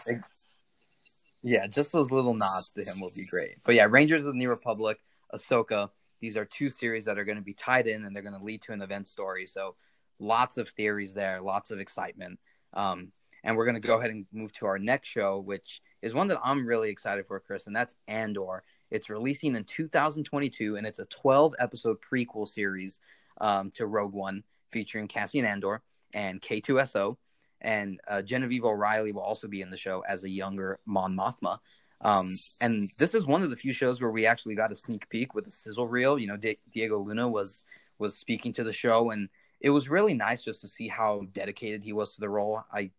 Yeah, 1.43 1.67
just 1.67 1.93
those 1.93 2.11
little 2.11 2.35
nods 2.35 2.71
to 2.71 2.83
him 2.83 3.01
will 3.03 3.13
be 3.15 3.27
great. 3.31 3.59
But 3.67 3.75
yeah, 3.75 3.87
Rangers 3.89 4.21
of 4.21 4.33
the 4.33 4.39
New 4.39 4.49
Republic, 4.49 4.99
Ahsoka 5.35 5.91
these 6.21 6.37
are 6.37 6.45
two 6.45 6.69
series 6.69 7.05
that 7.05 7.19
are 7.19 7.25
going 7.25 7.39
to 7.39 7.43
be 7.43 7.55
tied 7.55 7.87
in 7.87 8.05
and 8.05 8.15
they're 8.15 8.23
going 8.23 8.39
to 8.39 8.45
lead 8.45 8.63
to 8.63 8.73
an 8.73 8.83
event 8.83 9.07
story. 9.07 9.47
So 9.47 9.75
lots 10.19 10.57
of 10.57 10.69
theories 10.71 11.15
there, 11.15 11.41
lots 11.41 11.71
of 11.71 11.79
excitement. 11.79 12.39
Um, 12.73 13.13
and 13.45 13.57
we're 13.57 13.65
going 13.65 13.81
to 13.81 13.87
go 13.87 13.99
ahead 13.99 14.11
and 14.11 14.27
move 14.33 14.53
to 14.55 14.67
our 14.67 14.79
next 14.79 15.09
show, 15.09 15.39
which 15.39 15.81
is 16.03 16.15
one 16.15 16.29
that 16.29 16.41
I'm 16.43 16.67
really 16.67 16.91
excited 16.91 17.27
for, 17.27 17.39
Chris, 17.39 17.67
and 17.67 17.77
that's 17.77 17.95
Andor. 18.09 18.65
It's 18.91 19.11
releasing 19.11 19.55
in 19.55 19.65
2022, 19.65 20.77
and 20.77 20.87
it's 20.87 20.99
a 20.99 21.07
12 21.07 21.55
episode 21.59 21.99
prequel 22.01 22.47
series 22.47 23.01
um, 23.41 23.71
to 23.73 23.87
Rogue 23.87 24.15
One 24.15 24.43
featuring 24.71 25.07
Cassian 25.07 25.45
Andor 25.45 25.83
and 26.13 26.41
K2SO. 26.41 27.17
And 27.61 28.01
uh, 28.09 28.23
Genevieve 28.23 28.65
O'Reilly 28.65 29.13
will 29.13 29.23
also 29.23 29.49
be 29.49 29.63
in 29.63 29.71
the 29.71 29.77
show 29.77 30.05
as 30.09 30.25
a 30.25 30.29
younger 30.29 30.79
Mon 30.85 31.17
Mothma. 31.17 31.59
Um, 32.03 32.29
and 32.61 32.85
this 32.99 33.15
is 33.15 33.27
one 33.27 33.43
of 33.43 33.51
the 33.51 33.57
few 33.57 33.73
shows 33.73 34.01
where 34.01 34.11
we 34.11 34.27
actually 34.27 34.55
got 34.55 34.73
a 34.73 34.77
sneak 34.77 35.09
peek 35.09 35.35
with 35.35 35.47
a 35.47 35.51
sizzle 35.51 35.89
reel. 35.89 36.19
You 36.19 36.29
know, 36.29 36.37
D- 36.37 36.59
Diego 36.71 36.99
Luna 36.99 37.29
was 37.29 37.63
was 37.99 38.17
speaking 38.17 38.53
to 38.55 38.65
the 38.65 38.73
show, 38.73 39.11
and 39.11 39.29
it 39.61 39.71
was 39.71 39.89
really 39.89 40.15
nice 40.15 40.45
just 40.45 40.61
to 40.61 40.69
see 40.69 40.89
how 40.89 41.23
dedicated 41.33 41.83
he 41.83 41.93
was 41.93 42.15
to 42.15 42.21
the 42.21 42.29
role. 42.29 42.63
I, 42.73 42.91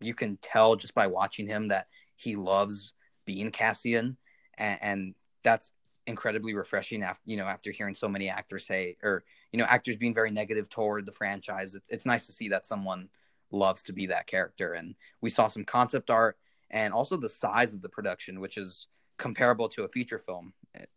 you 0.00 0.14
can 0.14 0.36
tell 0.38 0.74
just 0.76 0.94
by 0.94 1.06
watching 1.06 1.46
him 1.46 1.68
that 1.68 1.86
he 2.16 2.34
loves 2.34 2.94
being 3.24 3.52
Cassian, 3.52 4.16
and, 4.58 4.78
and 4.82 5.14
that's 5.44 5.72
incredibly 6.06 6.54
refreshing 6.54 7.02
after 7.02 7.22
you 7.24 7.36
know 7.36 7.44
after 7.44 7.70
hearing 7.70 7.94
so 7.94 8.08
many 8.08 8.28
actors 8.28 8.66
say 8.66 8.96
or 9.02 9.22
you 9.52 9.58
know 9.58 9.64
actors 9.66 9.96
being 9.96 10.14
very 10.14 10.30
negative 10.30 10.68
toward 10.68 11.06
the 11.06 11.12
franchise 11.12 11.74
it's, 11.74 11.86
it's 11.88 12.06
nice 12.06 12.26
to 12.26 12.32
see 12.32 12.48
that 12.48 12.66
someone 12.66 13.08
loves 13.52 13.82
to 13.82 13.92
be 13.92 14.06
that 14.06 14.26
character 14.26 14.72
and 14.72 14.94
we 15.20 15.30
saw 15.30 15.46
some 15.46 15.62
concept 15.62 16.10
art 16.10 16.36
and 16.70 16.92
also 16.92 17.16
the 17.16 17.28
size 17.28 17.74
of 17.74 17.82
the 17.82 17.88
production 17.88 18.40
which 18.40 18.56
is 18.56 18.88
comparable 19.18 19.68
to 19.68 19.84
a 19.84 19.88
feature 19.88 20.18
film. 20.18 20.52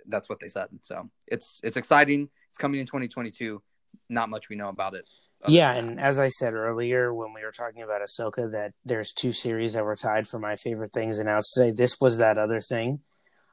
That's 0.07 0.29
what 0.29 0.39
they 0.39 0.47
said. 0.47 0.67
So 0.81 1.09
it's 1.27 1.59
it's 1.63 1.77
exciting. 1.77 2.29
It's 2.49 2.57
coming 2.57 2.79
in 2.79 2.85
2022 2.85 3.61
not 4.09 4.29
much 4.29 4.49
we 4.49 4.55
know 4.55 4.69
about 4.69 4.95
it. 4.95 5.07
Yeah 5.47 5.73
and 5.73 5.99
as 5.99 6.17
i 6.19 6.27
said 6.27 6.53
earlier 6.53 7.13
when 7.13 7.33
we 7.33 7.43
were 7.43 7.51
talking 7.51 7.83
about 7.83 8.01
ahsoka 8.01 8.51
that 8.51 8.73
there's 8.85 9.13
two 9.13 9.31
series 9.31 9.73
that 9.73 9.85
were 9.85 9.95
tied 9.95 10.27
for 10.27 10.39
my 10.39 10.55
favorite 10.55 10.93
things 10.93 11.19
announced 11.19 11.53
today. 11.53 11.71
This 11.71 11.99
was 12.01 12.17
that 12.17 12.37
other 12.37 12.59
thing. 12.59 13.01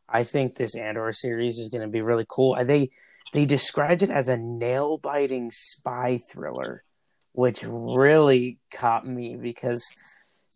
I 0.09 0.24
think 0.24 0.56
this 0.56 0.74
Andor 0.74 1.12
series 1.12 1.59
is 1.59 1.68
going 1.68 1.83
to 1.83 1.88
be 1.88 2.02
really 2.02 2.26
cool. 2.28 2.56
They 2.64 2.90
they 3.33 3.46
described 3.46 4.02
it 4.02 4.11
as 4.11 4.28
a 4.28 4.37
nail 4.37 4.98
biting 4.98 5.50
spy 5.52 6.18
thriller, 6.33 6.83
which 7.33 7.62
really 7.64 8.59
caught 8.72 9.06
me 9.06 9.37
because 9.37 9.87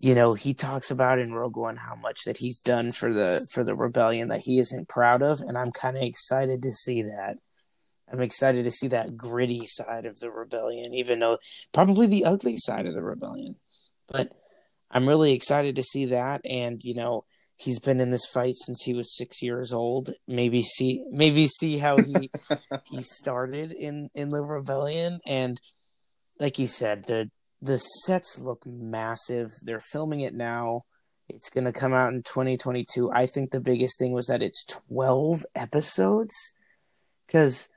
you 0.00 0.14
know 0.14 0.34
he 0.34 0.54
talks 0.54 0.90
about 0.90 1.18
in 1.18 1.32
Rogue 1.32 1.56
One 1.56 1.76
how 1.76 1.94
much 1.94 2.24
that 2.24 2.36
he's 2.36 2.60
done 2.60 2.90
for 2.90 3.12
the 3.12 3.46
for 3.52 3.62
the 3.64 3.74
rebellion 3.74 4.28
that 4.28 4.40
he 4.40 4.58
isn't 4.58 4.88
proud 4.88 5.22
of, 5.22 5.40
and 5.40 5.56
I'm 5.56 5.72
kind 5.72 5.96
of 5.96 6.02
excited 6.02 6.62
to 6.62 6.72
see 6.72 7.02
that. 7.02 7.36
I'm 8.10 8.20
excited 8.20 8.64
to 8.64 8.70
see 8.70 8.88
that 8.88 9.16
gritty 9.16 9.66
side 9.66 10.04
of 10.06 10.20
the 10.20 10.30
rebellion, 10.30 10.94
even 10.94 11.20
though 11.20 11.38
probably 11.72 12.06
the 12.06 12.24
ugly 12.24 12.56
side 12.58 12.86
of 12.86 12.94
the 12.94 13.02
rebellion. 13.02 13.56
But 14.08 14.30
I'm 14.90 15.08
really 15.08 15.32
excited 15.32 15.76
to 15.76 15.82
see 15.82 16.06
that, 16.06 16.40
and 16.44 16.82
you 16.82 16.94
know 16.94 17.24
he's 17.56 17.78
been 17.78 18.00
in 18.00 18.10
this 18.10 18.26
fight 18.26 18.54
since 18.56 18.82
he 18.82 18.94
was 18.94 19.16
six 19.16 19.42
years 19.42 19.72
old. 19.72 20.10
Maybe 20.26 20.62
see 20.62 21.04
maybe 21.10 21.46
see 21.46 21.78
how 21.78 21.98
he 21.98 22.30
he 22.90 23.02
started 23.02 23.72
in 23.72 24.10
in 24.14 24.28
the 24.28 24.42
rebellion 24.42 25.20
and 25.26 25.60
like 26.40 26.58
you 26.58 26.66
said 26.66 27.04
the 27.04 27.30
the 27.64 27.78
sets 27.78 28.38
look 28.38 28.64
massive. 28.66 29.50
They're 29.62 29.80
filming 29.80 30.20
it 30.20 30.34
now. 30.34 30.82
It's 31.28 31.48
going 31.48 31.64
to 31.64 31.72
come 31.72 31.94
out 31.94 32.12
in 32.12 32.22
2022. 32.22 33.10
I 33.10 33.26
think 33.26 33.50
the 33.50 33.60
biggest 33.60 33.98
thing 33.98 34.12
was 34.12 34.26
that 34.26 34.42
it's 34.42 34.64
12 34.64 35.44
episodes 35.54 36.52
cuz 37.28 37.68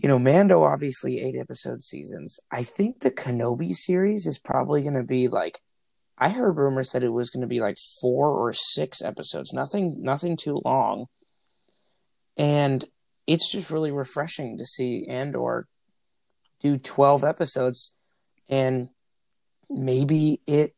you 0.00 0.08
know, 0.08 0.18
Mando 0.18 0.62
obviously 0.62 1.20
eight 1.20 1.34
episode 1.34 1.82
seasons. 1.82 2.38
I 2.52 2.62
think 2.62 3.00
the 3.00 3.10
Kenobi 3.10 3.74
series 3.74 4.28
is 4.28 4.38
probably 4.38 4.82
going 4.82 4.94
to 4.94 5.02
be 5.02 5.26
like 5.26 5.58
I 6.16 6.30
heard 6.30 6.56
rumors 6.56 6.90
that 6.90 7.04
it 7.04 7.12
was 7.12 7.30
going 7.30 7.40
to 7.42 7.48
be 7.48 7.60
like 7.60 7.76
four 8.00 8.30
or 8.30 8.52
six 8.52 9.02
episodes, 9.02 9.52
nothing, 9.52 9.96
nothing 10.00 10.36
too 10.36 10.60
long, 10.64 11.06
and 12.36 12.84
it's 13.26 13.50
just 13.50 13.70
really 13.70 13.92
refreshing 13.92 14.58
to 14.58 14.64
see 14.64 15.06
Andor 15.08 15.66
do 16.60 16.76
twelve 16.76 17.22
episodes, 17.22 17.96
and 18.48 18.88
maybe 19.70 20.40
it 20.46 20.74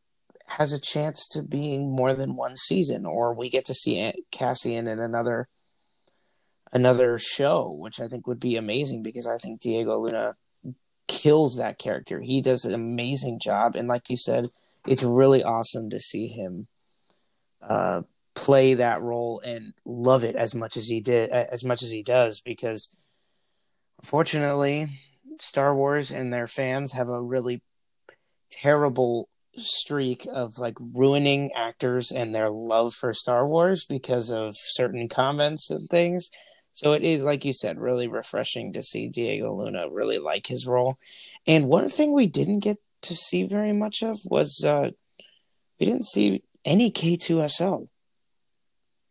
has 0.46 0.72
a 0.72 0.80
chance 0.80 1.26
to 1.28 1.42
being 1.42 1.90
more 1.90 2.14
than 2.14 2.36
one 2.36 2.56
season, 2.56 3.06
or 3.06 3.34
we 3.34 3.48
get 3.48 3.64
to 3.66 3.74
see 3.74 4.12
Cassian 4.30 4.88
in 4.88 4.98
another 4.98 5.48
another 6.72 7.18
show, 7.18 7.68
which 7.70 8.00
I 8.00 8.06
think 8.06 8.26
would 8.26 8.40
be 8.40 8.56
amazing 8.56 9.02
because 9.02 9.26
I 9.26 9.38
think 9.38 9.60
Diego 9.60 9.98
Luna 9.98 10.36
kills 11.08 11.56
that 11.56 11.78
character. 11.78 12.20
He 12.20 12.40
does 12.40 12.64
an 12.64 12.74
amazing 12.74 13.40
job, 13.40 13.74
and 13.74 13.88
like 13.88 14.08
you 14.08 14.16
said 14.16 14.48
it's 14.86 15.02
really 15.02 15.42
awesome 15.42 15.90
to 15.90 16.00
see 16.00 16.26
him 16.26 16.66
uh, 17.62 18.02
play 18.34 18.74
that 18.74 19.02
role 19.02 19.40
and 19.44 19.74
love 19.84 20.24
it 20.24 20.36
as 20.36 20.54
much 20.54 20.76
as 20.76 20.88
he 20.88 21.00
did, 21.00 21.30
as 21.30 21.64
much 21.64 21.82
as 21.82 21.90
he 21.90 22.02
does, 22.02 22.40
because 22.40 22.96
unfortunately, 24.02 24.88
Star 25.40 25.74
Wars 25.74 26.10
and 26.10 26.32
their 26.32 26.46
fans 26.46 26.92
have 26.92 27.08
a 27.08 27.20
really 27.20 27.62
terrible 28.50 29.28
streak 29.56 30.26
of 30.32 30.58
like 30.58 30.76
ruining 30.78 31.52
actors 31.52 32.12
and 32.12 32.34
their 32.34 32.50
love 32.50 32.94
for 32.94 33.12
Star 33.12 33.46
Wars 33.46 33.84
because 33.84 34.30
of 34.30 34.54
certain 34.56 35.08
comments 35.08 35.70
and 35.70 35.88
things. 35.88 36.30
So 36.72 36.92
it 36.92 37.02
is, 37.02 37.22
like 37.22 37.44
you 37.44 37.52
said, 37.52 37.78
really 37.78 38.06
refreshing 38.06 38.72
to 38.72 38.82
see 38.82 39.08
Diego 39.08 39.54
Luna 39.54 39.90
really 39.90 40.18
like 40.18 40.46
his 40.46 40.66
role. 40.66 40.98
And 41.46 41.66
one 41.66 41.90
thing 41.90 42.14
we 42.14 42.26
didn't 42.26 42.60
get 42.60 42.78
to 43.02 43.14
see 43.14 43.44
very 43.44 43.72
much 43.72 44.02
of 44.02 44.20
was 44.24 44.64
uh, 44.64 44.90
we 45.78 45.86
didn't 45.86 46.06
see 46.06 46.42
any 46.64 46.90
K2SO. 46.90 47.88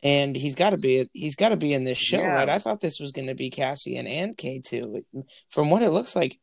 And 0.02 0.36
he's 0.36 0.56
got 0.56 0.70
to 0.70 0.78
be 0.78 1.10
he's 1.14 1.36
got 1.36 1.50
to 1.50 1.58
be 1.58 1.74
in 1.74 1.84
this 1.84 1.98
show, 1.98 2.20
yeah. 2.20 2.34
right? 2.34 2.50
I 2.50 2.60
thought 2.60 2.80
this 2.80 3.00
was 3.00 3.12
going 3.12 3.28
to 3.28 3.36
be 3.36 3.50
Cassian 3.50 4.08
and 4.08 4.38
K2. 4.38 5.04
From 5.50 5.70
what 5.70 5.82
it 5.82 5.90
looks 5.90 6.16
like, 6.16 6.40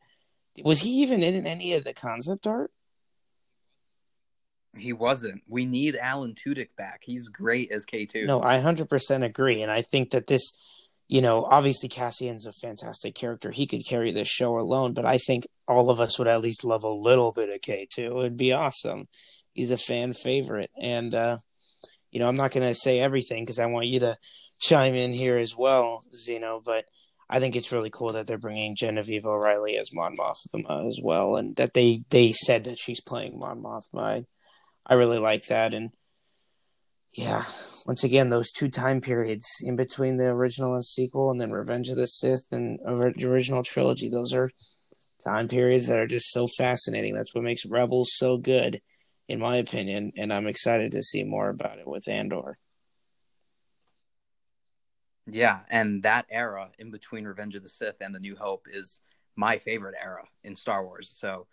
was 0.63 0.81
he 0.81 1.01
even 1.01 1.23
in 1.23 1.47
any 1.47 1.73
of 1.73 1.83
the 1.83 1.93
concept 1.93 2.45
art? 2.45 2.71
He 4.77 4.93
wasn't. 4.93 5.41
We 5.47 5.65
need 5.65 5.95
Alan 5.95 6.35
Tudyk 6.35 6.75
back. 6.77 7.01
He's 7.03 7.29
great 7.29 7.71
as 7.71 7.85
K2. 7.85 8.27
No, 8.27 8.43
I 8.43 8.59
100% 8.59 9.25
agree 9.25 9.63
and 9.63 9.71
I 9.71 9.81
think 9.81 10.11
that 10.11 10.27
this 10.27 10.51
you 11.07 11.21
know, 11.21 11.45
obviously 11.45 11.87
Cassian's 11.89 12.45
a 12.45 12.51
fantastic 12.51 13.15
character. 13.15 13.49
He 13.49 13.65
could 13.65 13.87
carry 13.87 14.11
this 14.11 14.27
show 14.27 14.59
alone, 14.59 14.93
but 14.93 15.05
I 15.05 15.17
think 15.17 15.47
all 15.67 15.89
of 15.89 15.99
us 16.01 16.19
would 16.19 16.27
at 16.27 16.41
least 16.41 16.65
love 16.65 16.83
a 16.83 16.89
little 16.89 17.31
bit 17.31 17.49
of 17.49 17.61
K2. 17.61 18.19
It'd 18.19 18.37
be 18.37 18.51
awesome. 18.51 19.07
He's 19.53 19.71
a 19.71 19.77
fan 19.77 20.13
favorite. 20.13 20.69
And, 20.77 21.15
uh, 21.15 21.37
you 22.17 22.23
know, 22.23 22.29
I'm 22.29 22.33
not 22.33 22.49
going 22.49 22.67
to 22.67 22.73
say 22.73 22.97
everything 22.99 23.45
because 23.45 23.59
I 23.59 23.67
want 23.67 23.85
you 23.85 23.99
to 23.99 24.17
chime 24.59 24.95
in 24.95 25.13
here 25.13 25.37
as 25.37 25.55
well, 25.55 26.01
Zeno, 26.15 26.59
but 26.65 26.85
I 27.29 27.39
think 27.39 27.55
it's 27.55 27.71
really 27.71 27.91
cool 27.91 28.13
that 28.13 28.25
they're 28.25 28.39
bringing 28.39 28.75
Genevieve 28.75 29.27
O'Reilly 29.27 29.77
as 29.77 29.93
Mon 29.93 30.17
Mothma 30.17 30.87
as 30.87 30.99
well, 30.99 31.35
and 31.35 31.55
that 31.57 31.75
they, 31.75 32.01
they 32.09 32.31
said 32.31 32.63
that 32.63 32.79
she's 32.79 33.01
playing 33.01 33.37
Mon 33.37 33.61
Mothma. 33.61 34.01
I, 34.01 34.25
I 34.87 34.95
really 34.95 35.19
like 35.19 35.45
that. 35.45 35.75
And, 35.75 35.91
yeah, 37.13 37.43
once 37.85 38.03
again, 38.03 38.31
those 38.31 38.49
two 38.49 38.67
time 38.67 38.99
periods 38.99 39.45
in 39.61 39.75
between 39.75 40.17
the 40.17 40.29
original 40.29 40.73
and 40.73 40.83
sequel, 40.83 41.29
and 41.29 41.39
then 41.39 41.51
Revenge 41.51 41.89
of 41.89 41.97
the 41.97 42.07
Sith 42.07 42.47
and 42.51 42.79
original 42.83 43.61
trilogy, 43.61 44.09
those 44.09 44.33
are 44.33 44.49
time 45.23 45.47
periods 45.47 45.85
that 45.85 45.99
are 45.99 46.07
just 46.07 46.31
so 46.31 46.47
fascinating. 46.57 47.13
That's 47.13 47.35
what 47.35 47.43
makes 47.43 47.63
Rebels 47.63 48.09
so 48.15 48.37
good, 48.37 48.81
in 49.27 49.39
my 49.39 49.57
opinion, 49.57 50.13
and 50.17 50.31
I'm 50.31 50.47
excited 50.47 50.91
to 50.93 51.03
see 51.03 51.23
more 51.23 51.49
about 51.49 51.79
it 51.79 51.87
with 51.87 52.07
Andor. 52.07 52.57
Yeah, 55.29 55.59
and 55.69 56.03
that 56.03 56.25
era 56.29 56.69
in 56.79 56.91
between 56.91 57.25
Revenge 57.25 57.55
of 57.55 57.63
the 57.63 57.69
Sith 57.69 57.97
and 57.99 58.15
The 58.15 58.19
New 58.19 58.37
Hope 58.37 58.67
is 58.71 59.01
my 59.35 59.57
favorite 59.57 59.95
era 60.01 60.23
in 60.43 60.55
Star 60.55 60.85
Wars. 60.85 61.09
So 61.09 61.47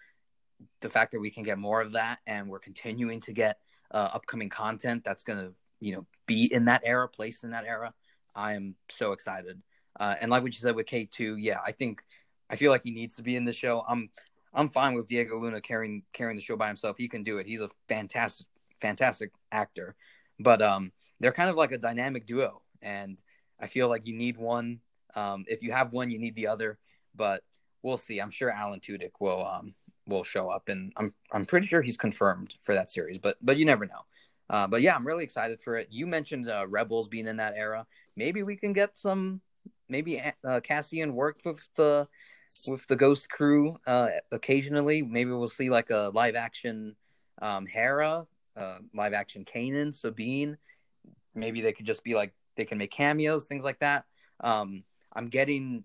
the 0.81 0.89
fact 0.89 1.13
that 1.13 1.21
we 1.21 1.31
can 1.31 1.43
get 1.43 1.59
more 1.59 1.81
of 1.81 1.93
that 1.93 2.21
and 2.27 2.49
we're 2.49 2.61
continuing 2.61 3.21
to 3.23 3.33
get 3.33 3.59
uh, 3.91 4.11
upcoming 4.13 4.49
content 4.49 5.03
that's 5.05 5.25
going 5.25 5.39
to 5.41 5.53
you 5.81 5.93
know 5.95 6.07
be 6.27 6.45
in 6.53 6.67
that 6.67 6.83
era, 6.85 7.09
placed 7.09 7.43
in 7.43 7.51
that 7.51 7.65
era. 7.67 7.93
I 8.35 8.55
am 8.55 8.77
so 8.89 9.13
excited. 9.13 9.61
Uh, 9.99 10.15
and 10.21 10.31
like 10.31 10.43
what 10.43 10.55
you 10.55 10.61
said 10.61 10.77
with 10.77 10.87
K 10.87 11.09
two, 11.11 11.37
yeah, 11.37 11.59
I 11.65 11.73
think 11.73 12.03
I 12.49 12.57
feel 12.57 12.71
like 12.71 12.83
he 12.85 12.93
needs 12.93 13.17
to 13.17 13.23
be 13.23 13.35
in 13.35 13.45
the 13.45 13.53
show. 13.53 13.85
I'm 13.89 14.11
I'm 14.55 14.69
fine 14.69 14.95
with 14.95 15.09
Diego 15.09 15.39
Luna 15.39 15.61
carrying 15.61 16.03
carrying 16.13 16.37
the 16.37 16.43
show 16.43 16.57
by 16.57 16.69
himself. 16.69 16.97
He 16.99 17.09
can 17.09 17.23
do 17.23 17.39
it. 17.39 17.47
He's 17.47 17.61
a 17.61 17.71
fantastic 17.89 18.47
fantastic 18.81 19.31
actor. 19.51 19.97
But 20.39 20.63
um, 20.63 20.93
they're 21.21 21.33
kind 21.33 21.51
of 21.51 21.57
like 21.57 21.73
a 21.73 21.79
dynamic 21.79 22.27
duo, 22.27 22.63
and 22.83 23.19
I 23.61 23.67
feel 23.67 23.89
like 23.89 24.07
you 24.07 24.15
need 24.15 24.37
one. 24.37 24.81
Um, 25.15 25.45
if 25.49 25.63
you 25.63 25.73
have 25.73 25.93
one, 25.93 26.11
you 26.11 26.19
need 26.19 26.35
the 26.35 26.49
other. 26.49 26.79
But 27.15 27.43
we'll 27.83 27.97
see. 27.97 28.21
I'm 28.21 28.31
sure 28.31 28.51
Alan 28.51 28.81
Tudyk 28.81 29.13
will 29.21 29.47
um, 29.47 29.75
will 30.07 30.25
show 30.25 30.49
up, 30.49 30.69
and 30.69 30.93
I'm 30.97 31.15
I'm 31.33 31.47
pretty 31.47 31.67
sure 31.67 31.83
he's 31.83 31.97
confirmed 31.97 32.57
for 32.63 32.75
that 32.75 32.91
series. 32.91 33.19
But 33.19 33.37
but 33.43 33.57
you 33.57 33.65
never 33.65 33.87
know. 33.87 34.05
Uh, 34.51 34.67
but 34.67 34.83
yeah, 34.83 34.95
I'm 34.95 35.07
really 35.07 35.25
excited 35.25 35.63
for 35.63 35.77
it. 35.77 35.89
You 35.91 36.07
mentioned 36.07 36.49
uh, 36.49 36.67
Rebels 36.69 37.09
being 37.09 37.27
in 37.27 37.39
that 37.39 37.55
era. 37.57 37.87
Maybe 38.17 38.43
we 38.43 38.57
can 38.57 38.73
get 38.73 38.99
some 38.99 39.41
maybe 39.89 40.21
uh, 40.47 40.61
Cassian 40.61 41.15
worked 41.15 41.45
with 41.45 41.67
the 41.77 42.09
with 42.69 42.87
the 42.87 42.97
Ghost 42.97 43.31
Crew 43.31 43.77
uh, 43.87 44.09
occasionally. 44.33 45.03
Maybe 45.03 45.31
we'll 45.31 45.49
see 45.49 45.71
like 45.71 45.91
a 45.91 46.11
live 46.15 46.35
action 46.35 46.97
um, 47.43 47.67
Hera, 47.67 48.27
uh, 48.57 48.79
live 48.95 49.13
action 49.13 49.45
Kanan, 49.45 49.95
Sabine. 49.95 50.57
Maybe 51.35 51.61
they 51.61 51.73
could 51.73 51.87
just 51.87 52.05
be 52.05 52.15
like 52.15 52.33
they 52.57 52.65
can 52.65 52.79
make 52.79 52.91
cameos, 52.91 53.47
things 53.47 53.65
like 53.65 53.81
that. 53.81 54.05
Um, 54.41 54.85
I'm 55.13 55.29
getting 55.29 55.85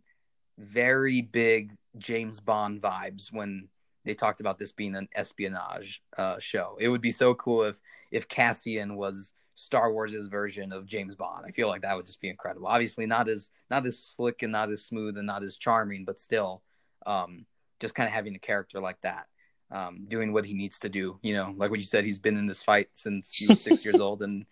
very 0.57 1.21
big 1.21 1.75
James 1.97 2.39
Bond 2.39 2.81
vibes 2.81 3.31
when 3.31 3.69
they 4.05 4.13
talked 4.13 4.39
about 4.39 4.57
this 4.57 4.71
being 4.71 4.95
an 4.95 5.07
espionage 5.15 6.01
uh, 6.17 6.37
show. 6.39 6.77
It 6.79 6.89
would 6.89 7.01
be 7.01 7.11
so 7.11 7.33
cool 7.35 7.63
if 7.63 7.79
if 8.11 8.27
Cassian 8.27 8.95
was 8.95 9.33
Star 9.59 9.91
Wars' 9.91 10.27
version 10.27 10.71
of 10.71 10.85
James 10.85 11.15
Bond. 11.15 11.45
I 11.45 11.51
feel 11.51 11.67
like 11.67 11.81
that 11.81 11.95
would 11.95 12.05
just 12.05 12.21
be 12.21 12.29
incredible. 12.29 12.67
Obviously, 12.67 13.05
not 13.05 13.27
as 13.27 13.51
not 13.69 13.85
as 13.85 13.99
slick 13.99 14.41
and 14.41 14.51
not 14.51 14.71
as 14.71 14.85
smooth 14.85 15.17
and 15.17 15.27
not 15.27 15.43
as 15.43 15.57
charming, 15.57 16.05
but 16.05 16.19
still, 16.19 16.63
um, 17.05 17.45
just 17.79 17.93
kind 17.93 18.07
of 18.07 18.13
having 18.13 18.35
a 18.35 18.39
character 18.39 18.79
like 18.79 19.01
that, 19.01 19.27
um, 19.71 20.05
doing 20.07 20.31
what 20.31 20.45
he 20.45 20.53
needs 20.53 20.79
to 20.79 20.89
do. 20.89 21.19
You 21.21 21.33
know, 21.33 21.53
like 21.57 21.69
what 21.69 21.79
you 21.79 21.85
said, 21.85 22.05
he's 22.05 22.19
been 22.19 22.37
in 22.37 22.47
this 22.47 22.63
fight 22.63 22.87
since 22.93 23.35
he 23.35 23.47
was 23.47 23.61
six 23.61 23.83
years 23.83 23.99
old, 23.99 24.21
and 24.21 24.45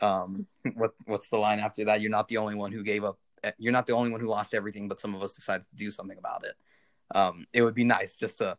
um, 0.00 0.46
what 0.74 0.92
what's 1.06 1.28
the 1.28 1.38
line 1.38 1.58
after 1.58 1.84
that? 1.86 2.00
You're 2.00 2.10
not 2.10 2.28
the 2.28 2.36
only 2.36 2.54
one 2.54 2.70
who 2.70 2.84
gave 2.84 3.02
up. 3.02 3.18
You're 3.58 3.72
not 3.72 3.86
the 3.86 3.94
only 3.94 4.10
one 4.10 4.20
who 4.20 4.28
lost 4.28 4.54
everything, 4.54 4.88
but 4.88 5.00
some 5.00 5.14
of 5.14 5.22
us 5.22 5.32
decided 5.32 5.66
to 5.68 5.76
do 5.76 5.90
something 5.90 6.18
about 6.18 6.44
it. 6.44 6.54
Um, 7.14 7.46
it 7.52 7.62
would 7.62 7.74
be 7.74 7.84
nice 7.84 8.14
just 8.14 8.38
to 8.38 8.56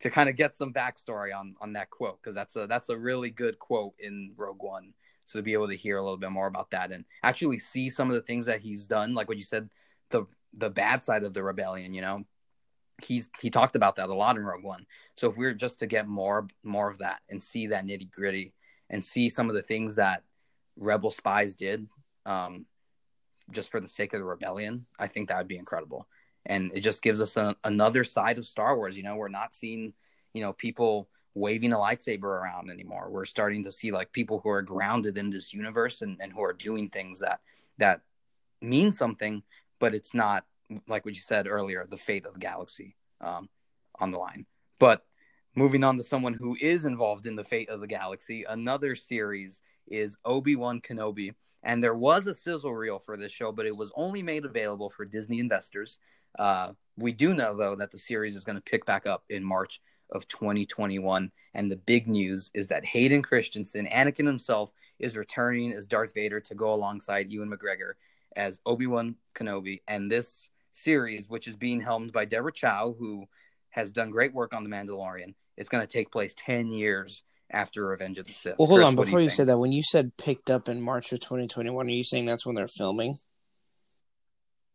to 0.00 0.10
kind 0.10 0.28
of 0.28 0.36
get 0.36 0.54
some 0.54 0.72
backstory 0.72 1.36
on 1.36 1.56
on 1.60 1.72
that 1.72 1.90
quote 1.90 2.20
because 2.22 2.36
that's 2.36 2.54
a 2.54 2.68
that's 2.68 2.88
a 2.88 2.96
really 2.96 3.30
good 3.30 3.58
quote 3.58 3.94
in 3.98 4.32
Rogue 4.36 4.62
One 4.62 4.92
so 5.24 5.38
to 5.38 5.42
be 5.42 5.52
able 5.52 5.68
to 5.68 5.76
hear 5.76 5.96
a 5.96 6.02
little 6.02 6.16
bit 6.16 6.30
more 6.30 6.46
about 6.46 6.70
that 6.70 6.92
and 6.92 7.04
actually 7.22 7.58
see 7.58 7.88
some 7.88 8.10
of 8.10 8.14
the 8.14 8.22
things 8.22 8.46
that 8.46 8.60
he's 8.60 8.86
done, 8.86 9.14
like 9.14 9.28
what 9.28 9.38
you 9.38 9.44
said, 9.44 9.70
the 10.10 10.26
the 10.52 10.70
bad 10.70 11.02
side 11.02 11.24
of 11.24 11.34
the 11.34 11.42
rebellion, 11.42 11.94
you 11.94 12.02
know, 12.02 12.22
he's 13.02 13.28
he 13.40 13.50
talked 13.50 13.76
about 13.76 13.96
that 13.96 14.08
a 14.08 14.14
lot 14.14 14.36
in 14.36 14.44
Rogue 14.44 14.62
One. 14.62 14.86
So 15.16 15.30
if 15.30 15.36
we 15.36 15.46
are 15.46 15.54
just 15.54 15.78
to 15.80 15.86
get 15.86 16.06
more 16.06 16.46
more 16.62 16.88
of 16.88 16.98
that 16.98 17.20
and 17.28 17.42
see 17.42 17.68
that 17.68 17.84
nitty 17.84 18.10
gritty 18.10 18.52
and 18.90 19.04
see 19.04 19.28
some 19.28 19.48
of 19.48 19.54
the 19.54 19.62
things 19.62 19.96
that 19.96 20.22
rebel 20.76 21.10
spies 21.10 21.54
did, 21.54 21.88
um, 22.26 22.66
just 23.50 23.70
for 23.70 23.80
the 23.80 23.88
sake 23.88 24.12
of 24.12 24.20
the 24.20 24.24
rebellion, 24.24 24.86
I 24.98 25.06
think 25.06 25.28
that 25.28 25.38
would 25.38 25.48
be 25.48 25.58
incredible. 25.58 26.06
And 26.46 26.72
it 26.74 26.80
just 26.80 27.02
gives 27.02 27.22
us 27.22 27.36
a, 27.36 27.56
another 27.64 28.04
side 28.04 28.38
of 28.38 28.46
Star 28.46 28.76
Wars. 28.76 28.96
You 28.96 29.02
know, 29.02 29.16
we're 29.16 29.28
not 29.28 29.54
seeing 29.54 29.94
you 30.34 30.42
know 30.42 30.52
people 30.52 31.08
waving 31.34 31.72
a 31.72 31.76
lightsaber 31.76 32.24
around 32.24 32.70
anymore. 32.70 33.08
We're 33.10 33.24
starting 33.24 33.64
to 33.64 33.72
see 33.72 33.90
like 33.90 34.12
people 34.12 34.40
who 34.42 34.50
are 34.50 34.62
grounded 34.62 35.18
in 35.18 35.30
this 35.30 35.52
universe 35.52 36.02
and, 36.02 36.16
and 36.20 36.32
who 36.32 36.42
are 36.42 36.52
doing 36.52 36.88
things 36.88 37.20
that 37.20 37.40
that 37.78 38.00
mean 38.60 38.92
something, 38.92 39.42
but 39.80 39.94
it's 39.94 40.14
not 40.14 40.44
like 40.88 41.04
what 41.04 41.14
you 41.14 41.20
said 41.20 41.46
earlier, 41.46 41.86
the 41.88 41.96
fate 41.96 42.26
of 42.26 42.34
the 42.34 42.38
galaxy 42.38 42.96
um, 43.20 43.48
on 44.00 44.10
the 44.10 44.18
line. 44.18 44.46
But 44.78 45.04
moving 45.54 45.84
on 45.84 45.96
to 45.96 46.02
someone 46.02 46.34
who 46.34 46.56
is 46.60 46.84
involved 46.84 47.26
in 47.26 47.36
the 47.36 47.44
fate 47.44 47.68
of 47.68 47.80
the 47.80 47.86
galaxy, 47.86 48.44
another 48.48 48.94
series 48.94 49.62
is 49.86 50.16
Obi 50.24 50.56
Wan 50.56 50.80
Kenobi. 50.80 51.34
And 51.62 51.82
there 51.82 51.94
was 51.94 52.26
a 52.26 52.34
sizzle 52.34 52.74
reel 52.74 52.98
for 52.98 53.16
this 53.16 53.32
show, 53.32 53.50
but 53.50 53.66
it 53.66 53.76
was 53.76 53.90
only 53.96 54.22
made 54.22 54.44
available 54.44 54.90
for 54.90 55.04
Disney 55.04 55.40
investors. 55.40 55.98
Uh, 56.38 56.72
we 56.96 57.12
do 57.12 57.34
know, 57.34 57.56
though, 57.56 57.74
that 57.76 57.90
the 57.90 57.98
series 57.98 58.36
is 58.36 58.44
going 58.44 58.56
to 58.56 58.62
pick 58.62 58.84
back 58.84 59.06
up 59.06 59.24
in 59.30 59.42
March 59.42 59.80
of 60.10 60.28
2021. 60.28 61.30
And 61.54 61.70
the 61.70 61.76
big 61.76 62.08
news 62.08 62.50
is 62.54 62.68
that 62.68 62.84
Hayden 62.84 63.22
Christensen, 63.22 63.86
Anakin 63.86 64.26
himself, 64.26 64.72
is 64.98 65.16
returning 65.16 65.72
as 65.72 65.86
Darth 65.86 66.14
Vader 66.14 66.40
to 66.40 66.54
go 66.54 66.72
alongside 66.72 67.32
Ewan 67.32 67.50
McGregor 67.50 67.92
as 68.36 68.60
Obi 68.66 68.86
Wan 68.86 69.16
Kenobi. 69.34 69.82
And 69.86 70.10
this 70.10 70.50
series, 70.72 71.28
which 71.28 71.46
is 71.46 71.56
being 71.56 71.80
helmed 71.80 72.12
by 72.12 72.24
Deborah 72.24 72.52
Chow, 72.52 72.94
who 72.98 73.26
has 73.70 73.92
done 73.92 74.10
great 74.10 74.34
work 74.34 74.54
on 74.54 74.64
The 74.64 74.70
Mandalorian, 74.70 75.34
is 75.56 75.68
going 75.68 75.86
to 75.86 75.92
take 75.92 76.10
place 76.10 76.34
10 76.36 76.68
years 76.68 77.22
after 77.50 77.86
Revenge 77.86 78.18
of 78.18 78.26
the 78.26 78.32
Sith. 78.32 78.56
Well, 78.58 78.66
hold 78.66 78.80
Chris, 78.80 78.88
on. 78.88 78.96
Before 78.96 79.20
you, 79.20 79.24
you 79.24 79.30
said 79.30 79.48
that, 79.48 79.58
when 79.58 79.72
you 79.72 79.82
said 79.82 80.16
picked 80.16 80.50
up 80.50 80.68
in 80.68 80.80
March 80.80 81.12
of 81.12 81.20
2021, 81.20 81.86
are 81.86 81.90
you 81.90 82.04
saying 82.04 82.26
that's 82.26 82.44
when 82.44 82.54
they're 82.54 82.66
filming? 82.66 83.18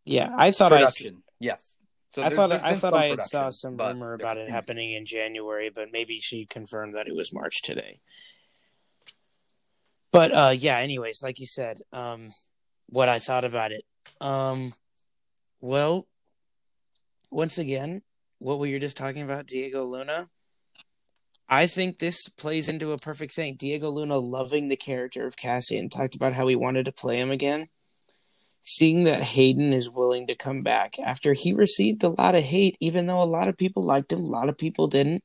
Yeah, 0.05 0.33
I 0.35 0.51
thought 0.51 0.71
Production. 0.71 1.17
I. 1.17 1.31
Yes. 1.39 1.75
So 2.11 2.23
I 2.23 2.29
thought 2.29 2.51
I 2.51 2.75
thought 2.75 2.93
I 2.93 3.05
had 3.05 3.23
saw 3.23 3.49
some 3.51 3.77
rumor 3.77 4.13
about 4.13 4.37
it 4.37 4.49
happening 4.49 4.93
in 4.93 5.05
January, 5.05 5.69
but 5.69 5.91
maybe 5.91 6.19
she 6.19 6.45
confirmed 6.45 6.95
that 6.95 7.07
it 7.07 7.15
was 7.15 7.31
March 7.31 7.61
today. 7.61 7.99
But 10.11 10.31
uh, 10.31 10.53
yeah, 10.57 10.77
anyways, 10.79 11.21
like 11.21 11.39
you 11.39 11.45
said, 11.45 11.81
um, 11.93 12.31
what 12.87 13.09
I 13.09 13.19
thought 13.19 13.45
about 13.45 13.71
it. 13.71 13.83
Um, 14.19 14.73
well, 15.61 16.07
once 17.29 17.59
again, 17.59 18.01
what 18.39 18.57
we 18.57 18.73
were 18.73 18.79
just 18.79 18.97
talking 18.97 19.21
about, 19.21 19.45
Diego 19.45 19.85
Luna. 19.85 20.29
I 21.47 21.67
think 21.67 21.99
this 21.99 22.27
plays 22.27 22.69
into 22.69 22.91
a 22.91 22.97
perfect 22.97 23.33
thing. 23.33 23.55
Diego 23.55 23.89
Luna 23.89 24.17
loving 24.17 24.67
the 24.67 24.75
character 24.75 25.25
of 25.25 25.37
Cassian 25.37 25.89
talked 25.89 26.15
about 26.15 26.33
how 26.33 26.47
he 26.47 26.55
wanted 26.55 26.85
to 26.85 26.91
play 26.91 27.19
him 27.19 27.31
again 27.31 27.69
seeing 28.69 29.05
that 29.05 29.23
Hayden 29.23 29.73
is 29.73 29.89
willing 29.89 30.27
to 30.27 30.35
come 30.35 30.61
back 30.61 30.99
after 30.99 31.33
he 31.33 31.53
received 31.53 32.03
a 32.03 32.09
lot 32.09 32.35
of 32.35 32.43
hate, 32.43 32.77
even 32.79 33.07
though 33.07 33.21
a 33.21 33.25
lot 33.25 33.47
of 33.47 33.57
people 33.57 33.83
liked 33.83 34.13
him, 34.13 34.19
a 34.19 34.27
lot 34.27 34.47
of 34.47 34.57
people 34.57 34.87
didn't. 34.87 35.23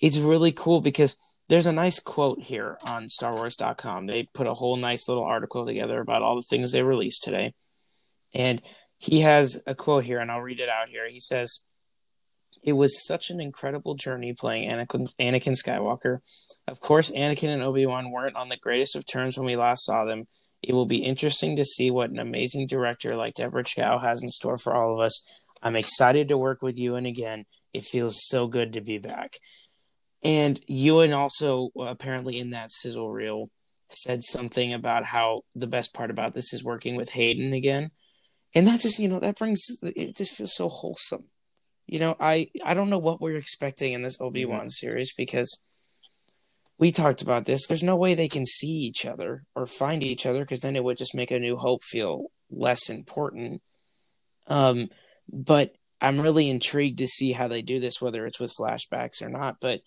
It's 0.00 0.16
really 0.16 0.50
cool 0.52 0.80
because 0.80 1.16
there's 1.48 1.66
a 1.66 1.72
nice 1.72 2.00
quote 2.00 2.40
here 2.40 2.78
on 2.86 3.08
StarWars.com. 3.08 4.06
They 4.06 4.28
put 4.32 4.46
a 4.46 4.54
whole 4.54 4.76
nice 4.76 5.08
little 5.08 5.24
article 5.24 5.66
together 5.66 6.00
about 6.00 6.22
all 6.22 6.36
the 6.36 6.46
things 6.48 6.72
they 6.72 6.82
released 6.82 7.22
today. 7.22 7.52
And 8.32 8.62
he 8.96 9.20
has 9.20 9.60
a 9.66 9.74
quote 9.74 10.04
here, 10.04 10.18
and 10.18 10.30
I'll 10.30 10.40
read 10.40 10.60
it 10.60 10.70
out 10.70 10.88
here. 10.88 11.06
He 11.10 11.20
says, 11.20 11.60
It 12.62 12.72
was 12.72 13.04
such 13.04 13.28
an 13.28 13.40
incredible 13.40 13.94
journey 13.94 14.32
playing 14.32 14.70
Anakin, 14.70 15.12
Anakin 15.20 15.54
Skywalker. 15.54 16.20
Of 16.66 16.80
course, 16.80 17.10
Anakin 17.10 17.48
and 17.48 17.62
Obi 17.62 17.84
Wan 17.84 18.10
weren't 18.10 18.36
on 18.36 18.48
the 18.48 18.56
greatest 18.56 18.96
of 18.96 19.06
terms 19.06 19.36
when 19.36 19.46
we 19.46 19.56
last 19.56 19.84
saw 19.84 20.06
them 20.06 20.28
it 20.62 20.74
will 20.74 20.86
be 20.86 21.04
interesting 21.04 21.56
to 21.56 21.64
see 21.64 21.90
what 21.90 22.10
an 22.10 22.18
amazing 22.18 22.66
director 22.66 23.16
like 23.16 23.34
Deborah 23.34 23.64
Chow 23.64 23.98
has 23.98 24.22
in 24.22 24.28
store 24.28 24.58
for 24.58 24.74
all 24.74 24.94
of 24.94 25.00
us. 25.00 25.24
I'm 25.62 25.76
excited 25.76 26.28
to 26.28 26.38
work 26.38 26.62
with 26.62 26.78
Ewan 26.78 27.06
again. 27.06 27.44
It 27.72 27.84
feels 27.84 28.26
so 28.26 28.46
good 28.46 28.74
to 28.74 28.80
be 28.80 28.98
back. 28.98 29.36
And 30.22 30.60
Ewan 30.66 31.14
also 31.14 31.70
apparently 31.78 32.38
in 32.38 32.50
that 32.50 32.72
sizzle 32.72 33.10
reel 33.10 33.50
said 33.88 34.22
something 34.22 34.72
about 34.72 35.04
how 35.04 35.42
the 35.54 35.66
best 35.66 35.94
part 35.94 36.10
about 36.10 36.34
this 36.34 36.52
is 36.52 36.62
working 36.62 36.96
with 36.96 37.10
Hayden 37.10 37.52
again. 37.52 37.90
And 38.54 38.66
that 38.66 38.80
just, 38.80 38.98
you 38.98 39.08
know, 39.08 39.20
that 39.20 39.38
brings 39.38 39.64
it 39.82 40.16
just 40.16 40.34
feels 40.34 40.54
so 40.54 40.68
wholesome. 40.68 41.24
You 41.86 42.00
know, 42.00 42.16
I 42.20 42.50
I 42.64 42.74
don't 42.74 42.90
know 42.90 42.98
what 42.98 43.20
we're 43.20 43.36
expecting 43.36 43.92
in 43.94 44.02
this 44.02 44.20
Obi-Wan 44.20 44.60
mm-hmm. 44.60 44.68
series 44.68 45.14
because 45.14 45.60
we 46.80 46.90
talked 46.90 47.20
about 47.20 47.44
this. 47.44 47.66
There's 47.66 47.82
no 47.82 47.94
way 47.94 48.14
they 48.14 48.26
can 48.26 48.46
see 48.46 48.66
each 48.66 49.04
other 49.04 49.42
or 49.54 49.66
find 49.66 50.02
each 50.02 50.24
other 50.24 50.40
because 50.40 50.60
then 50.60 50.76
it 50.76 50.82
would 50.82 50.96
just 50.96 51.14
make 51.14 51.30
a 51.30 51.38
new 51.38 51.56
hope 51.56 51.84
feel 51.84 52.24
less 52.50 52.88
important. 52.88 53.60
Um, 54.46 54.88
but 55.30 55.74
I'm 56.00 56.20
really 56.20 56.48
intrigued 56.48 56.98
to 56.98 57.06
see 57.06 57.32
how 57.32 57.48
they 57.48 57.60
do 57.60 57.80
this, 57.80 58.00
whether 58.00 58.24
it's 58.24 58.40
with 58.40 58.56
flashbacks 58.58 59.20
or 59.20 59.28
not. 59.28 59.56
But 59.60 59.82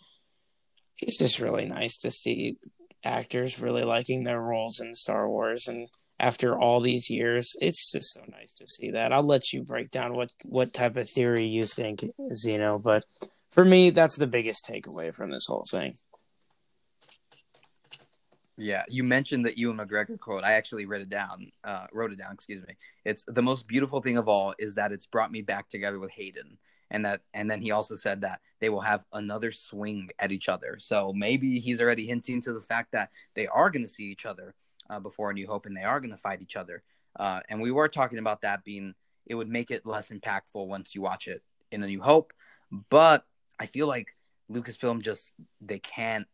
it's 1.01 1.17
just 1.17 1.39
really 1.39 1.65
nice 1.65 1.97
to 1.99 2.11
see 2.11 2.57
actors 3.03 3.59
really 3.59 3.83
liking 3.83 4.23
their 4.23 4.39
roles 4.39 4.79
in 4.79 4.93
Star 4.93 5.27
Wars, 5.27 5.67
and 5.67 5.87
after 6.19 6.57
all 6.57 6.79
these 6.79 7.09
years, 7.09 7.55
it's 7.59 7.91
just 7.91 8.13
so 8.13 8.21
nice 8.29 8.53
to 8.53 8.67
see 8.67 8.91
that. 8.91 9.11
I'll 9.11 9.23
let 9.23 9.51
you 9.51 9.63
break 9.63 9.89
down 9.89 10.13
what 10.13 10.29
what 10.45 10.73
type 10.73 10.95
of 10.95 11.09
theory 11.09 11.45
you 11.47 11.65
think, 11.65 12.05
Zeno. 12.35 12.77
But 12.77 13.03
for 13.49 13.65
me, 13.65 13.89
that's 13.89 14.15
the 14.15 14.27
biggest 14.27 14.65
takeaway 14.65 15.13
from 15.13 15.31
this 15.31 15.47
whole 15.47 15.65
thing. 15.69 15.95
Yeah, 18.57 18.83
you 18.87 19.03
mentioned 19.03 19.45
the 19.45 19.57
Ewan 19.57 19.77
McGregor 19.77 20.19
quote. 20.19 20.43
I 20.43 20.53
actually 20.53 20.85
wrote 20.85 21.01
it 21.01 21.09
down. 21.09 21.51
Uh, 21.63 21.87
wrote 21.91 22.11
it 22.11 22.19
down. 22.19 22.33
Excuse 22.33 22.61
me. 22.67 22.75
It's 23.03 23.23
the 23.27 23.41
most 23.41 23.67
beautiful 23.67 24.01
thing 24.01 24.17
of 24.17 24.27
all 24.27 24.53
is 24.59 24.75
that 24.75 24.91
it's 24.91 25.07
brought 25.07 25.31
me 25.31 25.41
back 25.41 25.69
together 25.69 25.99
with 25.99 26.11
Hayden, 26.11 26.57
and 26.91 27.05
that, 27.05 27.21
and 27.33 27.49
then 27.49 27.61
he 27.61 27.71
also 27.71 27.95
said 27.95 28.21
that 28.21 28.41
they 28.59 28.69
will 28.69 28.81
have 28.81 29.05
another 29.11 29.51
swing 29.51 30.11
at 30.19 30.31
each 30.31 30.49
other. 30.49 30.77
So 30.79 31.13
maybe 31.13 31.59
he's 31.59 31.81
already 31.81 32.05
hinting 32.05 32.41
to 32.41 32.53
the 32.53 32.61
fact 32.61 32.91
that 32.91 33.09
they 33.33 33.47
are 33.47 33.71
going 33.71 33.85
to 33.85 33.89
see 33.89 34.05
each 34.05 34.25
other 34.25 34.53
uh, 34.89 34.99
before 34.99 35.31
A 35.31 35.33
New 35.33 35.47
Hope, 35.47 35.65
and 35.65 35.75
they 35.75 35.83
are 35.83 35.99
going 35.99 36.11
to 36.11 36.17
fight 36.17 36.41
each 36.41 36.55
other. 36.55 36.83
Uh, 37.15 37.39
and 37.49 37.59
we 37.59 37.71
were 37.71 37.87
talking 37.87 38.19
about 38.19 38.41
that 38.41 38.63
being 38.63 38.93
it 39.25 39.35
would 39.35 39.49
make 39.49 39.71
it 39.71 39.85
less 39.85 40.09
impactful 40.09 40.67
once 40.67 40.93
you 40.93 41.01
watch 41.01 41.27
it 41.27 41.41
in 41.71 41.81
A 41.81 41.87
New 41.87 42.01
Hope, 42.01 42.33
but 42.89 43.25
I 43.59 43.65
feel 43.65 43.87
like 43.87 44.15
Lucasfilm 44.51 45.01
just 45.01 45.33
they 45.61 45.79
can't 45.79 46.27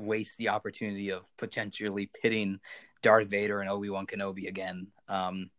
waste 0.00 0.38
the 0.38 0.48
opportunity 0.48 1.10
of 1.10 1.30
potentially 1.36 2.10
pitting 2.22 2.60
Darth 3.02 3.28
Vader 3.28 3.60
and 3.60 3.70
Obi 3.70 3.90
Wan 3.90 4.06
Kenobi 4.06 4.48
again. 4.48 4.88
Um, 5.08 5.50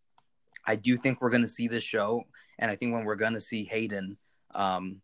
I 0.65 0.75
do 0.75 0.97
think 0.97 1.21
we're 1.21 1.29
going 1.29 1.41
to 1.41 1.47
see 1.47 1.67
this 1.67 1.83
show, 1.83 2.23
and 2.57 2.69
I 2.69 2.75
think 2.75 2.93
when 2.93 3.05
we're 3.05 3.15
going 3.15 3.33
to 3.33 3.41
see 3.41 3.63
Hayden, 3.65 4.17
um, 4.53 5.01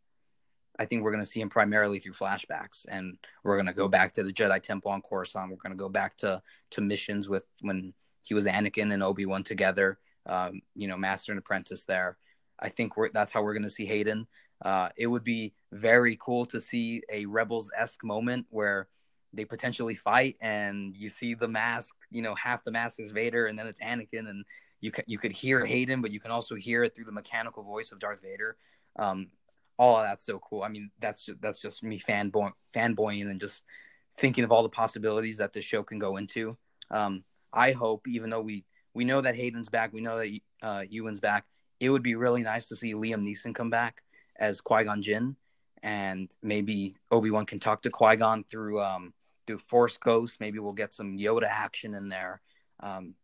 I 0.78 0.86
think 0.86 1.04
we're 1.04 1.12
going 1.12 1.24
to 1.24 1.30
see 1.30 1.39
him 1.39 1.50
primarily 1.50 2.00
through 2.00 2.13
flashbacks, 2.13 2.86
and 2.89 3.17
we're 3.43 3.56
going 3.56 3.67
to 3.67 3.74
go 3.74 3.88
back 3.88 4.13
to 4.13 4.24
the 4.24 4.34
Jedi 4.34 4.62
Temple 4.62 4.91
on 4.91 5.02
Coruscant. 5.02 5.50
We're 5.50 5.58
going 5.58 5.71
to 5.71 5.82
go 5.82 5.89
back 5.89 6.17
to 6.17 6.41
to 6.71 6.82
missions 6.82 7.30
with 7.30 7.45
when 7.62 7.93
he 8.24 8.34
was 8.34 8.45
Anakin 8.45 8.93
and 8.93 9.02
Obi 9.02 9.26
Wan 9.26 9.43
together. 9.43 9.98
um, 10.26 10.62
you 10.74 10.88
know, 10.88 10.98
master 10.98 11.32
and 11.32 11.39
apprentice 11.39 11.84
there. 11.84 12.17
I 12.60 12.69
think 12.69 12.98
we're, 12.98 13.10
that's 13.10 13.32
how 13.32 13.43
we're 13.43 13.54
going 13.54 13.63
to 13.63 13.69
see 13.69 13.86
Hayden. 13.86 14.28
Uh, 14.63 14.89
it 14.98 15.08
would 15.08 15.24
be 15.24 15.54
very 15.71 16.17
cool 16.19 16.45
to 16.48 16.62
see 16.62 17.02
a 17.12 17.26
Rebels 17.26 17.69
esque 17.78 18.04
moment 18.04 18.48
where 18.50 18.88
they 19.36 19.45
potentially 19.45 19.95
fight 19.95 20.36
and 20.41 20.95
you 20.95 21.10
see 21.10 21.34
the 21.34 21.48
mask, 21.48 21.95
you 22.10 22.21
know, 22.21 22.36
half 22.36 22.63
the 22.63 22.71
mask 22.71 23.00
is 23.00 23.12
Vader 23.12 23.48
and 23.48 23.58
then 23.58 23.67
it's 23.67 23.80
Anakin 23.82 24.30
and 24.30 24.45
you 24.82 24.91
can, 24.91 25.04
you 25.08 25.17
could 25.17 25.32
hear 25.32 25.65
Hayden, 25.65 26.02
but 26.02 26.12
you 26.12 26.19
can 26.19 26.32
also 26.32 26.56
hear 26.56 26.84
it 26.84 26.95
through 26.95 27.06
the 27.06 27.12
mechanical 27.12 27.63
voice 27.63 27.91
of 27.91 28.00
Darth 28.00 28.21
Vader. 28.21 28.58
Um, 28.98 29.30
all 29.78 29.98
of 29.98 30.04
that's 30.04 30.26
so 30.26 30.39
cool. 30.39 30.63
I 30.63 30.69
mean, 30.69 30.91
that's 31.00 31.26
just, 31.26 31.41
that's 31.41 31.62
just 31.62 31.84
me 31.84 32.00
fanboy 32.00 32.52
fanboying 32.74 33.30
and 33.30 33.41
just 33.41 33.65
thinking 34.17 34.43
of 34.43 34.52
all 34.52 34.63
the 34.63 34.69
possibilities 34.69 35.38
that 35.38 35.54
this 35.54 35.65
show 35.65 35.84
can 35.84 36.00
go 36.00 36.17
into. 36.17 36.58
Um, 36.91 37.24
I 37.52 37.71
hope, 37.71 38.08
even 38.08 38.30
though 38.30 38.41
we 38.41 38.65
we 38.93 39.06
know 39.06 39.21
that 39.21 39.36
Hayden's 39.36 39.69
back, 39.69 39.91
we 39.91 40.02
know 40.02 40.17
that 40.17 40.39
uh, 40.62 40.84
Ewan's 40.89 41.19
back. 41.19 41.45
It 41.80 41.89
would 41.89 42.04
be 42.04 42.15
really 42.15 42.41
nice 42.41 42.67
to 42.69 42.76
see 42.76 42.93
Liam 42.93 43.24
Neeson 43.24 43.54
come 43.54 43.69
back 43.69 44.02
as 44.38 44.62
Qui 44.62 44.84
Gon 44.86 45.02
Jinn, 45.02 45.36
and 45.84 46.34
maybe 46.41 46.95
Obi 47.12 47.32
Wan 47.32 47.45
can 47.45 47.60
talk 47.60 47.82
to 47.82 47.89
Qui 47.89 48.15
Gon 48.15 48.43
through 48.43 48.82
um, 48.82 49.13
through 49.46 49.60
Force 49.60 49.98
Ghost. 49.98 50.40
Maybe 50.40 50.60
we'll 50.60 50.74
get 50.74 50.94
some 50.94 51.18
Yoda 51.18 51.48
action 51.50 51.94
in 51.94 52.10
there. 52.10 52.42
Um, 52.80 53.16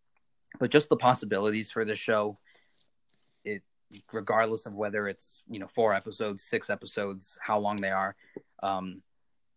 but 0.60 0.72
just 0.72 0.90
the 0.90 0.98
possibilities 0.98 1.72
for 1.72 1.86
this 1.86 2.00
show, 2.00 2.38
it 3.44 3.64
regardless 4.12 4.66
of 4.66 4.76
whether 4.76 5.08
it's 5.08 5.44
you 5.48 5.60
know 5.60 5.68
four 5.68 5.94
episodes, 5.94 6.44
six 6.44 6.70
episodes, 6.70 7.38
how 7.42 7.60
long 7.60 7.78
they 7.78 7.92
are, 7.92 8.16
um, 8.62 9.02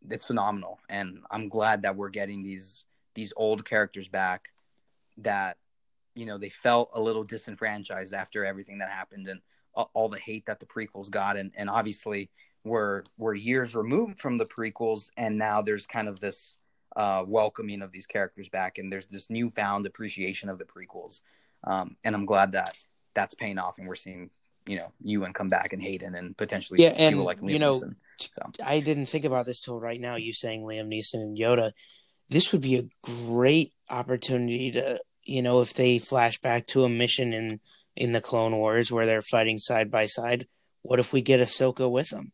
it's 0.09 0.25
phenomenal. 0.25 0.79
And 0.89 1.21
I'm 1.31 1.49
glad 1.49 1.83
that 1.83 1.97
we're 1.97 2.11
getting 2.11 2.43
these 2.43 2.85
these 3.15 3.33
old 3.37 3.65
characters 3.65 4.09
back 4.09 4.51
that 5.19 5.57
you 6.15 6.27
know 6.27 6.39
they 6.39 6.51
felt 6.51 6.91
a 6.95 7.01
little 7.01 7.25
disenfranchised 7.25 8.15
after 8.15 8.45
everything 8.45 8.79
that 8.79 8.91
happened 8.91 9.29
and 9.29 9.41
all 9.93 10.09
the 10.09 10.19
hate 10.19 10.47
that 10.47 10.61
the 10.61 10.67
prequels 10.67 11.11
got 11.11 11.37
and 11.37 11.53
and 11.57 11.69
obviously 11.69 12.31
we're 12.65 13.03
we're 13.19 13.35
years 13.35 13.75
removed 13.75 14.19
from 14.21 14.39
the 14.39 14.45
prequels 14.45 15.11
and 15.17 15.39
now 15.39 15.63
there's 15.63 15.87
kind 15.87 16.09
of 16.09 16.21
this 16.21 16.57
uh, 16.97 17.25
welcoming 17.27 17.83
of 17.83 17.91
these 17.93 18.07
characters 18.07 18.49
back 18.49 18.79
and 18.79 18.93
there's 18.93 19.07
this 19.07 19.29
newfound 19.29 19.87
appreciation 19.87 20.49
of 20.49 20.59
the 20.59 20.65
prequels 20.65 21.21
um, 21.65 21.97
and 22.05 22.15
i'm 22.15 22.27
glad 22.27 22.53
that 22.53 22.77
that's 23.15 23.35
paying 23.35 23.59
off 23.59 23.79
and 23.79 23.89
we're 23.89 23.95
seeing 23.95 24.31
you 24.67 24.77
know 24.77 24.93
Ewan 25.03 25.35
come 25.35 25.51
back 25.51 25.73
and 25.73 25.83
Hayden 25.83 26.15
and 26.15 26.37
potentially 26.37 26.81
yeah 26.81 26.95
and 26.97 27.21
like 27.23 27.41
Liam 27.41 27.51
you 27.51 27.59
know 27.59 27.75
Neeson, 27.75 27.97
so. 28.19 28.51
I 28.65 28.81
didn't 28.81 29.07
think 29.07 29.25
about 29.25 29.45
this 29.45 29.61
till 29.61 29.79
right 29.79 30.01
now 30.01 30.17
you 30.17 30.33
saying 30.33 30.63
Liam 30.63 30.89
Neeson 30.89 31.21
and 31.21 31.37
Yoda 31.37 31.73
this 32.31 32.53
would 32.53 32.63
be 32.63 32.77
a 32.79 32.89
great 33.03 33.75
opportunity 33.91 34.71
to 34.73 34.99
you 35.25 35.43
know, 35.43 35.61
if 35.61 35.75
they 35.75 35.99
flash 35.99 36.39
back 36.39 36.67
to 36.69 36.85
a 36.85 36.89
mission 36.89 37.33
in 37.33 37.61
in 37.97 38.13
the 38.13 38.21
Clone 38.21 38.57
Wars 38.57 38.91
where 38.91 39.07
they're 39.07 39.23
fighting 39.23 39.59
side 39.59 39.91
by 39.91 40.07
side, 40.07 40.47
what 40.83 40.99
if 40.99 41.13
we 41.13 41.23
get 41.23 41.41
Ahsoka 41.41 41.91
with 41.91 42.11
them? 42.11 42.33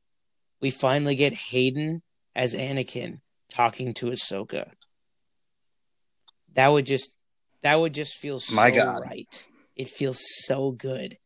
We 0.61 0.71
finally 0.71 1.15
get 1.15 1.33
Hayden 1.35 2.03
as 2.35 2.55
Anakin 2.55 3.21
talking 3.49 3.95
to 3.95 4.07
Ahsoka. 4.07 4.71
That 6.55 6.69
would 6.69 6.87
just 6.87 7.15
that 7.63 7.79
would 7.79 7.95
just 7.95 8.15
feel 8.15 8.39
so 8.39 8.55
My 8.55 8.71
God. 8.71 9.03
right. 9.03 9.49
It 9.77 9.89
feels 9.89 10.21
so 10.45 10.71
good. 10.71 11.19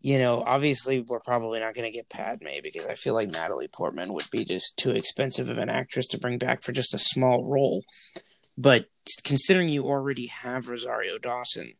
You 0.00 0.18
know, 0.18 0.42
obviously 0.46 1.00
we're 1.00 1.20
probably 1.20 1.58
not 1.58 1.74
going 1.74 1.90
to 1.90 1.96
get 1.96 2.08
Padme 2.08 2.60
because 2.62 2.86
I 2.86 2.94
feel 2.94 3.14
like 3.14 3.28
Natalie 3.28 3.68
Portman 3.68 4.12
would 4.12 4.30
be 4.30 4.44
just 4.44 4.76
too 4.76 4.92
expensive 4.92 5.48
of 5.48 5.58
an 5.58 5.68
actress 5.68 6.06
to 6.08 6.18
bring 6.18 6.38
back 6.38 6.62
for 6.62 6.70
just 6.72 6.94
a 6.94 6.98
small 6.98 7.44
role. 7.44 7.82
But 8.56 8.86
considering 9.24 9.68
you 9.68 9.84
already 9.84 10.26
have 10.26 10.68
Rosario 10.68 11.18
Dawson, 11.18 11.72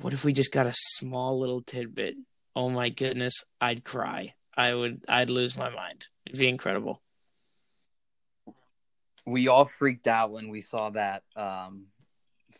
what 0.00 0.12
if 0.12 0.24
we 0.24 0.32
just 0.32 0.52
got 0.52 0.66
a 0.66 0.74
small 0.74 1.40
little 1.40 1.62
tidbit? 1.62 2.16
Oh 2.54 2.68
my 2.68 2.90
goodness, 2.90 3.44
I'd 3.60 3.84
cry. 3.84 4.34
I 4.56 4.74
would 4.74 5.04
I'd 5.08 5.30
lose 5.30 5.56
my 5.56 5.70
mind. 5.70 6.06
It'd 6.26 6.38
be 6.38 6.48
incredible. 6.48 7.02
We 9.26 9.48
all 9.48 9.64
freaked 9.64 10.06
out 10.06 10.32
when 10.32 10.48
we 10.48 10.60
saw 10.60 10.90
that 10.90 11.22
um 11.36 11.86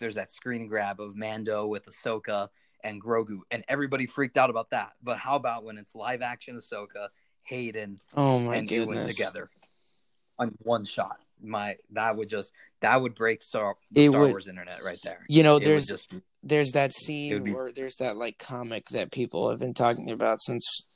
there's 0.01 0.17
that 0.17 0.31
screen 0.31 0.67
grab 0.67 1.01
of 1.01 1.17
Mando 1.17 1.67
with 1.67 1.87
Ahsoka 1.87 2.49
and 2.83 3.03
Grogu, 3.03 3.41
and 3.51 3.65
everybody 3.69 4.07
freaked 4.07 4.37
out 4.37 4.51
about 4.51 4.71
that. 4.71 4.93
But 5.03 5.19
how 5.19 5.37
about 5.37 5.65
when 5.65 5.79
it's 5.79 5.95
live 5.95 6.21
action 6.21 6.57
Ahsoka, 6.57 7.09
Hayden, 7.45 8.01
oh 8.17 8.39
my 8.41 8.57
and 8.57 8.69
goodness. 8.69 8.95
Ewan 8.97 9.09
together 9.09 9.51
on 10.39 10.55
one 10.59 10.85
shot? 10.85 11.19
my 11.45 11.77
that 11.93 12.17
would 12.17 12.29
just 12.29 12.53
that 12.81 13.01
would 13.01 13.15
break 13.15 13.43
Star, 13.43 13.77
Star 13.93 14.21
would, 14.21 14.31
Wars 14.31 14.49
internet 14.49 14.83
right 14.83 14.99
there. 15.05 15.25
You 15.29 15.43
know, 15.43 15.57
it 15.57 15.65
there's 15.65 15.87
just, 15.87 16.13
there's 16.43 16.73
that 16.73 16.93
scene 16.93 17.43
be, 17.43 17.53
where 17.53 17.73
there's 17.73 17.97
that 17.97 18.17
like 18.17 18.39
comic 18.39 18.89
that 18.91 19.11
people 19.11 19.51
have 19.51 19.59
been 19.59 19.75
talking 19.75 20.11
about 20.11 20.41
since 20.41 20.87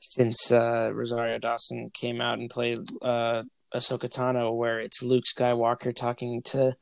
since 0.00 0.50
uh, 0.50 0.90
Rosario 0.92 1.38
Dawson 1.38 1.90
came 1.92 2.20
out 2.20 2.38
and 2.38 2.50
played 2.50 2.78
uh, 3.02 3.44
Ahsoka 3.74 4.08
Tano, 4.08 4.56
where 4.56 4.80
it's 4.80 5.02
Luke 5.02 5.24
Skywalker 5.24 5.94
talking 5.94 6.42
to 6.46 6.74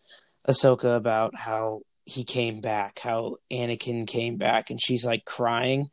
Ahsoka 0.49 0.97
about 0.97 1.35
how 1.37 1.83
he 2.05 2.25
came 2.25 2.61
back, 2.61 3.01
how 3.01 3.37
Anakin 3.53 4.07
came 4.07 4.39
back, 4.39 4.71
and 4.71 4.81
she's 4.81 5.05
like 5.05 5.25
crying. 5.25 5.89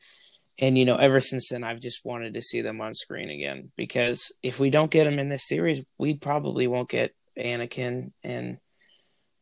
And 0.57 0.77
you 0.77 0.85
know 0.85 0.95
ever 0.95 1.19
since 1.19 1.49
then 1.49 1.65
i've 1.65 1.81
just 1.81 2.05
wanted 2.05 2.35
to 2.35 2.41
see 2.41 2.61
them 2.61 2.79
on 2.79 2.93
screen 2.93 3.29
again 3.29 3.73
because 3.75 4.33
if 4.41 4.57
we 4.57 4.69
don't 4.69 4.89
get 4.89 5.03
them 5.03 5.19
in 5.19 5.27
this 5.27 5.45
series 5.49 5.85
we 5.97 6.13
probably 6.13 6.65
won't 6.65 6.87
get 6.87 7.13
anakin 7.37 8.13
and 8.23 8.59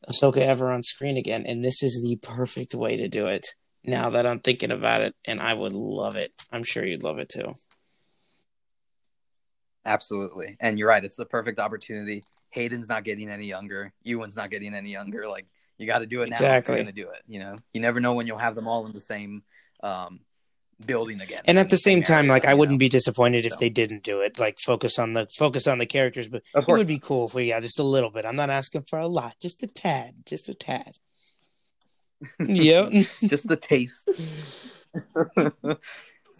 ahsoka 0.09 0.39
ever 0.39 0.71
on 0.71 0.81
screen 0.81 1.17
again 1.17 1.45
and 1.45 1.63
this 1.63 1.83
is 1.83 2.01
the 2.03 2.15
perfect 2.15 2.73
way 2.73 2.97
to 2.97 3.07
do 3.09 3.27
it 3.27 3.45
now 3.83 4.09
that 4.09 4.25
i'm 4.25 4.39
thinking 4.39 4.71
about 4.71 5.01
it 5.01 5.13
and 5.23 5.39
i 5.39 5.53
would 5.53 5.73
love 5.73 6.15
it. 6.15 6.31
I'm 6.51 6.63
sure 6.63 6.83
you'd 6.83 7.03
love 7.03 7.19
it 7.19 7.29
too 7.29 7.53
absolutely 9.85 10.55
and 10.59 10.79
you're 10.79 10.87
right 10.87 11.03
it's 11.03 11.15
the 11.15 11.25
perfect 11.25 11.59
opportunity 11.59 12.23
hayden's 12.51 12.87
not 12.87 13.03
getting 13.03 13.29
any 13.29 13.45
younger 13.45 13.93
ewan's 14.03 14.35
not 14.35 14.49
getting 14.49 14.73
any 14.73 14.91
younger 14.91 15.27
like 15.27 15.45
you 15.77 15.87
got 15.87 15.99
to 15.99 16.05
do 16.05 16.21
it 16.21 16.29
now 16.29 16.35
exactly. 16.35 16.75
you're 16.75 16.83
going 16.83 16.95
to 16.95 17.01
do 17.01 17.09
it 17.09 17.21
you 17.27 17.39
know 17.39 17.55
you 17.73 17.81
never 17.81 17.99
know 17.99 18.13
when 18.13 18.27
you'll 18.27 18.37
have 18.37 18.55
them 18.55 18.67
all 18.67 18.85
in 18.85 18.93
the 18.93 19.01
same 19.01 19.43
um, 19.81 20.19
building 20.85 21.21
again. 21.21 21.41
And 21.45 21.57
at 21.57 21.69
the 21.69 21.77
same 21.77 22.03
time, 22.03 22.27
like 22.27 22.45
I 22.45 22.53
wouldn't 22.53 22.75
know? 22.75 22.85
be 22.85 22.89
disappointed 22.89 23.45
if 23.45 23.53
so. 23.53 23.57
they 23.59 23.69
didn't 23.69 24.03
do 24.03 24.21
it. 24.21 24.39
Like 24.39 24.59
focus 24.59 24.99
on 24.99 25.13
the 25.13 25.27
focus 25.35 25.67
on 25.67 25.77
the 25.77 25.85
characters, 25.85 26.29
but 26.29 26.43
it 26.55 26.67
would 26.67 26.87
be 26.87 26.99
cool 26.99 27.25
if 27.25 27.33
we 27.33 27.49
got 27.49 27.61
just 27.61 27.79
a 27.79 27.83
little 27.83 28.09
bit. 28.09 28.25
I'm 28.25 28.35
not 28.35 28.49
asking 28.49 28.83
for 28.83 28.99
a 28.99 29.07
lot, 29.07 29.35
just 29.41 29.63
a 29.63 29.67
tad, 29.67 30.15
just 30.25 30.49
a 30.49 30.53
tad. 30.53 30.97
yep, 32.39 32.89
just 32.89 33.49
a 33.51 33.55
taste. 33.55 34.09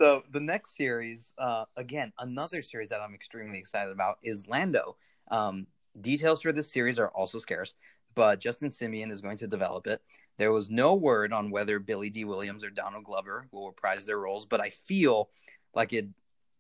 so 0.04 0.22
the 0.32 0.42
next 0.42 0.76
series, 0.76 1.32
uh, 1.38 1.64
again, 1.78 2.12
another 2.20 2.62
series 2.62 2.90
that 2.90 3.00
I'm 3.00 3.16
extremely 3.16 3.58
excited 3.58 3.94
about 3.94 4.18
is 4.22 4.50
Lando. 4.50 4.98
Um, 5.32 5.66
details 6.02 6.42
for 6.42 6.52
this 6.52 6.70
series 6.70 7.00
are 7.00 7.08
also 7.08 7.38
scarce, 7.38 7.76
but 8.14 8.42
Justin 8.42 8.68
Simien 8.68 9.12
is 9.12 9.22
going 9.22 9.38
to 9.38 9.48
develop 9.48 9.88
it. 9.88 10.02
There 10.38 10.52
was 10.52 10.70
no 10.70 10.94
word 10.94 11.32
on 11.32 11.52
whether 11.52 11.80
Billy 11.80 12.10
Dee 12.10 12.26
Williams 12.26 12.66
or 12.66 12.70
Donald 12.70 13.06
Glover 13.06 13.48
will 13.54 13.68
reprise 13.68 14.06
their 14.06 14.20
roles, 14.20 14.46
but 14.46 14.60
I 14.60 14.72
feel 14.72 15.30
like 15.74 15.94
it 15.94 16.08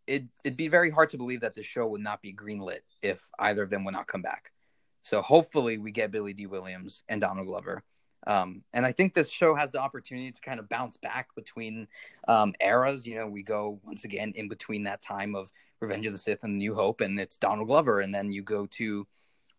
it 0.07 0.23
it'd 0.45 0.57
be 0.57 0.69
very 0.69 0.89
hard 0.89 1.09
to 1.09 1.17
believe 1.17 1.41
that 1.41 1.53
the 1.53 1.63
show 1.63 1.85
would 1.87 1.99
not 1.99 2.21
be 2.21 2.33
greenlit 2.33 2.79
if 3.01 3.29
either 3.39 3.63
of 3.63 3.69
them 3.69 3.83
would 3.83 3.93
not 3.93 4.07
come 4.07 4.21
back. 4.21 4.53
So 5.01 5.21
hopefully 5.21 5.77
we 5.77 5.91
get 5.91 6.11
Billy 6.11 6.33
Dee 6.33 6.47
Williams 6.47 7.03
and 7.09 7.19
Donald 7.19 7.47
Glover. 7.47 7.83
Um, 8.25 8.63
and 8.73 8.85
I 8.85 8.91
think 8.91 9.13
this 9.13 9.29
show 9.29 9.55
has 9.55 9.71
the 9.71 9.79
opportunity 9.79 10.31
to 10.31 10.41
kind 10.41 10.59
of 10.59 10.69
bounce 10.69 10.97
back 10.97 11.35
between 11.35 11.87
um, 12.27 12.53
eras. 12.61 13.05
You 13.05 13.19
know, 13.19 13.27
we 13.27 13.43
go 13.43 13.79
once 13.83 14.05
again 14.05 14.33
in 14.35 14.47
between 14.47 14.83
that 14.83 15.01
time 15.01 15.35
of 15.35 15.51
Revenge 15.79 16.05
of 16.05 16.13
the 16.13 16.17
Sith 16.17 16.43
and 16.43 16.57
New 16.57 16.73
Hope, 16.73 17.01
and 17.01 17.19
it's 17.19 17.37
Donald 17.37 17.67
Glover, 17.67 17.99
and 17.99 18.15
then 18.15 18.31
you 18.31 18.41
go 18.41 18.65
to 18.67 19.05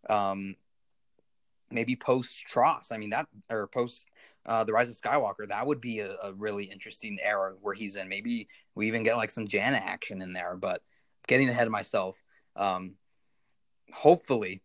um, 0.08 0.56
maybe 1.70 1.96
post 1.96 2.46
TROS. 2.50 2.90
I 2.90 2.96
mean 2.96 3.10
that 3.10 3.28
or 3.50 3.66
post 3.66 4.06
uh, 4.46 4.64
the 4.64 4.72
Rise 4.72 4.88
of 4.88 4.96
Skywalker. 4.96 5.48
That 5.48 5.66
would 5.66 5.80
be 5.80 6.00
a, 6.00 6.12
a, 6.22 6.32
really 6.34 6.64
interesting 6.64 7.18
era 7.22 7.54
where 7.60 7.74
he's 7.74 7.96
in. 7.96 8.08
Maybe 8.08 8.48
we 8.74 8.86
even 8.86 9.02
get 9.02 9.16
like 9.16 9.30
some 9.30 9.48
Jannah 9.48 9.78
action 9.78 10.20
in 10.20 10.34
there. 10.34 10.54
But 10.54 10.82
getting 11.26 11.48
ahead 11.48 11.66
of 11.66 11.72
myself. 11.72 12.16
Um, 12.56 12.94
hopefully, 13.92 14.62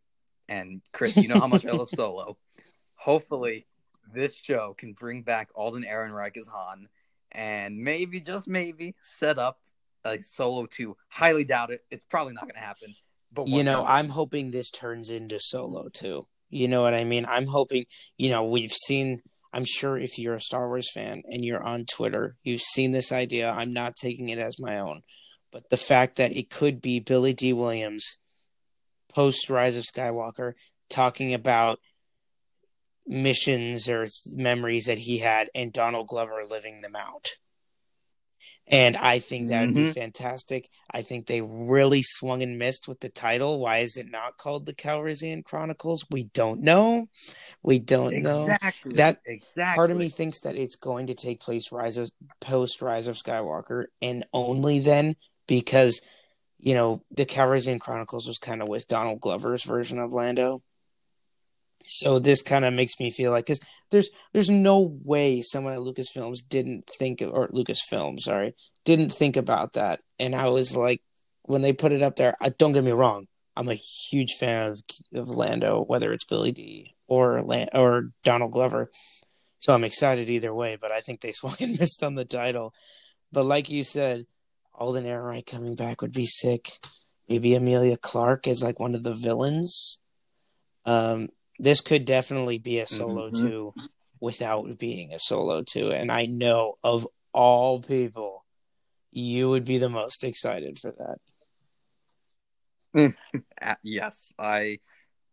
and 0.47 0.81
Chris, 0.91 1.17
you 1.17 1.27
know 1.27 1.39
how 1.39 1.47
much 1.47 1.65
I 1.65 1.71
love 1.71 1.89
Solo. 1.95 2.37
Hopefully, 2.95 3.65
this 4.13 4.35
show 4.35 4.75
can 4.77 4.93
bring 4.93 5.23
back 5.23 5.49
Alden 5.55 5.83
Ehrenreich 5.83 6.37
as 6.37 6.47
Han, 6.47 6.87
and 7.31 7.77
maybe 7.77 8.19
just 8.19 8.47
maybe 8.47 8.95
set 9.01 9.37
up 9.37 9.59
a 10.03 10.19
Solo 10.19 10.65
two. 10.65 10.95
Highly 11.09 11.43
doubt 11.43 11.71
it. 11.71 11.83
It's 11.91 12.05
probably 12.09 12.33
not 12.33 12.43
going 12.43 12.55
to 12.55 12.59
happen. 12.59 12.93
But 13.31 13.47
you 13.47 13.63
know, 13.63 13.83
I'm 13.85 14.09
hoping 14.09 14.51
this 14.51 14.71
turns 14.71 15.09
into 15.09 15.39
Solo 15.39 15.89
too. 15.89 16.27
You 16.49 16.67
know 16.67 16.81
what 16.81 16.95
I 16.95 17.03
mean? 17.03 17.25
I'm 17.25 17.45
hoping, 17.45 17.85
you 18.17 18.31
know, 18.31 18.45
we've 18.45 18.71
seen, 18.71 19.21
I'm 19.53 19.65
sure 19.65 19.99
if 19.99 20.17
you're 20.17 20.35
a 20.35 20.41
Star 20.41 20.67
Wars 20.67 20.89
fan 20.91 21.21
and 21.25 21.45
you're 21.45 21.61
on 21.61 21.85
Twitter, 21.85 22.37
you've 22.43 22.61
seen 22.61 22.91
this 22.91 23.11
idea. 23.11 23.51
I'm 23.51 23.71
not 23.71 23.95
taking 23.95 24.29
it 24.29 24.39
as 24.39 24.59
my 24.59 24.79
own. 24.79 25.01
But 25.51 25.69
the 25.69 25.77
fact 25.77 26.15
that 26.15 26.35
it 26.35 26.49
could 26.49 26.81
be 26.81 26.99
Billy 26.99 27.33
Dee 27.33 27.53
Williams 27.53 28.17
post 29.13 29.49
Rise 29.49 29.77
of 29.77 29.83
Skywalker 29.83 30.53
talking 30.89 31.33
about 31.33 31.79
missions 33.09 33.89
or 33.89 34.05
memories 34.27 34.85
that 34.85 34.99
he 34.99 35.17
had 35.17 35.49
and 35.55 35.73
Donald 35.73 36.07
Glover 36.07 36.43
living 36.47 36.79
them 36.81 36.95
out. 36.95 37.31
And 38.67 38.95
I 38.95 39.17
think 39.19 39.47
that 39.49 39.61
would 39.65 39.75
Mm-hmm. 39.75 39.85
be 39.87 39.91
fantastic. 39.91 40.69
I 40.93 41.01
think 41.01 41.25
they 41.25 41.41
really 41.41 42.03
swung 42.03 42.43
and 42.43 42.57
missed 42.59 42.87
with 42.87 42.99
the 42.99 43.09
title. 43.09 43.59
Why 43.59 43.79
is 43.79 43.97
it 43.97 44.09
not 44.09 44.37
called 44.37 44.65
the 44.65 44.73
Calrissian 44.75 45.43
Chronicles? 45.43 46.05
We 46.11 46.25
don't 46.25 46.61
know. 46.61 47.07
We 47.63 47.79
don't 47.79 48.15
know. 48.21 48.41
Exactly. 48.43 48.93
That- 48.93 49.19
exactly. 49.25 49.75
Part 49.75 49.91
of 49.91 49.97
me 49.97 50.07
thinks 50.07 50.41
that 50.41 50.55
it's 50.55 50.75
going 50.75 51.07
to 51.07 51.15
take 51.15 51.41
place 51.41 51.71
rise 51.71 51.97
of, 51.97 52.11
post 52.39 52.81
Rise 52.81 53.07
of 53.07 53.17
Skywalker, 53.17 53.85
and 54.01 54.25
only 54.31 54.79
then 54.79 55.15
because 55.47 56.01
you 56.59 56.75
know 56.75 57.01
the 57.11 57.25
Calrissian 57.25 57.79
Chronicles 57.79 58.27
was 58.27 58.37
kind 58.37 58.61
of 58.61 58.67
with 58.69 58.87
Donald 58.87 59.19
Glover's 59.19 59.63
version 59.63 59.97
of 59.99 60.13
Lando. 60.13 60.61
So 61.91 62.19
this 62.19 62.43
kind 62.43 62.65
of 62.65 62.73
makes 62.73 62.99
me 62.99 63.09
feel 63.09 63.31
like 63.31 63.47
because 63.47 63.61
there's 63.89 64.09
there's 64.31 64.49
no 64.49 64.95
way 65.03 65.41
someone 65.41 65.73
at 65.73 65.79
Lucasfilms 65.79 66.47
didn't 66.47 66.87
think 66.87 67.21
or 67.21 67.47
Lucasfilm, 67.47 68.19
sorry, 68.19 68.53
didn't 68.85 69.09
think 69.09 69.35
about 69.35 69.73
that. 69.73 69.99
And 70.19 70.35
I 70.35 70.49
was 70.49 70.75
like, 70.75 71.01
when 71.43 71.63
they 71.63 71.73
put 71.73 71.91
it 71.91 72.03
up 72.03 72.15
there, 72.15 72.35
I 72.39 72.49
don't 72.49 72.73
get 72.73 72.83
me 72.83 72.91
wrong, 72.91 73.25
I'm 73.55 73.69
a 73.69 73.73
huge 74.09 74.35
fan 74.39 74.71
of 74.71 74.81
of 75.13 75.29
Lando, 75.29 75.83
whether 75.83 76.13
it's 76.13 76.25
Billy 76.25 76.51
Dee 76.51 76.95
or 77.07 77.43
or 77.73 78.11
Donald 78.23 78.51
Glover. 78.51 78.89
So 79.59 79.73
I'm 79.73 79.83
excited 79.83 80.29
either 80.29 80.53
way, 80.53 80.77
but 80.79 80.91
I 80.91 81.01
think 81.01 81.19
they 81.19 81.31
swung 81.33 81.55
and 81.59 81.77
missed 81.79 82.03
on 82.03 82.15
the 82.15 82.23
title. 82.23 82.73
But 83.31 83.45
like 83.45 83.69
you 83.69 83.83
said, 83.83 84.25
Alden 84.75 85.05
Ehrenreich 85.05 85.47
coming 85.47 85.75
back 85.75 86.01
would 86.01 86.13
be 86.13 86.25
sick. 86.25 86.69
Maybe 87.27 87.53
Emilia 87.53 87.97
Clarke 87.97 88.47
as 88.47 88.63
like 88.63 88.79
one 88.79 88.95
of 88.95 89.03
the 89.03 89.13
villains. 89.13 89.99
Um, 90.85 91.29
this 91.59 91.81
could 91.81 92.05
definitely 92.05 92.57
be 92.57 92.79
a 92.79 92.87
solo 92.87 93.29
Mhm. 93.29 93.39
two 93.39 93.73
without 94.19 94.77
being 94.77 95.13
a 95.13 95.19
solo 95.19 95.61
two. 95.63 95.91
And 95.91 96.11
I 96.11 96.25
know 96.25 96.77
of 96.83 97.07
all 97.33 97.81
people, 97.81 98.45
you 99.11 99.49
would 99.49 99.65
be 99.65 99.77
the 99.77 99.89
most 99.89 100.23
excited 100.23 100.79
for 100.79 100.91
that. 100.91 101.19
Yes, 103.83 104.33
I 104.39 104.79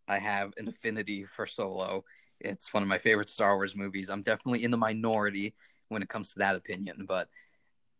I 0.09 0.19
have 0.19 0.53
an 0.59 0.69
affinity 0.69 1.25
for 1.25 1.47
Solo. 1.47 2.05
It's 2.39 2.73
one 2.73 2.83
of 2.83 2.89
my 2.89 2.99
favorite 2.99 3.29
Star 3.31 3.57
Wars 3.57 3.75
movies. 3.75 4.11
I'm 4.11 4.23
definitely 4.23 4.63
in 4.63 4.71
the 4.71 4.77
minority 4.77 5.55
when 5.89 6.03
it 6.03 6.09
comes 6.09 6.33
to 6.33 6.41
that 6.41 6.55
opinion, 6.55 7.07
but 7.09 7.29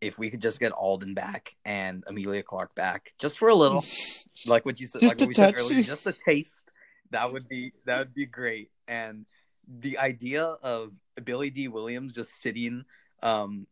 if 0.01 0.19
we 0.19 0.31
could 0.31 0.43
just 0.43 0.61
get 0.61 0.73
Alden 0.73 1.15
back 1.15 1.57
and 1.65 2.05
Emilia 2.07 2.43
Clarke 2.43 2.75
back, 2.75 3.15
just 3.19 3.39
for 3.39 3.49
a 3.49 3.55
little, 3.55 3.83
like 4.47 4.67
what 4.67 4.79
you 4.79 4.87
said, 4.87 5.01
Just 5.01 5.15
like 5.15 5.21
a 5.21 5.25
what 5.25 5.29
we 5.29 5.35
said 5.35 5.55
earlier, 5.57 5.83
just 5.83 6.07
a 6.07 6.13
taste, 6.13 6.71
that 7.11 7.33
would 7.33 7.49
be 7.49 7.73
that 7.85 7.99
would 7.99 8.15
be 8.15 8.27
great. 8.27 8.71
And 8.89 9.27
the 9.67 9.99
idea 9.99 10.45
of 10.45 10.93
Billy 11.25 11.51
Dee 11.51 11.69
Williams 11.69 12.13
just 12.13 12.41
sitting 12.41 12.85
um, 13.23 13.67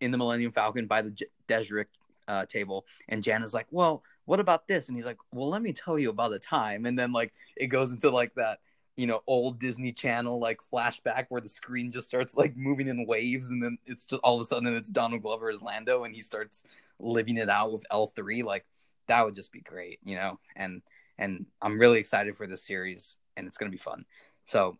in 0.00 0.10
the 0.10 0.18
Millennium 0.18 0.52
Falcon 0.52 0.86
by 0.86 1.02
the 1.02 1.10
J- 1.10 1.26
Dejarik 1.48 1.86
uh, 2.28 2.46
table, 2.46 2.86
and 3.08 3.22
Jan 3.22 3.42
is 3.42 3.54
like, 3.54 3.66
"Well, 3.70 4.02
what 4.24 4.40
about 4.40 4.66
this?" 4.68 4.88
And 4.88 4.96
he's 4.96 5.06
like, 5.06 5.18
"Well, 5.32 5.48
let 5.48 5.62
me 5.62 5.72
tell 5.72 5.98
you 5.98 6.10
about 6.10 6.30
the 6.30 6.38
time." 6.38 6.86
And 6.86 6.98
then 6.98 7.12
like 7.12 7.32
it 7.56 7.68
goes 7.68 7.92
into 7.92 8.10
like 8.10 8.34
that 8.34 8.60
you 8.96 9.06
know 9.06 9.22
old 9.26 9.58
Disney 9.58 9.92
Channel 9.92 10.38
like 10.38 10.60
flashback 10.72 11.26
where 11.28 11.40
the 11.40 11.48
screen 11.48 11.92
just 11.92 12.08
starts 12.08 12.36
like 12.36 12.56
moving 12.56 12.88
in 12.88 13.06
waves, 13.06 13.50
and 13.50 13.62
then 13.62 13.78
it's 13.86 14.04
just 14.06 14.20
all 14.22 14.36
of 14.36 14.40
a 14.40 14.44
sudden 14.44 14.74
it's 14.74 14.88
Donald 14.88 15.22
Glover 15.22 15.50
as 15.50 15.62
Lando, 15.62 16.04
and 16.04 16.14
he 16.14 16.22
starts 16.22 16.64
living 16.98 17.36
it 17.36 17.48
out 17.48 17.72
with 17.72 17.84
L 17.90 18.06
three. 18.06 18.42
Like 18.42 18.66
that 19.08 19.24
would 19.24 19.34
just 19.36 19.52
be 19.52 19.60
great, 19.60 19.98
you 20.04 20.16
know. 20.16 20.38
And 20.56 20.82
and 21.20 21.46
I'm 21.62 21.78
really 21.78 22.00
excited 22.00 22.34
for 22.34 22.48
this 22.48 22.64
series, 22.64 23.16
and 23.36 23.46
it's 23.46 23.58
gonna 23.58 23.70
be 23.70 23.76
fun. 23.76 24.04
So 24.46 24.78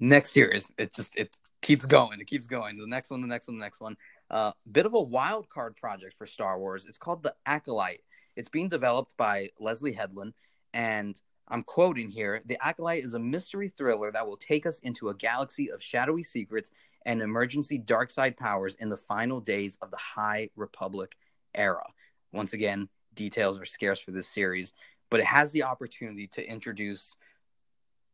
next 0.00 0.32
series, 0.32 0.72
it 0.78 0.92
just 0.92 1.14
it 1.16 1.36
keeps 1.60 1.86
going, 1.86 2.20
it 2.20 2.26
keeps 2.26 2.48
going. 2.48 2.78
The 2.78 2.86
next 2.86 3.10
one, 3.10 3.20
the 3.20 3.28
next 3.28 3.46
one, 3.46 3.58
the 3.58 3.64
next 3.64 3.80
one. 3.80 3.96
Uh, 4.30 4.52
bit 4.72 4.86
of 4.86 4.94
a 4.94 5.00
wild 5.00 5.48
card 5.50 5.76
project 5.76 6.16
for 6.16 6.26
Star 6.26 6.58
Wars. 6.58 6.86
It's 6.86 6.98
called 6.98 7.22
the 7.22 7.34
Acolyte. 7.46 8.02
It's 8.34 8.48
being 8.48 8.68
developed 8.68 9.16
by 9.16 9.50
Leslie 9.60 9.92
Headland, 9.92 10.32
and 10.72 11.20
I'm 11.46 11.62
quoting 11.62 12.08
here: 12.08 12.40
"The 12.46 12.58
Acolyte 12.64 13.04
is 13.04 13.14
a 13.14 13.18
mystery 13.18 13.68
thriller 13.68 14.10
that 14.10 14.26
will 14.26 14.38
take 14.38 14.64
us 14.64 14.80
into 14.80 15.10
a 15.10 15.14
galaxy 15.14 15.70
of 15.70 15.82
shadowy 15.82 16.22
secrets 16.22 16.70
and 17.04 17.20
emergency 17.20 17.76
dark 17.76 18.10
side 18.10 18.38
powers 18.38 18.76
in 18.76 18.88
the 18.88 18.96
final 18.96 19.40
days 19.40 19.76
of 19.82 19.90
the 19.90 19.98
High 19.98 20.48
Republic 20.56 21.16
era." 21.54 21.84
Once 22.32 22.54
again, 22.54 22.88
details 23.14 23.60
are 23.60 23.66
scarce 23.66 24.00
for 24.00 24.10
this 24.10 24.26
series, 24.26 24.74
but 25.10 25.20
it 25.20 25.26
has 25.26 25.52
the 25.52 25.64
opportunity 25.64 26.26
to 26.28 26.44
introduce 26.44 27.14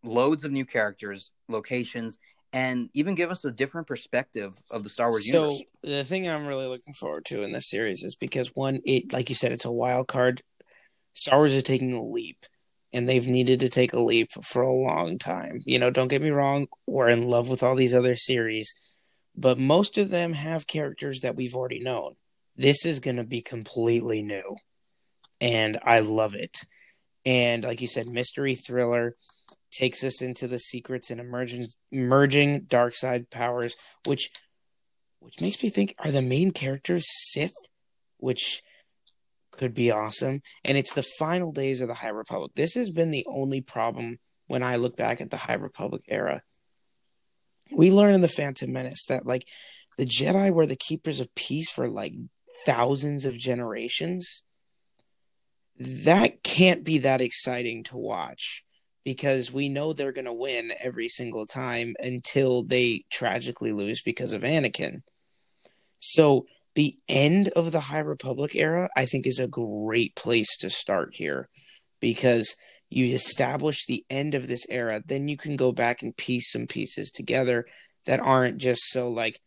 loads 0.02 0.44
of 0.44 0.52
new 0.52 0.64
characters, 0.64 1.30
locations, 1.48 2.18
and 2.52 2.90
even 2.94 3.14
give 3.14 3.30
us 3.30 3.44
a 3.44 3.50
different 3.50 3.86
perspective 3.86 4.56
of 4.70 4.82
the 4.82 4.88
Star 4.88 5.10
Wars 5.10 5.26
universe. 5.26 5.50
so 5.50 5.52
universe. 5.52 5.68
the 5.82 6.04
thing 6.04 6.28
I'm 6.28 6.46
really 6.46 6.66
looking 6.66 6.94
forward 6.94 7.24
to 7.26 7.42
in 7.42 7.52
this 7.52 7.70
series 7.70 8.02
is 8.02 8.16
because 8.16 8.48
one, 8.54 8.80
it 8.84 9.12
like 9.12 9.28
you 9.28 9.34
said, 9.34 9.52
it's 9.52 9.64
a 9.64 9.72
wild 9.72 10.08
card. 10.08 10.42
Star 11.14 11.38
Wars 11.38 11.54
is 11.54 11.62
taking 11.62 11.94
a 11.94 12.02
leap, 12.02 12.46
and 12.92 13.08
they've 13.08 13.26
needed 13.26 13.60
to 13.60 13.68
take 13.68 13.92
a 13.92 14.00
leap 14.00 14.30
for 14.42 14.62
a 14.62 14.72
long 14.72 15.18
time. 15.18 15.60
You 15.64 15.78
know, 15.78 15.90
don't 15.90 16.08
get 16.08 16.22
me 16.22 16.30
wrong, 16.30 16.66
we're 16.86 17.08
in 17.08 17.22
love 17.22 17.48
with 17.48 17.62
all 17.62 17.76
these 17.76 17.94
other 17.94 18.16
series, 18.16 18.72
but 19.36 19.58
most 19.58 19.98
of 19.98 20.10
them 20.10 20.32
have 20.32 20.66
characters 20.66 21.20
that 21.20 21.36
we've 21.36 21.54
already 21.54 21.80
known. 21.80 22.14
This 22.56 22.84
is 22.84 23.00
going 23.00 23.16
to 23.16 23.24
be 23.24 23.42
completely 23.42 24.22
new, 24.22 24.56
and 25.40 25.78
I 25.84 26.00
love 26.00 26.34
it. 26.34 26.58
And 27.24 27.64
like 27.64 27.80
you 27.80 27.88
said, 27.88 28.06
mystery 28.06 28.54
thriller 28.54 29.14
takes 29.70 30.02
us 30.02 30.20
into 30.20 30.48
the 30.48 30.58
secrets 30.58 31.10
and 31.10 31.20
emerging 31.20 31.68
emerging 31.92 32.62
dark 32.62 32.94
side 32.94 33.30
powers, 33.30 33.76
which 34.04 34.30
which 35.20 35.40
makes 35.40 35.62
me 35.62 35.68
think 35.68 35.94
are 35.98 36.10
the 36.10 36.22
main 36.22 36.50
characters 36.50 37.04
Sith, 37.06 37.54
which 38.18 38.62
could 39.52 39.74
be 39.74 39.90
awesome. 39.90 40.40
And 40.64 40.78
it's 40.78 40.94
the 40.94 41.06
final 41.18 41.52
days 41.52 41.80
of 41.80 41.88
the 41.88 41.94
High 41.94 42.08
Republic. 42.08 42.52
This 42.54 42.74
has 42.74 42.90
been 42.90 43.10
the 43.10 43.26
only 43.28 43.60
problem 43.60 44.18
when 44.46 44.62
I 44.62 44.76
look 44.76 44.96
back 44.96 45.20
at 45.20 45.30
the 45.30 45.36
High 45.36 45.54
Republic 45.54 46.02
era. 46.08 46.42
We 47.70 47.90
learn 47.90 48.14
in 48.14 48.22
the 48.22 48.28
Phantom 48.28 48.72
Menace 48.72 49.04
that 49.08 49.26
like 49.26 49.46
the 49.98 50.06
Jedi 50.06 50.50
were 50.50 50.66
the 50.66 50.76
keepers 50.76 51.20
of 51.20 51.34
peace 51.34 51.70
for 51.70 51.88
like 51.88 52.14
thousands 52.64 53.26
of 53.26 53.36
generations. 53.36 54.42
That 55.80 56.42
can't 56.42 56.84
be 56.84 56.98
that 56.98 57.22
exciting 57.22 57.84
to 57.84 57.96
watch 57.96 58.64
because 59.02 59.50
we 59.50 59.70
know 59.70 59.92
they're 59.94 60.12
going 60.12 60.26
to 60.26 60.32
win 60.32 60.72
every 60.78 61.08
single 61.08 61.46
time 61.46 61.96
until 62.00 62.62
they 62.62 63.04
tragically 63.10 63.72
lose 63.72 64.02
because 64.02 64.32
of 64.32 64.42
Anakin. 64.42 65.00
So 65.98 66.44
the 66.74 66.94
end 67.08 67.48
of 67.56 67.72
the 67.72 67.80
High 67.80 68.00
Republic 68.00 68.54
era, 68.54 68.90
I 68.94 69.06
think, 69.06 69.26
is 69.26 69.38
a 69.38 69.48
great 69.48 70.14
place 70.14 70.54
to 70.58 70.68
start 70.68 71.14
here 71.14 71.48
because 71.98 72.56
you 72.90 73.14
establish 73.14 73.86
the 73.86 74.04
end 74.10 74.34
of 74.34 74.48
this 74.48 74.66
era, 74.68 75.00
then 75.04 75.28
you 75.28 75.38
can 75.38 75.56
go 75.56 75.72
back 75.72 76.02
and 76.02 76.14
piece 76.14 76.52
some 76.52 76.66
pieces 76.66 77.10
together 77.10 77.64
that 78.04 78.20
aren't 78.20 78.58
just 78.58 78.82
so 78.90 79.08
like, 79.08 79.40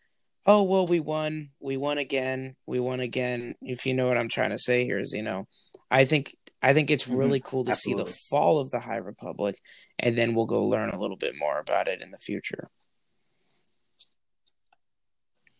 oh 0.45 0.63
well, 0.63 0.85
we 0.87 0.99
won, 0.99 1.49
we 1.59 1.77
won 1.77 1.97
again, 1.97 2.55
we 2.65 2.79
won 2.79 2.99
again. 2.99 3.55
If 3.61 3.85
you 3.85 3.93
know 3.93 4.07
what 4.07 4.17
I'm 4.17 4.29
trying 4.29 4.51
to 4.51 4.59
say 4.59 4.83
here, 4.85 4.99
is 4.99 5.13
you 5.13 5.21
know, 5.23 5.47
I 5.89 6.05
think 6.05 6.35
I 6.61 6.73
think 6.73 6.89
it's 6.89 7.05
Mhm. 7.05 7.17
really 7.17 7.39
cool 7.41 7.65
to 7.65 7.75
see 7.75 7.93
the 7.93 8.05
fall 8.05 8.59
of 8.59 8.71
the 8.71 8.79
High 8.79 8.97
Republic, 8.97 9.61
and 9.99 10.17
then 10.17 10.33
we'll 10.33 10.45
go 10.45 10.65
learn 10.65 10.91
a 10.91 10.99
little 10.99 11.17
bit 11.17 11.35
more 11.37 11.59
about 11.59 11.87
it 11.87 12.01
in 12.01 12.11
the 12.11 12.17
future. 12.17 12.69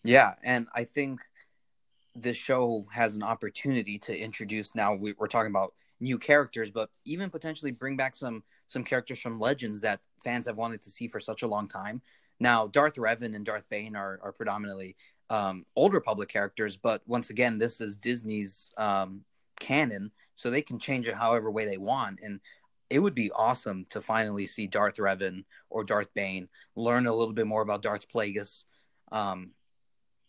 Yeah, 0.04 0.36
and 0.44 0.68
I 0.74 0.84
think 0.84 1.22
this 2.16 2.38
show 2.38 2.86
has 2.92 3.16
an 3.16 3.24
opportunity 3.24 3.98
to 4.00 4.16
introduce. 4.18 4.76
Now 4.76 4.94
we, 4.94 5.14
we're 5.18 5.28
talking 5.28 5.50
about 5.50 5.74
new 6.00 6.20
characters, 6.20 6.70
but 6.72 6.90
even 7.06 7.30
potentially 7.30 7.72
bring 7.72 7.96
back 7.98 8.16
some 8.16 8.44
some 8.68 8.84
characters 8.84 9.20
from 9.20 9.40
Legends 9.40 9.82
that 9.82 10.02
fans 10.24 10.46
have 10.48 10.58
wanted 10.58 10.82
to 10.84 10.90
see 10.90 11.08
for 11.08 11.20
such 11.20 11.42
a 11.42 11.48
long 11.48 11.68
time. 11.68 12.02
Now, 12.40 12.68
Darth 12.68 12.96
Revan 12.96 13.36
and 13.36 13.46
Darth 13.46 13.66
Bane 13.70 13.96
are 13.96 14.20
are 14.24 14.32
predominantly 14.32 14.96
um, 15.30 15.66
old 15.76 15.94
Republic 15.94 16.30
characters, 16.30 16.78
but 16.78 17.02
once 17.08 17.30
again, 17.30 17.58
this 17.58 17.82
is 17.82 17.98
Disney's 17.98 18.72
um, 18.78 19.24
canon, 19.60 20.12
so 20.36 20.50
they 20.50 20.62
can 20.62 20.80
change 20.80 21.08
it 21.08 21.16
however 21.16 21.50
way 21.50 21.66
they 21.66 21.78
want. 21.78 22.20
And 22.22 22.40
it 22.90 23.00
would 23.00 23.16
be 23.16 23.32
awesome 23.32 23.86
to 23.90 24.02
finally 24.02 24.46
see 24.46 24.68
Darth 24.68 24.98
Revan 24.98 25.46
or 25.70 25.84
Darth 25.84 26.14
Bane 26.14 26.50
learn 26.76 27.08
a 27.08 27.14
little 27.14 27.34
bit 27.34 27.48
more 27.48 27.62
about 27.62 27.82
Darth 27.82 28.08
Plagueis. 28.10 28.66
Um, 29.12 29.52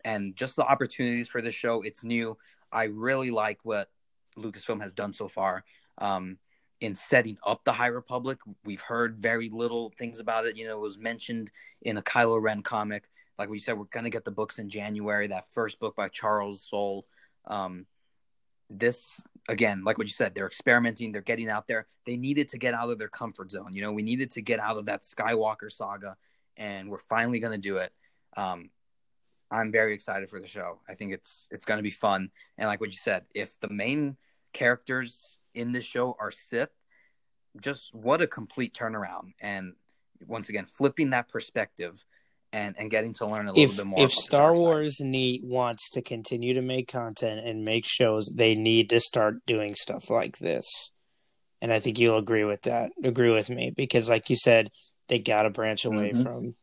and 0.05 0.37
just 0.37 0.57
the 0.57 0.65
opportunities 0.65 1.29
for 1.29 1.41
this 1.41 1.55
show. 1.55 1.83
It's 1.83 2.05
new. 2.05 2.37
I 2.71 2.85
really 2.85 3.31
like 3.31 3.59
what 3.63 3.89
Lucasfilm 4.37 4.83
has 4.83 4.93
done 4.93 5.13
so 5.13 5.29
far 5.29 5.65
um, 5.99 6.39
in 6.81 6.95
setting 6.95 7.39
up 7.47 7.65
the 7.65 7.73
High 7.73 7.89
Republic. 7.89 8.39
We've 8.65 8.81
heard 8.81 9.19
very 9.19 9.49
little 9.49 9.93
things 9.99 10.21
about 10.21 10.47
it. 10.47 10.57
You 10.57 10.67
know, 10.67 10.75
it 10.75 10.81
was 10.81 10.99
mentioned 10.99 11.51
in 11.83 11.97
a 11.97 12.03
Kylo 12.03 12.41
Ren 12.41 12.63
comic. 12.63 13.05
Like 13.39 13.49
we 13.49 13.59
said, 13.59 13.79
we're 13.79 13.85
going 13.85 14.05
to 14.05 14.11
get 14.11 14.25
the 14.25 14.31
books 14.31 14.59
in 14.59 14.71
January. 14.71 15.27
That 15.27 15.53
first 15.53 15.81
book 15.81 15.97
by 15.97 16.09
Charles 16.09 16.63
Soule. 16.63 17.07
Um, 17.47 17.87
this 18.71 19.21
again, 19.49 19.85
like 19.85 19.99
what 19.99 20.07
you 20.07 20.13
said, 20.13 20.35
they're 20.35 20.47
experimenting, 20.47 21.13
they're 21.13 21.23
getting 21.23 21.51
out 21.51 21.69
there. 21.69 21.87
They 22.07 22.17
needed 22.17 22.49
to 22.51 22.59
get 22.59 22.75
out 22.75 22.91
of 22.91 22.99
their 22.99 23.09
comfort 23.09 23.51
zone. 23.51 23.75
You 23.75 23.83
know, 23.83 23.93
we 23.93 24.03
needed 24.03 24.31
to 24.33 24.43
get 24.43 24.61
out 24.61 24.77
of 24.77 24.87
that 24.87 25.03
Skywalker 25.03 25.71
saga, 25.71 26.17
and 26.57 26.91
we're 26.91 26.99
finally 26.99 27.41
going 27.41 27.53
to 27.53 27.59
do 27.59 27.77
it. 27.79 27.93
Um, 28.37 28.71
I'm 29.51 29.71
very 29.71 29.95
excited 29.95 30.31
for 30.31 30.41
the 30.41 30.47
show. 30.47 30.81
I 30.89 30.95
think 30.95 31.13
it's 31.13 31.47
it's 31.51 31.65
going 31.65 31.79
to 31.79 31.83
be 31.83 31.91
fun. 31.91 32.31
And 32.59 32.69
like 32.69 32.81
what 32.81 32.91
you 32.91 32.99
said, 32.99 33.25
if 33.35 33.59
the 33.61 33.69
main 33.69 34.17
characters 34.53 35.39
in 35.55 35.73
this 35.73 35.85
show 35.85 36.17
are 36.19 36.31
Sith, 36.31 36.71
just 37.61 37.95
what 37.95 38.21
a 38.21 38.27
complete 38.27 38.75
turnaround. 38.75 39.35
And 39.41 39.75
once 40.27 40.49
again, 40.49 40.67
flipping 40.67 41.11
that 41.11 41.29
perspective 41.29 42.05
and 42.53 42.77
and 42.79 42.91
getting 42.91 43.13
to 43.15 43.27
learn 43.27 43.47
a 43.47 43.53
little 43.53 43.65
if, 43.65 43.77
bit 43.77 43.87
more. 43.87 44.01
If 44.01 44.13
Star 44.13 44.55
Wars 44.55 45.01
need 45.01 45.43
wants 45.45 45.91
to 45.91 46.03
continue 46.03 46.55
to 46.55 46.63
make 46.63 46.89
content 46.89 47.41
and 47.45 47.65
make 47.65 47.85
shows, 47.85 48.33
they 48.35 48.55
need 48.55 48.91
to 48.91 49.01
start 49.01 49.45
doing 49.47 49.75
stuff 49.75 50.09
like 50.09 50.39
this. 50.39 50.93
And 51.61 51.73
I 51.73 51.81
think 51.81 51.99
you'll 51.99 52.19
agree 52.19 52.45
with 52.45 52.63
that. 52.63 52.93
Agree 53.03 53.31
with 53.31 53.51
me 53.51 53.73
because, 53.75 54.09
like 54.09 54.31
you 54.31 54.37
said, 54.37 54.71
they 55.09 55.19
got 55.19 55.43
to 55.43 55.51
branch 55.51 55.85
away 55.85 56.13
mm-hmm. 56.13 56.23
from 56.23 56.55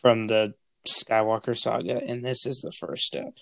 from 0.00 0.26
the 0.26 0.54
Skywalker 0.86 1.56
saga, 1.56 2.02
and 2.04 2.24
this 2.24 2.46
is 2.46 2.60
the 2.60 2.72
first 2.72 3.02
step. 3.02 3.34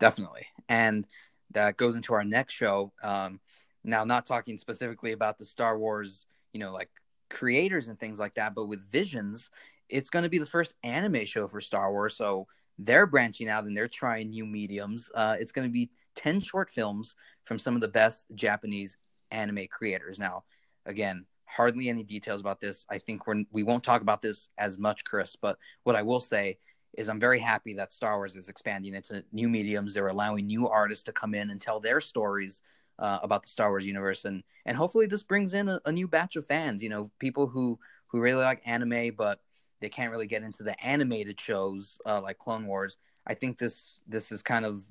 Definitely, 0.00 0.46
and 0.68 1.06
that 1.54 1.76
goes 1.76 1.96
into 1.96 2.14
our 2.14 2.24
next 2.24 2.54
show. 2.54 2.92
Um, 3.02 3.40
now, 3.84 4.04
not 4.04 4.26
talking 4.26 4.58
specifically 4.58 5.12
about 5.12 5.38
the 5.38 5.44
Star 5.44 5.78
Wars, 5.78 6.26
you 6.52 6.60
know, 6.60 6.72
like 6.72 6.90
creators 7.30 7.88
and 7.88 7.98
things 7.98 8.18
like 8.18 8.34
that. 8.34 8.54
But 8.54 8.66
with 8.66 8.90
Visions, 8.90 9.50
it's 9.88 10.10
going 10.10 10.22
to 10.22 10.28
be 10.28 10.38
the 10.38 10.46
first 10.46 10.74
anime 10.82 11.24
show 11.24 11.48
for 11.48 11.60
Star 11.60 11.90
Wars. 11.90 12.16
So 12.16 12.46
they're 12.78 13.06
branching 13.06 13.48
out 13.48 13.64
and 13.64 13.76
they're 13.76 13.88
trying 13.88 14.30
new 14.30 14.46
mediums. 14.46 15.10
Uh, 15.14 15.36
it's 15.38 15.52
going 15.52 15.66
to 15.66 15.72
be 15.72 15.90
10 16.16 16.40
short 16.40 16.70
films 16.70 17.16
from 17.44 17.58
some 17.58 17.74
of 17.74 17.80
the 17.80 17.88
best 17.88 18.26
Japanese 18.34 18.96
anime 19.30 19.66
creators. 19.70 20.18
Now, 20.18 20.44
again, 20.86 21.26
hardly 21.44 21.88
any 21.88 22.02
details 22.02 22.40
about 22.40 22.60
this. 22.60 22.86
I 22.88 22.98
think 22.98 23.26
we're, 23.26 23.44
we 23.50 23.62
won't 23.62 23.84
talk 23.84 24.00
about 24.00 24.22
this 24.22 24.48
as 24.56 24.78
much, 24.78 25.04
Chris, 25.04 25.36
but 25.36 25.58
what 25.84 25.96
I 25.96 26.02
will 26.02 26.20
say 26.20 26.58
is 26.94 27.08
I'm 27.08 27.20
very 27.20 27.38
happy 27.38 27.74
that 27.74 27.92
Star 27.92 28.16
Wars 28.16 28.36
is 28.36 28.48
expanding 28.48 28.94
into 28.94 29.24
new 29.32 29.48
mediums. 29.48 29.94
They're 29.94 30.08
allowing 30.08 30.46
new 30.46 30.68
artists 30.68 31.04
to 31.04 31.12
come 31.12 31.34
in 31.34 31.50
and 31.50 31.60
tell 31.60 31.80
their 31.80 32.00
stories 32.00 32.62
uh, 32.98 33.18
about 33.22 33.42
the 33.42 33.48
Star 33.48 33.70
Wars 33.70 33.86
universe, 33.86 34.24
and 34.24 34.42
and 34.66 34.76
hopefully 34.76 35.06
this 35.06 35.22
brings 35.22 35.54
in 35.54 35.68
a, 35.68 35.80
a, 35.84 35.92
new 35.92 36.06
batch 36.06 36.36
of 36.36 36.46
fans. 36.46 36.82
You 36.82 36.90
know, 36.90 37.10
people 37.18 37.46
who 37.46 37.78
who 38.08 38.20
really 38.20 38.42
like 38.42 38.62
anime, 38.66 39.14
but 39.16 39.40
they 39.80 39.88
can't 39.88 40.12
really 40.12 40.26
get 40.26 40.42
into 40.42 40.62
the 40.62 40.78
animated 40.84 41.40
shows 41.40 41.98
uh, 42.06 42.20
like 42.20 42.38
Clone 42.38 42.66
Wars. 42.66 42.98
I 43.26 43.34
think 43.34 43.58
this 43.58 44.00
this 44.06 44.30
is 44.30 44.42
kind 44.42 44.64
of 44.64 44.82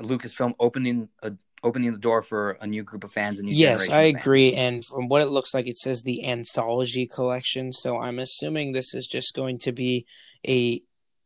Lucasfilm 0.00 0.54
opening 0.58 1.08
a, 1.22 1.32
opening 1.62 1.92
the 1.92 1.98
door 1.98 2.22
for 2.22 2.52
a 2.60 2.66
new 2.66 2.82
group 2.82 3.04
of 3.04 3.12
fans. 3.12 3.38
And 3.38 3.50
yes, 3.50 3.90
I 3.90 4.02
agree. 4.02 4.54
And 4.54 4.84
from 4.84 5.08
what 5.08 5.22
it 5.22 5.26
looks 5.26 5.52
like, 5.52 5.66
it 5.66 5.76
says 5.76 6.02
the 6.02 6.26
anthology 6.26 7.06
collection. 7.06 7.72
So 7.72 7.98
I'm 7.98 8.18
assuming 8.18 8.72
this 8.72 8.94
is 8.94 9.06
just 9.06 9.34
going 9.34 9.58
to 9.60 9.72
be 9.72 10.06
a 10.46 10.82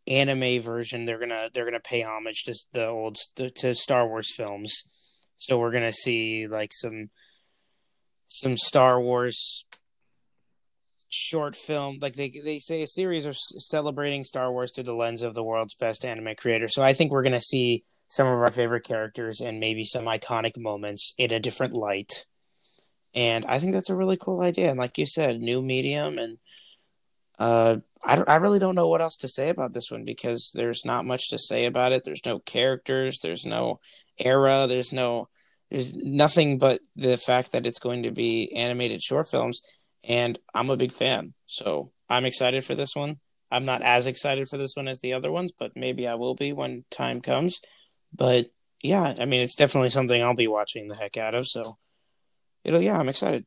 anime 0.07 0.61
version. 0.63 1.05
They're 1.05 1.19
gonna 1.19 1.51
they're 1.53 1.65
gonna 1.65 1.81
pay 1.81 2.03
homage 2.03 2.45
to 2.45 2.55
the 2.73 2.89
old 2.89 3.19
to 3.37 3.75
Star 3.75 4.07
Wars 4.07 4.35
films 4.35 4.85
so 5.45 5.59
we're 5.59 5.73
gonna 5.73 5.93
see 5.93 6.47
like 6.47 6.71
some 6.73 7.11
some 8.29 8.57
Star 8.57 9.01
Wars 9.01 9.67
short 11.11 11.55
film 11.55 11.99
like 12.01 12.15
they 12.15 12.33
they 12.43 12.59
say 12.59 12.83
a 12.83 12.87
series 12.87 13.27
of 13.27 13.37
celebrating 13.37 14.25
Star 14.25 14.51
Wars 14.51 14.73
through 14.75 14.85
the 14.85 14.95
lens 14.95 15.23
of 15.23 15.35
the 15.35 15.45
world's 15.45 15.75
best 15.75 16.05
anime 16.05 16.35
creator. 16.37 16.69
So 16.69 16.83
I 16.83 16.95
think 16.95 17.13
we're 17.13 17.23
to 17.25 17.41
see 17.41 17.85
some 18.09 18.27
of 18.27 18.39
our 18.39 18.51
favorite 18.51 18.85
characters 18.85 19.41
and 19.41 19.61
maybe 19.61 19.85
some 19.85 20.05
iconic 20.07 20.57
moments 20.57 21.15
in 21.19 21.31
a 21.31 21.41
different 21.41 21.75
light. 21.75 22.27
And 23.15 23.45
I 23.47 23.59
think 23.59 23.73
that's 23.73 23.91
a 23.91 23.97
really 23.97 24.17
cool 24.17 24.41
idea. 24.41 24.71
And 24.71 24.79
like 24.79 24.99
you 24.99 25.07
said, 25.07 25.41
new 25.41 25.61
medium 25.61 26.19
and 26.19 26.39
uh 27.39 27.77
I, 28.05 28.23
I 28.27 28.37
really 28.37 28.59
don't 28.59 28.75
know 28.75 28.89
what 28.89 29.01
else 29.01 29.17
to 29.19 29.29
say 29.29 29.49
about 29.49 29.73
this 29.73 29.91
one 29.91 30.05
because 30.05 30.51
there's 30.55 30.85
not 30.85 31.07
much 31.07 31.31
to 31.31 31.39
say 31.39 31.65
about 31.65 31.93
it. 31.93 32.05
There's 32.05 32.25
no 32.25 32.39
characters, 32.39 33.21
there's 33.23 33.47
no 33.47 33.81
era. 34.19 34.67
There's 34.69 34.93
no, 34.93 35.29
there's 35.71 35.93
nothing 35.95 36.59
but 36.59 36.81
the 36.97 37.17
fact 37.17 37.53
that 37.53 37.67
it's 37.67 37.79
going 37.79 38.03
to 38.03 38.11
be 38.11 38.53
animated 38.55 39.03
short 39.03 39.29
films, 39.29 39.63
and 40.03 40.39
I'm 40.55 40.71
a 40.71 40.77
big 40.77 40.93
fan. 40.93 41.35
So 41.47 41.93
I'm 42.09 42.27
excited 42.27 42.65
for 42.65 42.75
this 42.75 42.95
one. 42.95 43.19
I'm 43.51 43.65
not 43.65 43.83
as 43.83 44.07
excited 44.07 44.49
for 44.49 44.59
this 44.59 44.77
one 44.77 44.89
as 44.89 44.99
the 45.01 45.15
other 45.15 45.31
ones, 45.31 45.53
but 45.57 45.73
maybe 45.77 46.07
I 46.07 46.15
will 46.15 46.35
be 46.35 46.53
when 46.53 46.85
time 46.91 47.21
comes. 47.21 47.61
But 48.13 48.47
yeah, 48.83 49.15
I 49.19 49.25
mean, 49.25 49.41
it's 49.41 49.57
definitely 49.57 49.91
something 49.91 50.23
I'll 50.23 50.35
be 50.35 50.49
watching 50.49 50.89
the 50.89 50.97
heck 50.97 51.17
out 51.17 51.35
of. 51.35 51.47
So 51.47 51.79
it'll, 52.65 52.83
yeah, 52.83 52.99
I'm 52.99 53.09
excited. 53.09 53.47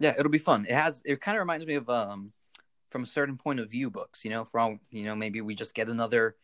Yeah, 0.00 0.14
it'll 0.18 0.30
be 0.30 0.38
fun. 0.38 0.66
It 0.68 0.74
has, 0.74 1.00
it 1.04 1.20
kind 1.20 1.36
of 1.36 1.40
reminds 1.40 1.66
me 1.66 1.74
of, 1.74 1.88
um, 1.88 2.32
from 2.94 3.02
a 3.02 3.06
certain 3.06 3.36
point 3.36 3.58
of 3.58 3.68
view 3.68 3.90
books, 3.90 4.24
you 4.24 4.30
know, 4.30 4.44
from 4.44 4.78
you 4.92 5.02
know, 5.02 5.16
maybe 5.16 5.40
we 5.40 5.56
just 5.56 5.74
get 5.74 5.88
another 5.88 6.36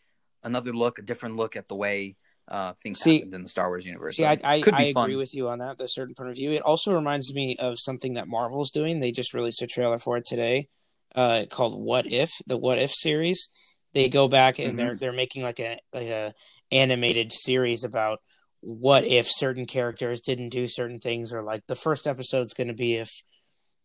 another 0.42 0.72
look, 0.72 0.98
a 0.98 1.02
different 1.02 1.36
look 1.36 1.54
at 1.54 1.68
the 1.68 1.76
way 1.76 2.16
uh, 2.48 2.72
things 2.82 2.98
see, 2.98 3.18
happened 3.18 3.34
in 3.34 3.42
the 3.44 3.48
Star 3.48 3.68
Wars 3.68 3.86
universe. 3.86 4.16
See, 4.16 4.24
so 4.24 4.28
I, 4.28 4.38
I, 4.42 4.62
I 4.72 4.82
agree 4.86 5.14
with 5.14 5.32
you 5.32 5.48
on 5.48 5.60
that. 5.60 5.78
The 5.78 5.86
certain 5.86 6.16
point 6.16 6.30
of 6.30 6.34
view. 6.34 6.50
It 6.50 6.62
also 6.62 6.92
reminds 6.92 7.32
me 7.32 7.56
of 7.60 7.78
something 7.78 8.14
that 8.14 8.26
Marvel's 8.26 8.72
doing. 8.72 8.98
They 8.98 9.12
just 9.12 9.32
released 9.32 9.62
a 9.62 9.68
trailer 9.68 9.98
for 9.98 10.16
it 10.16 10.24
today, 10.26 10.66
uh, 11.14 11.44
called 11.48 11.80
"What 11.80 12.10
If," 12.10 12.30
the 12.48 12.56
"What 12.56 12.78
If" 12.78 12.92
series. 12.92 13.48
They 13.94 14.08
go 14.08 14.26
back 14.26 14.58
and 14.58 14.70
mm-hmm. 14.70 14.76
they're 14.76 14.96
they're 14.96 15.12
making 15.12 15.44
like 15.44 15.60
a 15.60 15.78
like 15.92 16.08
a 16.08 16.34
animated 16.72 17.32
series 17.32 17.84
about 17.84 18.18
what 18.60 19.04
if 19.04 19.28
certain 19.28 19.66
characters 19.66 20.20
didn't 20.20 20.48
do 20.48 20.66
certain 20.66 20.98
things, 20.98 21.32
or 21.32 21.44
like 21.44 21.62
the 21.68 21.76
first 21.76 22.08
episode's 22.08 22.54
going 22.54 22.68
to 22.68 22.74
be 22.74 22.96
if 22.96 23.22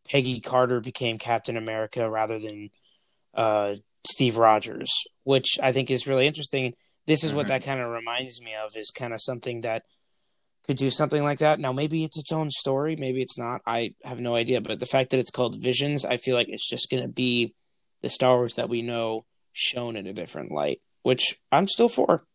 Peggy 0.10 0.40
Carter 0.40 0.80
became 0.80 1.18
Captain 1.18 1.58
America 1.58 2.10
rather 2.10 2.40
than 2.40 2.70
uh, 3.34 3.76
Steve 4.06 4.38
Rogers, 4.38 4.92
which 5.24 5.58
I 5.62 5.72
think 5.72 5.90
is 5.92 6.08
really 6.08 6.28
interesting. 6.28 6.74
This 7.08 7.24
is 7.24 7.30
mm-hmm. 7.30 7.38
what 7.38 7.48
that 7.48 7.64
kind 7.64 7.82
of 7.82 7.90
reminds 7.90 8.42
me 8.42 8.54
of 8.56 8.76
is 8.76 8.92
kind 8.92 9.14
of 9.14 9.22
something 9.22 9.62
that 9.62 9.84
could 10.68 10.78
do 10.78 10.90
something 10.90 11.24
like 11.24 11.40
that. 11.40 11.60
Now, 11.60 11.72
maybe 11.72 12.04
it's 12.04 12.18
its 12.18 12.32
own 12.32 12.50
story, 12.50 12.96
maybe 12.96 13.22
it's 13.22 13.38
not. 13.38 13.62
I 13.66 13.94
have 14.04 14.20
no 14.20 14.36
idea. 14.36 14.62
But 14.62 14.80
the 14.80 14.86
fact 14.86 15.12
that 15.12 15.20
it's 15.20 15.32
called 15.32 15.62
Visions, 15.62 16.06
I 16.06 16.18
feel 16.18 16.36
like 16.36 16.50
it's 16.50 16.68
just 16.68 16.90
going 16.90 17.04
to 17.04 17.10
be 17.10 17.54
the 18.02 18.10
Star 18.10 18.36
Wars 18.36 18.56
that 18.56 18.70
we 18.70 18.82
know 18.82 19.26
shown 19.54 19.96
in 19.96 20.08
a 20.08 20.14
different 20.14 20.52
light, 20.52 20.82
which 21.04 21.38
I'm 21.52 21.68
still 21.68 21.90
for. 21.90 22.26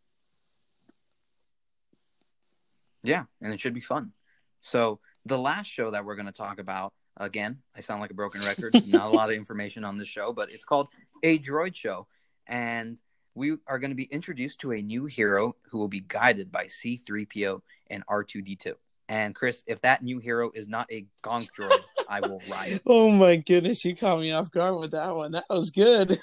Yeah, 3.02 3.24
and 3.40 3.52
it 3.52 3.60
should 3.60 3.74
be 3.74 3.80
fun. 3.80 4.12
So, 4.60 5.00
the 5.24 5.38
last 5.38 5.68
show 5.68 5.90
that 5.90 6.04
we're 6.04 6.16
going 6.16 6.26
to 6.26 6.32
talk 6.32 6.58
about, 6.58 6.92
again, 7.20 7.58
I 7.76 7.80
sound 7.80 8.00
like 8.00 8.10
a 8.10 8.14
broken 8.14 8.40
record. 8.40 8.74
not 8.88 9.06
a 9.06 9.16
lot 9.16 9.30
of 9.30 9.36
information 9.36 9.84
on 9.84 9.98
this 9.98 10.08
show, 10.08 10.32
but 10.32 10.50
it's 10.50 10.64
called 10.64 10.88
A 11.22 11.38
Droid 11.38 11.76
Show 11.76 12.08
and 12.50 13.00
we 13.34 13.56
are 13.66 13.78
going 13.78 13.90
to 13.92 13.96
be 13.96 14.04
introduced 14.04 14.60
to 14.60 14.72
a 14.72 14.82
new 14.82 15.06
hero 15.06 15.54
who 15.70 15.78
will 15.78 15.88
be 15.88 16.00
guided 16.00 16.52
by 16.52 16.66
C3PO 16.66 17.60
and 17.88 18.06
R2D2. 18.06 18.74
And 19.08 19.34
Chris, 19.34 19.64
if 19.66 19.80
that 19.80 20.02
new 20.02 20.18
hero 20.18 20.50
is 20.54 20.68
not 20.68 20.86
a 20.92 21.06
gonk 21.22 21.48
droid, 21.58 21.80
I 22.08 22.20
will 22.20 22.42
riot. 22.50 22.82
Oh 22.86 23.10
my 23.10 23.36
goodness, 23.36 23.84
you 23.84 23.96
caught 23.96 24.20
me 24.20 24.32
off 24.32 24.50
guard 24.50 24.78
with 24.78 24.90
that 24.92 25.14
one. 25.14 25.32
That 25.32 25.44
was 25.48 25.70
good. 25.70 26.20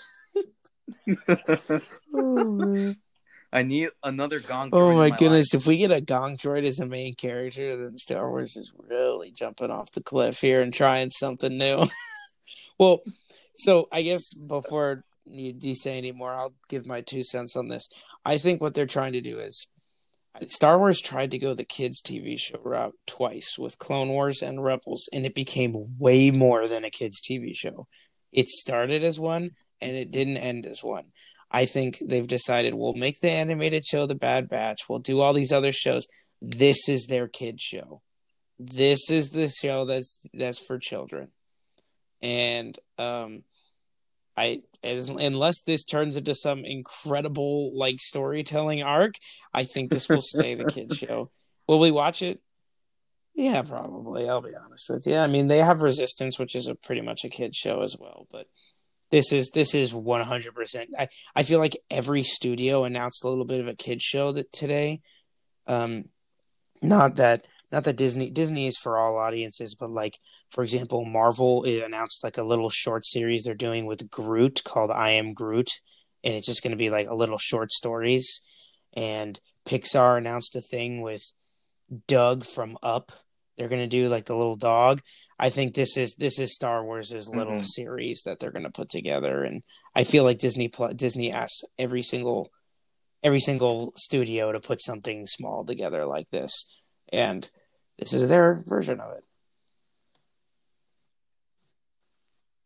oh, 2.13 2.93
I 3.51 3.63
need 3.63 3.89
another 4.03 4.39
gonk. 4.39 4.69
Oh 4.73 4.91
my, 4.91 5.09
my 5.09 5.17
goodness! 5.17 5.53
Life. 5.53 5.61
If 5.61 5.67
we 5.67 5.77
get 5.77 5.91
a 5.91 6.01
gonk 6.01 6.39
droid 6.39 6.65
as 6.65 6.79
a 6.79 6.85
main 6.85 7.15
character, 7.15 7.77
then 7.77 7.97
Star 7.97 8.29
Wars 8.29 8.57
is 8.57 8.73
really 8.77 9.31
jumping 9.31 9.71
off 9.71 9.91
the 9.91 10.03
cliff 10.03 10.41
here 10.41 10.61
and 10.61 10.73
trying 10.73 11.11
something 11.11 11.57
new. 11.57 11.85
well, 12.79 13.01
so 13.55 13.87
I 13.91 14.01
guess 14.01 14.33
before 14.33 15.05
you, 15.29 15.53
to 15.53 15.75
say 15.75 15.97
anymore. 15.97 16.33
I'll 16.33 16.53
give 16.69 16.85
my 16.85 17.01
two 17.01 17.23
cents 17.23 17.55
on 17.55 17.67
this. 17.67 17.89
I 18.25 18.37
think 18.37 18.61
what 18.61 18.73
they're 18.73 18.85
trying 18.85 19.13
to 19.13 19.21
do 19.21 19.39
is 19.39 19.67
Star 20.47 20.77
Wars 20.77 21.01
tried 21.01 21.31
to 21.31 21.39
go 21.39 21.53
the 21.53 21.63
kids' 21.63 22.01
TV 22.01 22.37
show 22.37 22.59
route 22.63 22.95
twice 23.05 23.57
with 23.57 23.79
Clone 23.79 24.09
Wars 24.09 24.41
and 24.41 24.63
Rebels, 24.63 25.09
and 25.11 25.25
it 25.25 25.35
became 25.35 25.97
way 25.97 26.31
more 26.31 26.67
than 26.67 26.83
a 26.83 26.89
kids' 26.89 27.21
TV 27.21 27.55
show. 27.55 27.87
It 28.31 28.49
started 28.49 29.03
as 29.03 29.19
one, 29.19 29.51
and 29.81 29.95
it 29.95 30.11
didn't 30.11 30.37
end 30.37 30.65
as 30.65 30.83
one. 30.83 31.05
I 31.49 31.65
think 31.65 31.97
they've 31.99 32.27
decided 32.27 32.73
we'll 32.73 32.93
make 32.93 33.19
the 33.19 33.31
animated 33.31 33.85
show 33.85 34.05
The 34.05 34.15
Bad 34.15 34.49
Batch. 34.49 34.89
We'll 34.89 34.99
do 34.99 35.21
all 35.21 35.33
these 35.33 35.51
other 35.51 35.71
shows. 35.71 36.07
This 36.41 36.89
is 36.89 37.05
their 37.05 37.27
kid 37.27 37.61
show. 37.61 38.01
This 38.59 39.09
is 39.09 39.29
the 39.29 39.49
show 39.49 39.85
that's 39.85 40.25
that's 40.33 40.59
for 40.59 40.79
children, 40.79 41.29
and 42.21 42.77
um, 42.97 43.43
I 44.35 44.61
as, 44.83 45.09
unless 45.09 45.61
this 45.61 45.83
turns 45.83 46.17
into 46.17 46.33
some 46.33 46.65
incredible 46.65 47.77
like 47.77 47.99
storytelling 47.99 48.81
arc, 48.81 49.15
I 49.53 49.63
think 49.63 49.91
this 49.91 50.09
will 50.09 50.21
stay 50.21 50.55
the 50.55 50.65
kid 50.65 50.93
show. 50.95 51.29
Will 51.67 51.79
we 51.79 51.91
watch 51.91 52.21
it? 52.21 52.39
Yeah, 53.35 53.61
probably. 53.61 54.27
I'll 54.27 54.41
be 54.41 54.55
honest 54.55 54.89
with 54.89 55.05
you. 55.05 55.15
I 55.17 55.27
mean, 55.27 55.47
they 55.47 55.59
have 55.59 55.83
Resistance, 55.83 56.39
which 56.39 56.55
is 56.55 56.67
a 56.67 56.73
pretty 56.73 57.01
much 57.01 57.23
a 57.23 57.29
kid 57.29 57.53
show 57.53 57.83
as 57.83 57.95
well, 57.99 58.27
but 58.31 58.47
this 59.11 59.31
is 59.31 59.49
this 59.53 59.73
is 59.73 59.93
100% 59.93 60.87
i 60.97 61.07
i 61.35 61.43
feel 61.43 61.59
like 61.59 61.77
every 61.89 62.23
studio 62.23 62.83
announced 62.83 63.23
a 63.23 63.29
little 63.29 63.45
bit 63.45 63.61
of 63.61 63.67
a 63.67 63.75
kid 63.75 64.01
show 64.01 64.31
that 64.31 64.51
today. 64.51 65.01
Um 65.65 66.05
not 66.81 67.15
that 67.15 67.47
not 67.71 67.83
that 67.85 67.97
disney 67.97 68.29
disney 68.29 68.67
is 68.67 68.77
for 68.77 68.99
all 68.99 69.17
audiences 69.17 69.75
but 69.75 69.89
like 69.89 70.19
for 70.51 70.63
example 70.63 71.03
marvel 71.03 71.63
announced 71.63 72.23
like 72.23 72.37
a 72.37 72.43
little 72.43 72.69
short 72.69 73.03
series 73.03 73.43
they're 73.43 73.55
doing 73.55 73.87
with 73.87 74.11
groot 74.11 74.63
called 74.63 74.91
i 74.91 75.09
am 75.09 75.33
groot 75.33 75.71
and 76.23 76.35
it's 76.35 76.45
just 76.45 76.61
going 76.61 76.71
to 76.71 76.77
be 76.77 76.89
like 76.89 77.07
a 77.07 77.15
little 77.15 77.37
short 77.37 77.71
stories. 77.71 78.41
And 78.93 79.39
pixar 79.65 80.17
announced 80.17 80.55
a 80.55 80.61
thing 80.61 81.01
with 81.01 81.21
Dug 82.07 82.43
from 82.43 82.77
up 82.83 83.11
they're 83.57 83.67
going 83.69 83.81
to 83.81 83.87
do 83.87 84.07
like 84.07 84.25
the 84.25 84.35
little 84.35 84.55
dog. 84.55 85.01
I 85.39 85.49
think 85.49 85.73
this 85.73 85.97
is 85.97 86.15
this 86.15 86.39
is 86.39 86.53
star 86.53 86.83
wars's 86.83 87.27
little 87.29 87.59
Mhm. 87.61 87.65
series 87.65 88.21
that 88.23 88.39
they're 88.39 88.51
going 88.51 88.63
to 88.63 88.71
put 88.71 88.89
together 88.89 89.43
and 89.43 89.61
i 89.95 90.03
feel 90.03 90.23
like 90.23 90.39
disney 90.39 90.71
disney 90.95 91.31
asked 91.31 91.63
every 91.77 92.01
single 92.01 92.51
every 93.23 93.39
single 93.39 93.93
studio 93.95 94.51
to 94.51 94.59
put 94.59 94.81
something 94.81 95.25
small 95.27 95.63
together 95.65 96.05
like 96.05 96.29
this 96.31 96.65
and 97.11 97.49
this 97.99 98.13
is 98.13 98.27
their 98.29 98.63
version 98.65 98.99
of 98.99 99.11
it. 99.17 99.23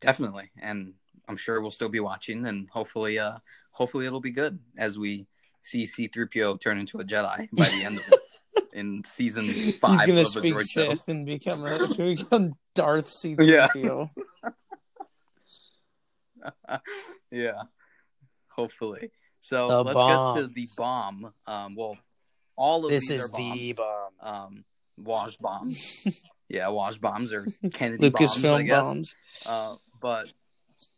Definitely, 0.02 0.50
and 0.60 0.94
I'm 1.28 1.38
sure 1.38 1.62
we'll 1.62 1.72
still 1.72 1.90
be 1.90 2.00
watching, 2.00 2.46
and 2.48 2.70
hopefully, 2.70 3.20
uh, 3.20 3.38
hopefully 3.72 4.06
it'll 4.08 4.20
be 4.20 4.32
good 4.32 4.60
as 4.78 4.98
we 4.98 5.28
see 5.62 5.86
C-3PO 5.86 6.60
turn 6.60 6.80
into 6.80 7.00
a 7.00 7.04
Jedi 7.04 7.48
by 7.52 7.66
the 7.66 7.84
end 7.86 7.98
of 8.00 8.08
it 8.12 8.20
in 8.74 9.04
season 9.04 9.44
five 9.82 9.92
he's 9.92 10.06
going 10.06 10.16
to 10.16 10.22
of 10.22 10.28
speak 10.28 10.54
Droid 10.56 10.70
Show. 10.70 10.94
sith 10.96 11.08
and 11.08 11.26
become 11.26 11.66
a 11.66 11.88
become 11.98 12.54
darth 12.76 13.12
Yeah. 13.26 13.68
c3po 13.76 14.10
yeah, 17.32 17.62
hopefully. 18.50 19.12
So 19.42 19.68
The 19.68 19.84
let's 19.84 19.94
bomb. 19.94 20.36
get 20.36 20.42
to 20.42 20.48
the 20.48 20.68
bomb. 20.78 21.34
Um, 21.48 21.76
well, 21.76 21.98
all 22.56 22.86
of 22.86 22.92
this 22.92 23.10
these 23.10 23.24
is 23.24 23.26
are 23.26 23.32
bombs. 23.32 23.60
the 23.60 23.74
bomb 23.74 24.12
um, 24.22 24.66
wash 24.98 25.38
bombs. 25.38 26.08
yeah, 26.50 26.68
wash 26.70 26.98
bombs 26.98 27.32
or 27.34 27.48
Kennedy 27.74 28.10
bombs, 28.10 28.36
lucasfilm 28.38 28.66
guess. 28.68 28.82
bombs 28.82 29.16
Uh, 29.46 29.76
but 30.02 30.32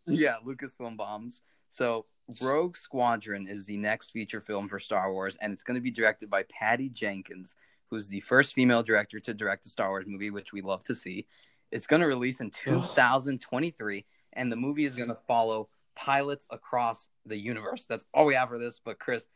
yeah, 0.07 0.35
Lucasfilm 0.45 0.97
bombs. 0.97 1.41
So 1.69 2.05
Rogue 2.41 2.77
Squadron 2.77 3.47
is 3.47 3.65
the 3.65 3.77
next 3.77 4.11
feature 4.11 4.39
film 4.39 4.69
for 4.69 4.79
Star 4.79 5.11
Wars, 5.11 5.37
and 5.41 5.51
it's 5.51 5.63
going 5.63 5.75
to 5.75 5.81
be 5.81 5.91
directed 5.91 6.29
by 6.29 6.43
Patty 6.43 6.89
Jenkins, 6.89 7.55
who's 7.89 8.07
the 8.09 8.21
first 8.21 8.53
female 8.53 8.83
director 8.83 9.19
to 9.19 9.33
direct 9.33 9.65
a 9.65 9.69
Star 9.69 9.89
Wars 9.89 10.05
movie, 10.07 10.31
which 10.31 10.53
we 10.53 10.61
love 10.61 10.83
to 10.85 10.95
see. 10.95 11.27
It's 11.71 11.87
going 11.87 12.01
to 12.01 12.07
release 12.07 12.39
in 12.39 12.51
2023, 12.51 14.05
and 14.33 14.51
the 14.51 14.55
movie 14.55 14.85
is 14.85 14.95
going 14.95 15.09
to 15.09 15.15
follow 15.15 15.69
pilots 15.95 16.47
across 16.49 17.09
the 17.25 17.37
universe. 17.37 17.85
That's 17.85 18.05
all 18.13 18.25
we 18.25 18.35
have 18.35 18.49
for 18.49 18.59
this. 18.59 18.79
But 18.83 18.99
Chris, 18.99 19.27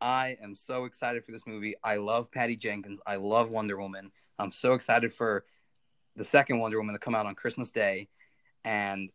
I 0.00 0.36
am 0.42 0.54
so 0.54 0.84
excited 0.84 1.24
for 1.24 1.32
this 1.32 1.46
movie. 1.46 1.74
I 1.82 1.96
love 1.96 2.30
Patty 2.30 2.56
Jenkins. 2.56 3.00
I 3.06 3.16
love 3.16 3.50
Wonder 3.50 3.76
Woman. 3.76 4.12
I'm 4.38 4.52
so 4.52 4.74
excited 4.74 5.12
for 5.12 5.44
the 6.14 6.24
second 6.24 6.60
Wonder 6.60 6.78
Woman 6.78 6.94
to 6.94 6.98
come 6.98 7.14
out 7.14 7.26
on 7.26 7.34
Christmas 7.34 7.70
Day. 7.70 8.08
And 8.64 9.10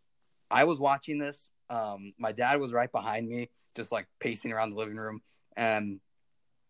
I 0.52 0.66
was 0.66 0.80
watching 0.80 1.20
this. 1.20 1.50
Um, 1.74 2.14
my 2.20 2.32
dad 2.32 2.60
was 2.60 2.72
right 2.72 2.92
behind 2.92 3.28
me, 3.28 3.50
just 3.76 3.92
like 3.92 4.08
pacing 4.20 4.52
around 4.52 4.70
the 4.72 4.76
living 4.78 4.98
room. 4.98 5.22
And 5.58 6.00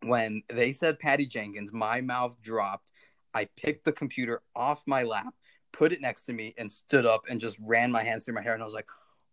when 0.01 0.43
they 0.47 0.71
said 0.71 0.97
Patty 0.99 1.25
Jenkins, 1.25 1.73
my 1.73 1.99
mouth 2.01 2.41
dropped. 2.41 2.91
I 3.33 3.45
picked 3.57 3.83
the 3.83 3.91
computer 3.91 4.41
off 4.55 4.83
my 4.85 5.03
lap, 5.03 5.33
put 5.71 5.91
it 5.91 5.99
next 6.01 6.25
to 6.25 6.33
me, 6.33 6.53
and 6.57 6.71
stood 6.71 7.05
up 7.05 7.25
and 7.29 7.41
just 7.41 7.57
ran 7.59 7.91
my 7.91 8.03
hands 8.03 8.23
through 8.23 8.35
my 8.35 8.41
hair. 8.41 8.53
And 8.53 8.61
I 8.61 8.65
was 8.65 8.73
like, 8.73 8.87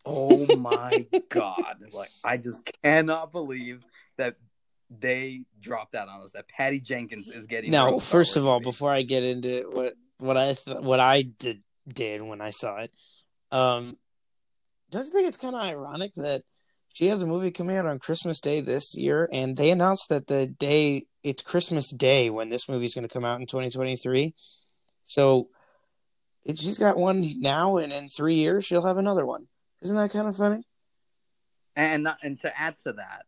oh 0.05 0.47
my 0.57 1.07
God. 1.29 1.85
Like, 1.93 2.11
I 2.25 2.37
just 2.37 2.61
cannot 2.83 3.31
believe 3.31 3.85
that 4.17 4.37
they 4.91 5.43
dropped 5.61 5.93
that 5.93 6.09
on 6.09 6.23
us, 6.23 6.33
that 6.33 6.49
Patty 6.49 6.81
Jenkins 6.81 7.31
is 7.31 7.47
getting. 7.47 7.71
now 7.71 7.99
first 7.99 8.37
of 8.37 8.47
all 8.47 8.59
movie. 8.59 8.71
before 8.71 8.91
i 8.91 9.03
get 9.03 9.23
into 9.23 9.71
what 9.73 9.95
what 10.19 10.37
i 10.37 10.55
th- 10.55 10.79
what 10.81 10.99
i 10.99 11.23
did 11.23 11.63
did 11.87 12.21
when 12.21 12.41
i 12.41 12.51
saw 12.51 12.79
it 12.79 12.93
um 13.53 13.97
don't 14.91 15.07
you 15.07 15.13
think 15.13 15.29
it's 15.29 15.39
kind 15.39 15.55
of 15.55 15.63
ironic 15.63 16.13
that 16.17 16.43
she 16.93 17.07
has 17.07 17.23
a 17.23 17.27
movie 17.27 17.51
coming 17.51 17.77
out 17.77 17.87
on 17.87 17.99
christmas 17.99 18.41
day 18.41 18.61
this 18.61 18.97
year 18.97 19.29
and 19.33 19.57
they 19.57 19.71
announced 19.71 20.09
that 20.09 20.27
the 20.27 20.47
day 20.47 21.05
it's 21.23 21.43
christmas 21.43 21.91
day 21.91 22.31
when 22.31 22.49
this 22.49 22.69
movie's 22.69 22.95
going 22.95 23.07
to 23.07 23.13
come 23.13 23.25
out 23.25 23.41
in 23.41 23.47
2023 23.47 24.35
so 25.05 25.49
she's 26.47 26.79
got 26.79 26.97
one 26.97 27.41
now 27.41 27.77
and 27.77 27.93
in 27.93 28.09
three 28.09 28.37
years 28.37 28.65
she'll 28.65 28.87
have 28.87 28.99
another 28.99 29.25
one 29.25 29.47
isn't 29.83 29.97
that 29.97 30.11
kind 30.11 30.29
of 30.29 30.37
funny 30.37 30.65
and 31.77 32.09
and 32.23 32.41
to 32.41 32.61
add 32.61 32.77
to 32.79 32.93
that, 32.95 33.27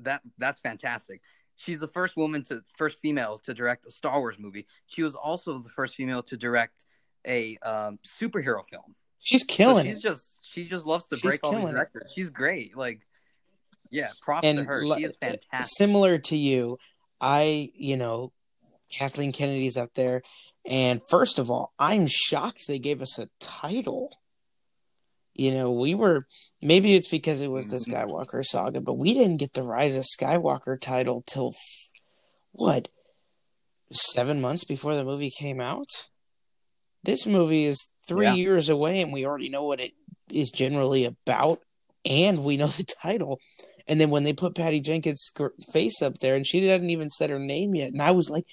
that 0.00 0.22
that's 0.38 0.60
fantastic. 0.60 1.20
She's 1.56 1.80
the 1.80 1.88
first 1.88 2.16
woman 2.16 2.42
to 2.44 2.62
first 2.76 2.98
female 3.00 3.38
to 3.44 3.54
direct 3.54 3.86
a 3.86 3.90
Star 3.90 4.18
Wars 4.18 4.38
movie. 4.38 4.66
She 4.86 5.02
was 5.02 5.14
also 5.14 5.58
the 5.58 5.68
first 5.68 5.94
female 5.94 6.22
to 6.24 6.36
direct 6.36 6.84
a 7.26 7.58
um, 7.58 7.98
superhero 8.06 8.66
film. 8.68 8.94
she's 9.18 9.42
So 9.42 9.54
killing 9.54 9.86
she's 9.86 9.98
it 9.98 10.02
just 10.02 10.29
she 10.50 10.66
just 10.68 10.84
loves 10.86 11.06
to 11.06 11.16
She's 11.16 11.22
break 11.22 11.40
all 11.44 11.50
these 11.52 11.60
killing 11.60 11.74
it. 11.74 11.78
records. 11.78 12.12
She's 12.12 12.30
great. 12.30 12.76
Like, 12.76 13.06
yeah, 13.90 14.10
props 14.22 14.46
to 14.46 14.64
her. 14.64 14.84
li- 14.84 14.98
She 14.98 15.04
is 15.04 15.16
fantastic. 15.16 15.76
Similar 15.76 16.18
to 16.18 16.36
you, 16.36 16.78
I, 17.20 17.70
you 17.74 17.96
know, 17.96 18.32
Kathleen 18.90 19.32
Kennedy's 19.32 19.76
up 19.76 19.94
there. 19.94 20.22
And 20.66 21.00
first 21.08 21.38
of 21.38 21.50
all, 21.50 21.72
I'm 21.78 22.06
shocked 22.08 22.66
they 22.66 22.78
gave 22.78 23.00
us 23.00 23.18
a 23.18 23.28
title. 23.38 24.16
You 25.34 25.52
know, 25.52 25.72
we 25.72 25.94
were 25.94 26.26
maybe 26.60 26.94
it's 26.96 27.08
because 27.08 27.40
it 27.40 27.50
was 27.50 27.68
the 27.68 27.76
Mhm. 27.76 27.88
Skywalker 28.08 28.44
saga, 28.44 28.80
but 28.80 28.94
we 28.94 29.14
didn't 29.14 29.36
get 29.38 29.52
the 29.54 29.62
Rise 29.62 29.96
of 29.96 30.04
Skywalker 30.04 30.78
title 30.80 31.22
till 31.26 31.48
f- 31.54 31.92
what 32.52 32.88
seven 33.92 34.40
months 34.40 34.64
before 34.64 34.94
the 34.96 35.04
movie 35.04 35.30
came 35.30 35.60
out. 35.60 36.10
This 37.02 37.26
movie 37.26 37.64
is 37.64 37.88
three 38.06 38.26
Yeah. 38.26 38.34
years 38.34 38.68
away, 38.68 39.00
and 39.00 39.12
we 39.12 39.24
already 39.24 39.48
know 39.48 39.64
what 39.64 39.80
it 39.80 39.92
is 40.32 40.50
generally 40.50 41.04
about, 41.04 41.60
and 42.04 42.44
we 42.44 42.56
know 42.56 42.66
the 42.68 42.84
title. 42.84 43.40
And 43.86 44.00
then 44.00 44.10
when 44.10 44.22
they 44.22 44.32
put 44.32 44.54
Patty 44.54 44.80
Jenkins' 44.80 45.30
face 45.72 46.02
up 46.02 46.18
there, 46.18 46.36
and 46.36 46.46
she 46.46 46.66
hadn't 46.66 46.90
even 46.90 47.10
said 47.10 47.30
her 47.30 47.38
name 47.38 47.74
yet, 47.74 47.92
and 47.92 48.02
I 48.02 48.12
was 48.12 48.30
like, 48.30 48.44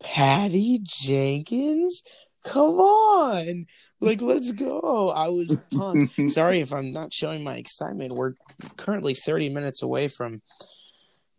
Patty 0.00 0.80
Jenkins, 0.82 2.02
come 2.44 2.76
on, 2.76 3.66
like 4.00 4.22
let's 4.22 4.52
go! 4.52 5.10
I 5.10 5.28
was 5.28 5.56
pumped. 5.72 6.14
Sorry 6.30 6.60
if 6.60 6.72
I'm 6.72 6.92
not 6.92 7.12
showing 7.12 7.42
my 7.42 7.56
excitement. 7.56 8.12
We're 8.12 8.34
currently 8.76 9.14
30 9.14 9.50
minutes 9.50 9.82
away 9.82 10.08
from, 10.08 10.40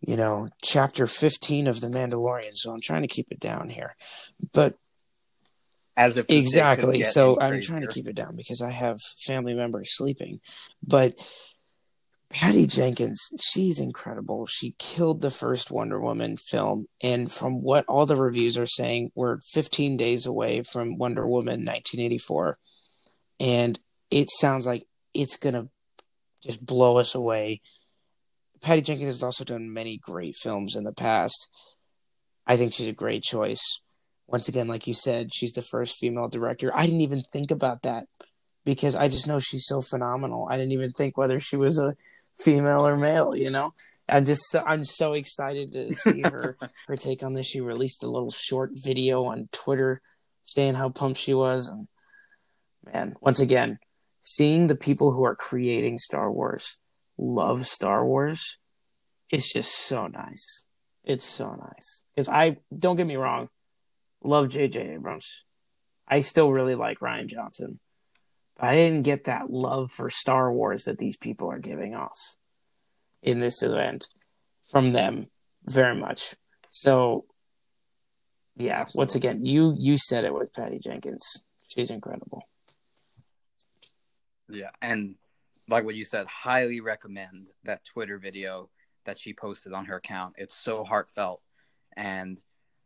you 0.02 0.18
know, 0.18 0.50
chapter 0.62 1.08
15 1.08 1.68
of 1.68 1.82
The 1.82 1.88
Mandalorian, 1.88 2.52
so 2.54 2.72
I'm 2.72 2.82
trying 2.82 3.04
to 3.04 3.08
keep 3.08 3.32
it 3.32 3.40
down 3.40 3.70
here. 3.70 3.96
But 4.54 4.76
As 6.00 6.16
if 6.16 6.28
this 6.28 6.54
day 6.54 6.62
couldn't 6.62 6.96
exactly, 6.96 7.04
so 7.04 7.38
I'm 7.42 7.62
trying 7.62 7.82
to 7.82 7.88
keep 7.88 8.08
it 8.08 8.16
down 8.16 8.38
because 8.38 8.62
I 8.62 8.70
have 8.70 9.02
family 9.28 9.54
members 9.54 9.98
sleeping. 9.98 10.40
But 10.82 11.14
Patty 12.30 12.68
Jenkins, 12.68 13.20
she's 13.42 13.82
incredible. 13.82 14.46
She 14.46 14.76
killed 14.80 15.20
the 15.20 15.30
first 15.30 15.72
Wonder 15.72 16.00
Woman 16.00 16.38
film, 16.38 16.88
and 17.04 17.30
from 17.30 17.62
what 17.62 17.84
all 17.90 18.06
the 18.06 18.16
reviews 18.16 18.58
are 18.58 18.66
saying, 18.66 19.12
we're 19.14 19.40
15 19.52 19.98
days 19.98 20.26
away 20.26 20.64
from 20.64 20.98
Wonder 20.98 21.28
Woman 21.28 21.66
1984, 21.66 22.58
and 23.42 23.78
it 24.10 24.30
sounds 24.30 24.66
like 24.66 24.88
it's 25.14 25.36
gonna 25.36 25.68
just 26.42 26.66
blow 26.66 26.98
us 26.98 27.14
away. 27.14 27.60
Patty 28.62 28.84
Jenkins 28.84 29.10
has 29.10 29.24
also 29.24 29.44
done 29.44 29.74
many 29.74 29.98
great 29.98 30.38
films 30.38 30.78
in 30.78 30.86
the 30.86 30.94
past. 30.94 31.50
I 32.48 32.56
think 32.56 32.72
she's 32.72 32.88
a 32.88 32.94
great 32.94 33.22
choice. 33.22 33.82
Once 34.32 34.48
again, 34.48 34.68
like 34.68 34.86
you 34.86 34.94
said, 34.94 35.34
she's 35.34 35.54
the 35.54 35.62
first 35.62 35.98
female 35.98 36.28
director. 36.28 36.72
I 36.76 36.86
didn't 36.86 37.02
even 37.02 37.24
think 37.34 37.50
about 37.50 37.82
that 37.82 38.08
because 38.64 38.96
I 38.96 39.08
just 39.08 39.28
know 39.28 39.40
she's 39.40 39.66
so 39.66 39.82
phenomenal. 39.82 40.48
I 40.50 40.58
didn't 40.58 40.74
even 40.74 40.92
think 40.92 41.18
whether 41.18 41.40
she 41.40 41.58
was 41.58 41.80
a 41.80 41.96
female 42.40 42.86
or 42.86 42.96
male. 42.96 43.36
You 43.36 43.50
know, 43.50 43.74
I'm 44.08 44.26
just 44.26 44.44
so, 44.50 44.64
I'm 44.66 44.84
so 44.84 45.14
excited 45.14 45.72
to 45.72 45.96
see 45.96 46.22
her 46.24 46.58
her 46.88 46.96
take 46.96 47.24
on 47.24 47.34
this. 47.34 47.48
She 47.48 47.60
released 47.60 48.04
a 48.04 48.10
little 48.10 48.30
short 48.30 48.72
video 48.76 49.26
on 49.26 49.50
Twitter 49.52 50.02
saying 50.44 50.76
how 50.76 50.90
pumped 50.90 51.20
she 51.20 51.34
was, 51.34 51.68
and 51.68 51.88
man, 52.86 53.16
once 53.22 53.40
again, 53.40 53.80
seeing 54.22 54.68
the 54.68 54.76
people 54.76 55.12
who 55.12 55.24
are 55.24 55.36
creating 55.36 55.98
Star 55.98 56.32
Wars 56.32 56.78
love 57.18 57.66
Star 57.66 58.06
Wars 58.06 58.58
is 59.32 59.48
just 59.48 59.74
so 59.74 60.08
nice. 60.08 60.64
It's 61.04 61.26
so 61.26 61.54
nice 61.56 62.04
because 62.16 62.30
I 62.30 62.58
don't 62.78 62.96
get 62.96 63.08
me 63.08 63.16
wrong, 63.16 63.50
love 64.24 64.50
J.J. 64.50 64.94
Abrams. 64.94 65.44
I 66.08 66.22
still 66.22 66.52
really 66.52 66.76
like 66.76 67.00
Rian 67.00 67.28
Johnson, 67.28 67.80
but 68.58 68.68
I 68.68 68.76
didn't 68.76 69.04
get 69.04 69.26
that 69.26 69.52
love 69.52 69.92
for 69.92 70.10
Star 70.10 70.52
Wars 70.52 70.84
that 70.86 70.98
these 70.98 71.18
people 71.18 71.52
are 71.52 71.60
giving 71.60 71.96
off 71.96 72.18
in 73.22 73.40
this 73.40 73.62
event 73.62 74.08
from 74.70 74.92
them 74.92 75.28
very 75.66 75.96
much. 75.96 76.36
So, 76.70 77.26
yeah, 78.56 78.86
once 78.94 79.16
again, 79.16 79.46
you 79.46 79.76
you 79.78 79.98
said 79.98 80.26
it 80.26 80.34
with 80.34 80.54
Patty 80.54 80.80
Jenkins. 80.80 81.44
She's 81.68 81.92
incredible. 81.92 82.44
Yeah, 84.50 84.72
and 84.82 85.16
like 85.68 85.86
what 85.86 85.96
you 85.96 86.04
said, 86.04 86.26
highly 86.28 86.82
recommend 86.82 87.48
that 87.64 87.86
Twitter 87.86 88.18
video 88.18 88.70
that 89.06 89.20
she 89.20 89.34
posted 89.34 89.74
on 89.74 89.86
her 89.86 89.98
account. 89.98 90.36
It's 90.38 90.56
so 90.56 90.84
heartfelt, 90.84 91.42
and 91.96 92.40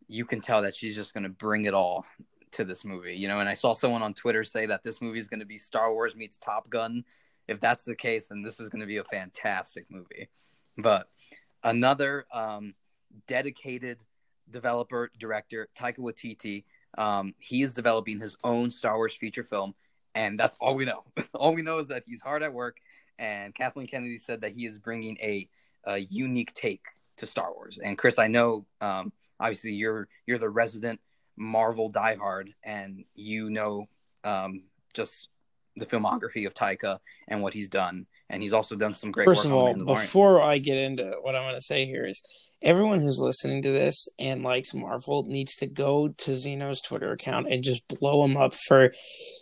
you 0.07 0.25
can 0.25 0.41
tell 0.41 0.61
that 0.61 0.75
she's 0.75 0.95
just 0.95 1.13
going 1.13 1.23
to 1.23 1.29
bring 1.29 1.65
it 1.65 1.73
all 1.73 2.05
to 2.51 2.63
this 2.63 2.85
movie. 2.85 3.15
You 3.15 3.27
know, 3.27 3.39
and 3.39 3.49
I 3.49 3.53
saw 3.53 3.73
someone 3.73 4.01
on 4.01 4.13
Twitter 4.13 4.43
say 4.43 4.65
that 4.65 4.83
this 4.83 5.01
movie 5.01 5.19
is 5.19 5.27
going 5.27 5.39
to 5.39 5.45
be 5.45 5.57
Star 5.57 5.93
Wars 5.93 6.15
meets 6.15 6.37
Top 6.37 6.69
Gun. 6.69 7.03
If 7.47 7.59
that's 7.59 7.85
the 7.85 7.95
case, 7.95 8.29
then 8.29 8.41
this 8.41 8.59
is 8.59 8.69
going 8.69 8.81
to 8.81 8.87
be 8.87 8.97
a 8.97 9.03
fantastic 9.03 9.85
movie. 9.89 10.29
But 10.77 11.07
another 11.63 12.25
um, 12.31 12.73
dedicated 13.27 13.99
developer 14.49 15.11
director, 15.17 15.67
Taika 15.77 15.99
Waititi. 15.99 16.63
Um, 16.97 17.33
he 17.39 17.63
is 17.63 17.73
developing 17.73 18.19
his 18.19 18.37
own 18.43 18.71
Star 18.71 18.95
Wars 18.95 19.13
feature 19.13 19.43
film, 19.43 19.73
and 20.15 20.39
that's 20.39 20.55
all 20.59 20.75
we 20.75 20.85
know. 20.85 21.03
all 21.33 21.53
we 21.53 21.61
know 21.61 21.79
is 21.79 21.87
that 21.87 22.03
he's 22.05 22.21
hard 22.21 22.43
at 22.43 22.53
work, 22.53 22.77
and 23.19 23.53
Kathleen 23.53 23.87
Kennedy 23.87 24.19
said 24.19 24.41
that 24.41 24.51
he 24.51 24.65
is 24.65 24.77
bringing 24.79 25.17
a, 25.21 25.49
a 25.85 25.97
unique 25.97 26.53
take 26.53 26.85
to 27.17 27.25
Star 27.25 27.51
Wars. 27.53 27.79
And 27.83 27.97
Chris, 27.97 28.19
I 28.19 28.27
know 28.27 28.65
um, 28.79 29.11
obviously 29.43 29.73
you're 29.73 30.07
you're 30.25 30.37
the 30.37 30.49
resident 30.49 30.99
Marvel 31.35 31.91
diehard, 31.91 32.53
and 32.63 33.03
you 33.13 33.49
know 33.49 33.87
um, 34.23 34.63
just 34.93 35.27
the 35.75 35.85
filmography 35.85 36.45
of 36.45 36.53
Taika 36.53 36.99
and 37.27 37.41
what 37.41 37.53
he's 37.53 37.67
done, 37.67 38.05
and 38.29 38.41
he's 38.41 38.53
also 38.53 38.75
done 38.75 38.93
some 38.93 39.11
great. 39.11 39.25
First 39.25 39.45
of 39.45 39.53
all, 39.53 39.73
before 39.73 40.41
I 40.41 40.57
get 40.57 40.77
into 40.77 41.15
what 41.21 41.35
I'm 41.35 41.43
going 41.43 41.55
to 41.55 41.61
say 41.61 41.85
here 41.85 42.05
is 42.05 42.21
everyone 42.61 43.01
who's 43.01 43.19
listening 43.19 43.61
to 43.63 43.71
this 43.71 44.07
and 44.17 44.43
likes 44.43 44.73
Marvel 44.73 45.23
needs 45.23 45.55
to 45.57 45.67
go 45.67 46.07
to 46.07 46.35
Zeno's 46.35 46.79
Twitter 46.79 47.11
account 47.11 47.51
and 47.51 47.63
just 47.63 47.87
blow 47.87 48.23
him 48.23 48.37
up 48.37 48.53
for 48.53 48.91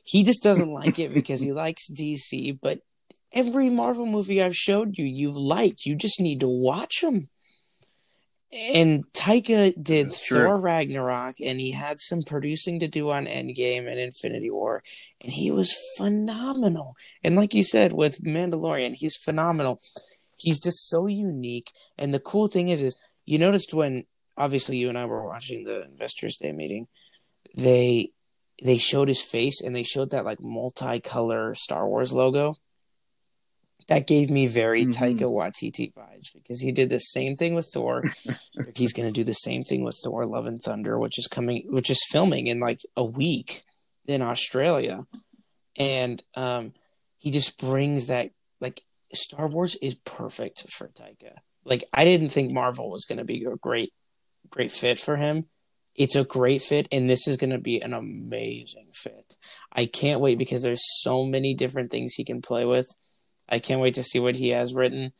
he 0.05 0.23
just 0.23 0.41
doesn't 0.41 0.73
like 0.73 0.97
it 0.97 1.13
because 1.13 1.41
he 1.41 1.51
likes 1.53 1.91
DC, 1.91 2.57
but 2.61 2.79
every 3.33 3.69
Marvel 3.69 4.05
movie 4.05 4.41
I've 4.41 4.55
showed 4.55 4.97
you, 4.97 5.05
you've 5.05 5.37
liked. 5.37 5.85
You 5.85 5.95
just 5.95 6.19
need 6.19 6.39
to 6.39 6.47
watch 6.47 7.01
them. 7.01 7.29
Eh. 8.53 8.81
And 8.81 9.05
Taika 9.13 9.73
did 9.81 10.11
Thor 10.11 10.57
Ragnarok, 10.57 11.35
and 11.41 11.59
he 11.59 11.71
had 11.71 12.01
some 12.01 12.23
producing 12.23 12.79
to 12.79 12.87
do 12.87 13.09
on 13.09 13.25
Endgame 13.25 13.87
and 13.89 13.99
Infinity 13.99 14.49
War, 14.49 14.83
and 15.21 15.31
he 15.31 15.51
was 15.51 15.75
phenomenal. 15.97 16.95
And 17.23 17.35
like 17.35 17.53
you 17.53 17.63
said, 17.63 17.93
with 17.93 18.23
Mandalorian, 18.23 18.93
he's 18.93 19.15
phenomenal. 19.15 19.79
He's 20.37 20.59
just 20.59 20.89
so 20.89 21.07
unique. 21.07 21.71
And 21.97 22.13
the 22.13 22.19
cool 22.19 22.47
thing 22.47 22.69
is, 22.69 22.81
is 22.81 22.97
you 23.25 23.37
noticed 23.37 23.73
when 23.73 24.05
obviously 24.37 24.77
you 24.77 24.89
and 24.89 24.97
I 24.97 25.05
were 25.05 25.25
watching 25.25 25.63
the 25.63 25.83
Investors 25.83 26.37
Day 26.37 26.51
meeting, 26.51 26.87
they 27.55 28.11
they 28.63 28.77
showed 28.77 29.07
his 29.07 29.21
face 29.21 29.61
and 29.61 29.75
they 29.75 29.83
showed 29.83 30.11
that 30.11 30.25
like 30.25 30.37
multicolor 30.39 31.55
Star 31.55 31.87
Wars 31.87 32.13
logo. 32.13 32.55
That 33.87 34.07
gave 34.07 34.29
me 34.29 34.47
very 34.47 34.85
mm-hmm. 34.85 35.03
Taika 35.03 35.23
Waititi 35.23 35.93
vibes 35.93 36.33
because 36.33 36.61
he 36.61 36.71
did 36.71 36.89
the 36.89 36.99
same 36.99 37.35
thing 37.35 37.55
with 37.55 37.69
Thor. 37.73 38.03
He's 38.75 38.93
going 38.93 39.07
to 39.07 39.13
do 39.13 39.23
the 39.23 39.33
same 39.33 39.63
thing 39.63 39.83
with 39.83 39.97
Thor: 40.03 40.25
Love 40.25 40.45
and 40.45 40.61
Thunder, 40.61 40.97
which 40.99 41.17
is 41.17 41.27
coming, 41.27 41.65
which 41.69 41.89
is 41.89 42.05
filming 42.09 42.47
in 42.47 42.59
like 42.59 42.81
a 42.95 43.03
week 43.03 43.61
in 44.05 44.21
Australia, 44.21 45.05
and 45.77 46.21
um, 46.35 46.73
he 47.17 47.31
just 47.31 47.59
brings 47.59 48.07
that 48.07 48.31
like 48.59 48.81
Star 49.13 49.47
Wars 49.47 49.75
is 49.81 49.95
perfect 49.95 50.65
for 50.71 50.87
Taika 50.87 51.37
like 51.65 51.83
I 51.93 52.03
didn't 52.03 52.29
think 52.29 52.51
Marvel 52.51 52.89
was 52.89 53.05
going 53.05 53.19
to 53.19 53.23
be 53.23 53.45
a 53.45 53.55
great 53.55 53.93
great 54.49 54.71
fit 54.71 54.99
for 54.99 55.15
him. 55.15 55.45
It's 55.95 56.15
a 56.15 56.23
great 56.23 56.61
fit 56.61 56.87
and 56.91 57.09
this 57.09 57.27
is 57.27 57.37
going 57.37 57.51
to 57.51 57.57
be 57.57 57.81
an 57.81 57.93
amazing 57.93 58.87
fit. 58.93 59.37
I 59.71 59.85
can't 59.85 60.21
wait 60.21 60.37
because 60.37 60.61
there's 60.61 61.01
so 61.01 61.25
many 61.25 61.53
different 61.53 61.91
things 61.91 62.13
he 62.13 62.23
can 62.23 62.41
play 62.41 62.65
with. 62.65 62.87
I 63.51 63.59
can't 63.59 63.81
wait 63.81 63.95
to 63.95 64.03
see 64.03 64.19
what 64.19 64.35
he 64.35 64.49
has 64.49 64.73
written. 64.73 65.11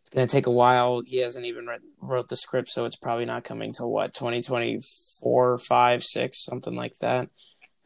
It's 0.00 0.10
going 0.10 0.26
to 0.26 0.32
take 0.32 0.46
a 0.46 0.52
while. 0.52 1.02
He 1.04 1.18
hasn't 1.18 1.46
even 1.46 1.66
read, 1.66 1.80
wrote 2.00 2.28
the 2.28 2.36
script, 2.36 2.70
so 2.70 2.84
it's 2.84 2.96
probably 2.96 3.24
not 3.26 3.44
coming 3.44 3.72
to 3.74 3.86
what 3.86 4.14
2024, 4.14 5.58
5, 5.58 6.04
6, 6.04 6.44
something 6.44 6.74
like 6.74 6.96
that. 7.00 7.28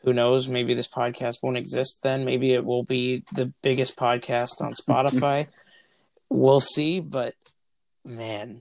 Who 0.03 0.13
knows? 0.13 0.49
Maybe 0.49 0.75
this 0.75 0.89
podcast 0.89 1.43
won't 1.43 1.57
exist 1.57 2.01
then. 2.03 2.25
Maybe 2.25 2.53
it 2.53 2.65
will 2.65 2.85
be 2.85 3.25
the 3.33 3.53
biggest 3.63 3.97
podcast 3.97 4.61
on 4.63 4.73
Spotify. 4.73 5.49
we'll 6.31 6.61
see, 6.61 7.01
but 7.01 7.35
man, 8.05 8.61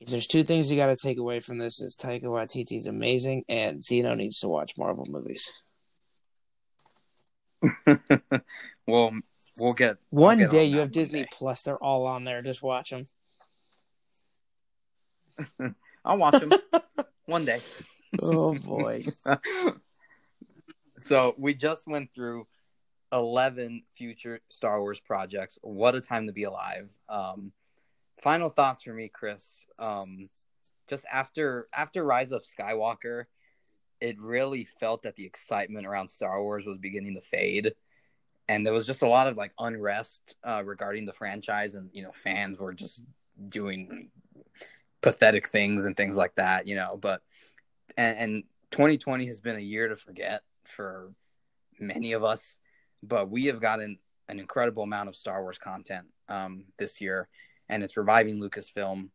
if 0.00 0.08
there's 0.08 0.26
two 0.26 0.42
things 0.42 0.70
you 0.70 0.76
got 0.76 0.86
to 0.86 0.96
take 0.96 1.18
away 1.18 1.40
from 1.40 1.58
this, 1.58 1.80
is 1.80 1.96
Taika 1.96 2.24
Waititi 2.24 2.76
is 2.76 2.86
amazing, 2.86 3.44
and 3.48 3.84
Zeno 3.84 4.14
needs 4.14 4.40
to 4.40 4.48
watch 4.48 4.76
Marvel 4.76 5.06
movies. 5.08 5.52
well, 8.86 9.12
we'll 9.62 9.72
get 9.74 9.96
one 10.10 10.38
get 10.38 10.50
day. 10.50 10.66
On 10.66 10.72
you 10.72 10.78
have 10.78 10.90
Disney 10.90 11.22
day. 11.22 11.28
Plus; 11.30 11.62
they're 11.62 11.82
all 11.82 12.06
on 12.06 12.24
there. 12.24 12.42
Just 12.42 12.62
watch 12.62 12.90
them. 12.90 13.06
I'll 16.04 16.18
watch 16.18 16.40
them 16.40 16.52
one 17.26 17.44
day. 17.44 17.60
Oh 18.20 18.54
boy! 18.66 19.04
so 20.98 21.34
we 21.38 21.54
just 21.54 21.86
went 21.86 22.12
through 22.14 22.46
eleven 23.12 23.84
future 23.96 24.40
Star 24.48 24.80
Wars 24.80 25.00
projects. 25.00 25.58
What 25.62 25.94
a 25.94 26.00
time 26.00 26.26
to 26.26 26.32
be 26.32 26.44
alive! 26.44 26.90
Um, 27.08 27.52
final 28.20 28.48
thoughts 28.48 28.82
for 28.82 28.92
me, 28.92 29.08
Chris. 29.08 29.66
Um, 29.78 30.28
just 30.88 31.06
after 31.10 31.68
after 31.72 32.04
Rise 32.04 32.32
of 32.32 32.42
Skywalker, 32.44 33.24
it 34.00 34.20
really 34.20 34.64
felt 34.64 35.04
that 35.04 35.16
the 35.16 35.24
excitement 35.24 35.86
around 35.86 36.08
Star 36.08 36.42
Wars 36.42 36.66
was 36.66 36.78
beginning 36.78 37.14
to 37.14 37.20
fade, 37.20 37.72
and 38.52 38.66
there 38.66 38.72
was 38.72 38.86
just 38.86 39.02
a 39.02 39.08
lot 39.08 39.26
of 39.26 39.36
like 39.36 39.52
unrest 39.58 40.36
uh, 40.44 40.62
regarding 40.64 41.04
the 41.04 41.12
franchise, 41.12 41.74
and 41.74 41.90
you 41.92 42.02
know, 42.02 42.12
fans 42.12 42.58
were 42.58 42.74
just 42.74 43.04
doing 43.48 44.10
pathetic 45.00 45.48
things 45.48 45.84
and 45.84 45.96
things 45.96 46.16
like 46.16 46.34
that, 46.36 46.66
you 46.66 46.76
know. 46.76 46.98
But 47.00 47.22
and, 47.96 48.18
and 48.18 48.44
2020 48.70 49.26
has 49.26 49.40
been 49.40 49.56
a 49.56 49.60
year 49.60 49.88
to 49.88 49.96
forget 49.96 50.42
for 50.64 51.12
many 51.78 52.12
of 52.12 52.24
us, 52.24 52.56
but 53.02 53.30
we 53.30 53.46
have 53.46 53.60
gotten 53.60 53.98
an 54.28 54.38
incredible 54.38 54.82
amount 54.82 55.08
of 55.08 55.16
Star 55.16 55.42
Wars 55.42 55.58
content 55.58 56.06
um, 56.28 56.66
this 56.78 57.00
year 57.00 57.28
and 57.72 57.82
it's 57.82 57.96
reviving 57.96 58.40
Lucasfilm 58.40 59.08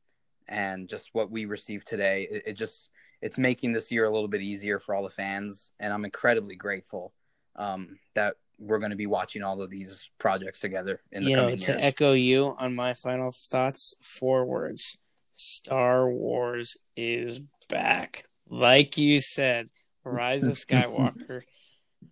and 0.47 0.89
just 0.89 1.09
what 1.13 1.29
we 1.29 1.45
received 1.45 1.85
today. 1.85 2.27
It, 2.29 2.43
it, 2.47 2.53
just 2.53 2.89
it's 3.21 3.37
making 3.37 3.73
this 3.73 3.91
year 3.91 4.05
a 4.05 4.11
little 4.11 4.27
bit 4.27 4.41
easier 4.41 4.79
for 4.79 4.95
all 4.95 5.03
the 5.03 5.09
fans, 5.11 5.71
and 5.79 5.93
I'm 5.93 6.05
incredibly 6.05 6.55
grateful 6.55 7.13
um, 7.55 7.99
that 8.15 8.35
we're 8.59 8.79
going 8.79 8.91
to 8.91 8.97
be 8.97 9.05
watching 9.05 9.43
all 9.43 9.61
of 9.61 9.69
these 9.69 10.09
projects 10.19 10.59
together 10.59 11.01
in 11.11 11.23
the 11.23 11.31
you 11.31 11.35
coming 11.35 11.55
know, 11.55 11.61
to 11.61 11.83
echo 11.83 12.13
you 12.13 12.55
on 12.57 12.75
my 12.75 12.93
final 12.93 13.31
thoughts, 13.49 13.95
four 14.01 14.45
words: 14.45 14.99
Star 15.33 16.09
Wars 16.09 16.77
is 16.95 17.41
back. 17.69 18.25
Like 18.49 18.97
you 18.97 19.19
said, 19.19 19.67
Rise 20.03 20.43
of 20.43 20.53
Skywalker. 20.55 21.41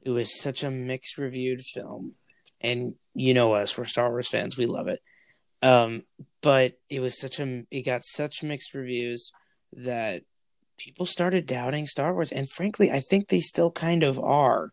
it 0.02 0.10
was 0.10 0.40
such 0.40 0.64
a 0.64 0.72
mixed 0.72 1.18
reviewed 1.18 1.62
film, 1.62 2.14
and 2.62 2.96
you 3.14 3.34
know 3.34 3.54
us, 3.54 3.78
we're 3.78 3.86
Star 3.86 4.10
Wars 4.10 4.30
fans. 4.30 4.58
We 4.58 4.66
love 4.66 4.88
it. 4.88 5.02
Um, 5.62 6.04
but 6.42 6.74
it 6.90 7.00
was 7.00 7.20
such 7.20 7.40
a 7.40 7.66
it 7.72 7.86
got 7.86 8.04
such 8.04 8.44
mixed 8.44 8.74
reviews 8.74 9.32
that 9.74 10.24
people 10.78 11.06
started 11.06 11.48
doubting 11.48 11.88
Star 11.88 12.14
Wars, 12.14 12.32
and 12.32 12.50
frankly, 12.50 12.92
I 12.92 13.00
think 13.00 13.28
they 13.28 13.40
still 13.40 13.72
kind 13.72 14.04
of 14.04 14.20
are 14.20 14.72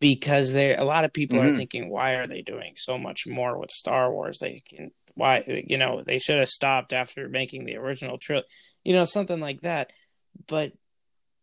because 0.00 0.52
there 0.52 0.76
a 0.78 0.84
lot 0.84 1.04
of 1.04 1.12
people 1.12 1.38
mm-hmm. 1.38 1.52
are 1.52 1.56
thinking, 1.56 1.90
why 1.90 2.12
are 2.12 2.26
they 2.26 2.42
doing 2.42 2.72
so 2.76 2.98
much 2.98 3.26
more 3.26 3.58
with 3.58 3.70
Star 3.70 4.12
Wars? 4.12 4.38
They 4.40 4.62
can 4.66 4.90
why 5.14 5.44
you 5.66 5.76
know 5.76 6.02
they 6.04 6.18
should 6.18 6.38
have 6.38 6.48
stopped 6.48 6.92
after 6.92 7.28
making 7.28 7.64
the 7.64 7.76
original 7.76 8.18
trilogy, 8.18 8.48
you 8.82 8.92
know, 8.92 9.04
something 9.04 9.40
like 9.40 9.60
that. 9.60 9.92
But 10.48 10.72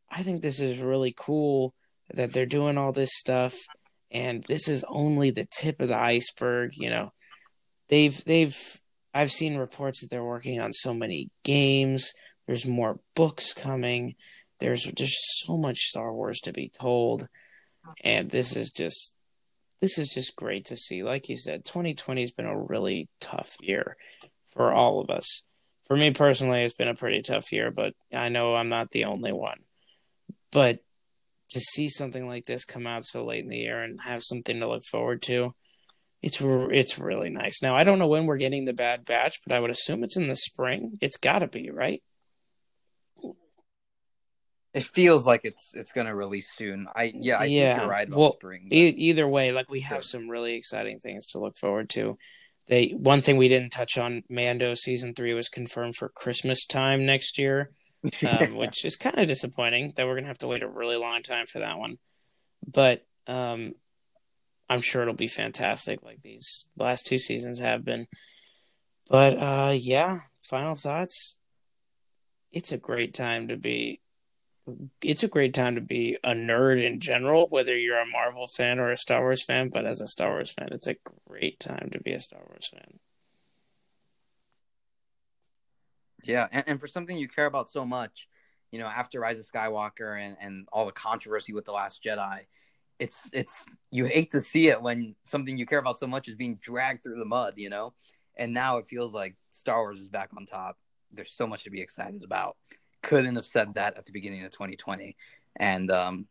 I 0.09 0.23
think 0.23 0.41
this 0.41 0.59
is 0.59 0.79
really 0.79 1.13
cool 1.15 1.73
that 2.13 2.33
they're 2.33 2.45
doing 2.45 2.77
all 2.77 2.91
this 2.91 3.11
stuff, 3.13 3.55
and 4.11 4.43
this 4.43 4.67
is 4.67 4.83
only 4.87 5.31
the 5.31 5.45
tip 5.45 5.79
of 5.79 5.89
the 5.89 5.99
iceberg. 5.99 6.71
You 6.75 6.89
know, 6.89 7.13
they've 7.89 8.23
they've 8.25 8.57
I've 9.13 9.31
seen 9.31 9.57
reports 9.57 10.01
that 10.01 10.09
they're 10.09 10.23
working 10.23 10.59
on 10.59 10.73
so 10.73 10.93
many 10.93 11.29
games. 11.43 12.13
There's 12.47 12.65
more 12.65 12.99
books 13.15 13.53
coming. 13.53 14.15
There's 14.59 14.83
just 14.83 15.17
so 15.45 15.57
much 15.57 15.77
Star 15.79 16.13
Wars 16.13 16.39
to 16.41 16.53
be 16.53 16.69
told, 16.69 17.27
and 18.03 18.29
this 18.29 18.55
is 18.55 18.71
just 18.71 19.15
this 19.79 19.97
is 19.97 20.09
just 20.09 20.35
great 20.35 20.65
to 20.65 20.75
see. 20.75 21.03
Like 21.03 21.29
you 21.29 21.37
said, 21.37 21.65
2020 21.65 22.21
has 22.21 22.31
been 22.31 22.45
a 22.45 22.59
really 22.59 23.09
tough 23.21 23.55
year 23.61 23.95
for 24.47 24.73
all 24.73 24.99
of 24.99 25.09
us. 25.09 25.43
For 25.85 25.95
me 25.95 26.11
personally, 26.11 26.63
it's 26.63 26.73
been 26.73 26.87
a 26.87 26.95
pretty 26.95 27.21
tough 27.21 27.51
year, 27.51 27.71
but 27.71 27.93
I 28.13 28.29
know 28.29 28.55
I'm 28.55 28.69
not 28.69 28.91
the 28.91 29.05
only 29.05 29.31
one. 29.31 29.59
But 30.51 30.79
to 31.49 31.59
see 31.59 31.87
something 31.87 32.27
like 32.27 32.45
this 32.45 32.65
come 32.65 32.87
out 32.87 33.05
so 33.05 33.23
late 33.23 33.43
in 33.43 33.49
the 33.49 33.57
year 33.57 33.81
and 33.81 33.99
have 34.01 34.23
something 34.23 34.59
to 34.59 34.67
look 34.67 34.83
forward 34.83 35.21
to, 35.23 35.53
it's 36.21 36.39
it's 36.41 36.99
really 36.99 37.29
nice. 37.29 37.61
Now 37.61 37.75
I 37.75 37.83
don't 37.83 37.99
know 37.99 38.07
when 38.07 38.25
we're 38.25 38.37
getting 38.37 38.65
the 38.65 38.73
Bad 38.73 39.05
Batch, 39.05 39.39
but 39.45 39.55
I 39.55 39.59
would 39.59 39.69
assume 39.69 40.03
it's 40.03 40.17
in 40.17 40.27
the 40.27 40.35
spring. 40.35 40.97
It's 41.01 41.17
got 41.17 41.39
to 41.39 41.47
be 41.47 41.69
right. 41.69 42.01
It 44.77 44.83
feels 44.83 45.25
like 45.25 45.41
it's 45.43 45.73
it's 45.75 45.91
going 45.91 46.07
to 46.07 46.15
release 46.15 46.51
soon. 46.53 46.87
I 46.95 47.11
yeah, 47.15 47.39
I 47.39 47.45
Yeah, 47.45 47.69
think 47.69 47.81
you're 47.81 47.89
right 47.89 48.07
about 48.07 48.19
well, 48.19 48.33
spring. 48.33 48.67
E- 48.71 48.89
either 48.89 49.27
way, 49.27 49.51
like 49.51 49.69
we 49.69 49.81
have 49.81 50.03
some 50.03 50.29
really 50.29 50.53
exciting 50.53 50.99
things 50.99 51.25
to 51.27 51.39
look 51.39 51.57
forward 51.57 51.89
to. 51.91 52.17
They 52.67 52.89
one 52.89 53.21
thing 53.21 53.37
we 53.37 53.47
didn't 53.47 53.71
touch 53.71 53.97
on: 53.97 54.23
Mando 54.29 54.75
season 54.75 55.15
three 55.15 55.33
was 55.33 55.49
confirmed 55.49 55.95
for 55.95 56.09
Christmas 56.09 56.63
time 56.65 57.05
next 57.07 57.39
year, 57.39 57.71
um, 58.27 58.55
which 58.55 58.85
is 58.85 58.95
kind 58.95 59.17
of 59.17 59.25
disappointing 59.25 59.93
that 59.95 60.05
we're 60.05 60.15
gonna 60.15 60.27
have 60.27 60.37
to 60.39 60.47
wait 60.47 60.61
a 60.63 60.67
really 60.69 60.97
long 60.97 61.23
time 61.23 61.47
for 61.47 61.59
that 61.59 61.79
one. 61.79 61.97
But 62.71 63.03
um, 63.25 63.73
I'm 64.69 64.81
sure 64.81 65.01
it'll 65.01 65.15
be 65.15 65.27
fantastic, 65.27 66.03
like 66.03 66.21
these 66.21 66.67
last 66.77 67.07
two 67.07 67.17
seasons 67.17 67.59
have 67.59 67.83
been. 67.83 68.05
But 69.09 69.37
uh, 69.39 69.73
yeah, 69.75 70.19
final 70.43 70.75
thoughts. 70.75 71.39
It's 72.51 72.71
a 72.71 72.77
great 72.77 73.13
time 73.13 73.47
to 73.47 73.57
be. 73.57 74.01
It's 75.01 75.23
a 75.23 75.27
great 75.27 75.53
time 75.53 75.75
to 75.75 75.81
be 75.81 76.17
a 76.23 76.31
nerd 76.31 76.85
in 76.85 76.99
general, 76.99 77.47
whether 77.49 77.77
you're 77.77 77.99
a 77.99 78.05
Marvel 78.05 78.47
fan 78.47 78.79
or 78.79 78.91
a 78.91 78.97
Star 78.97 79.21
Wars 79.21 79.43
fan. 79.43 79.69
But 79.69 79.85
as 79.85 80.01
a 80.01 80.07
Star 80.07 80.31
Wars 80.31 80.51
fan, 80.51 80.69
it's 80.71 80.87
a 80.87 80.97
great 81.27 81.59
time 81.59 81.89
to 81.91 81.99
be 81.99 82.13
a 82.13 82.19
Star 82.19 82.41
Wars 82.47 82.67
fan. 82.67 82.99
Yeah, 86.23 86.47
and, 86.51 86.63
and 86.67 86.79
for 86.79 86.87
something 86.87 87.17
you 87.17 87.27
care 87.27 87.45
about 87.45 87.69
so 87.69 87.85
much, 87.85 88.27
you 88.71 88.79
know, 88.79 88.87
after 88.87 89.19
Rise 89.19 89.39
of 89.39 89.45
Skywalker 89.45 90.19
and, 90.19 90.35
and 90.41 90.67
all 90.73 90.85
the 90.85 90.91
controversy 90.91 91.53
with 91.53 91.65
The 91.65 91.71
Last 91.71 92.03
Jedi, 92.03 92.41
it's 92.99 93.29
it's 93.31 93.65
you 93.91 94.05
hate 94.05 94.31
to 94.31 94.41
see 94.41 94.69
it 94.69 94.81
when 94.81 95.15
something 95.23 95.57
you 95.57 95.65
care 95.65 95.79
about 95.79 95.99
so 95.99 96.07
much 96.07 96.27
is 96.27 96.35
being 96.35 96.57
dragged 96.57 97.03
through 97.03 97.19
the 97.19 97.25
mud, 97.25 97.53
you 97.55 97.69
know? 97.69 97.93
And 98.35 98.53
now 98.53 98.77
it 98.77 98.87
feels 98.87 99.13
like 99.13 99.35
Star 99.49 99.81
Wars 99.81 99.99
is 99.99 100.09
back 100.09 100.31
on 100.35 100.45
top. 100.45 100.77
There's 101.11 101.31
so 101.31 101.47
much 101.47 101.63
to 101.63 101.69
be 101.69 101.81
excited 101.81 102.23
about. 102.23 102.57
Couldn't 103.01 103.35
have 103.35 103.45
said 103.45 103.75
that 103.75 103.97
at 103.97 104.05
the 104.05 104.11
beginning 104.11 104.43
of 104.43 104.51
2020. 104.51 105.15
And 105.55 105.91
um, 105.91 106.27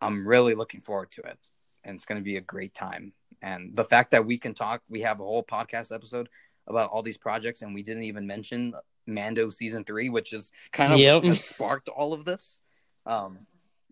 I'm 0.00 0.26
really 0.26 0.54
looking 0.54 0.80
forward 0.80 1.10
to 1.12 1.22
it. 1.22 1.38
And 1.84 1.94
it's 1.96 2.04
going 2.04 2.20
to 2.20 2.24
be 2.24 2.36
a 2.36 2.40
great 2.40 2.74
time. 2.74 3.12
And 3.42 3.74
the 3.76 3.84
fact 3.84 4.10
that 4.10 4.26
we 4.26 4.36
can 4.38 4.52
talk, 4.54 4.82
we 4.88 5.00
have 5.02 5.20
a 5.20 5.24
whole 5.24 5.44
podcast 5.44 5.94
episode 5.94 6.28
about 6.66 6.90
all 6.90 7.02
these 7.02 7.16
projects, 7.16 7.62
and 7.62 7.72
we 7.74 7.82
didn't 7.82 8.02
even 8.02 8.26
mention 8.26 8.74
Mando 9.06 9.48
season 9.48 9.84
three, 9.84 10.10
which 10.10 10.32
is 10.32 10.52
kind 10.72 10.92
of 10.92 10.98
Yep. 10.98 11.24
sparked 11.36 11.88
all 11.88 12.12
of 12.12 12.24
this. 12.24 12.60
Um, 13.06 13.46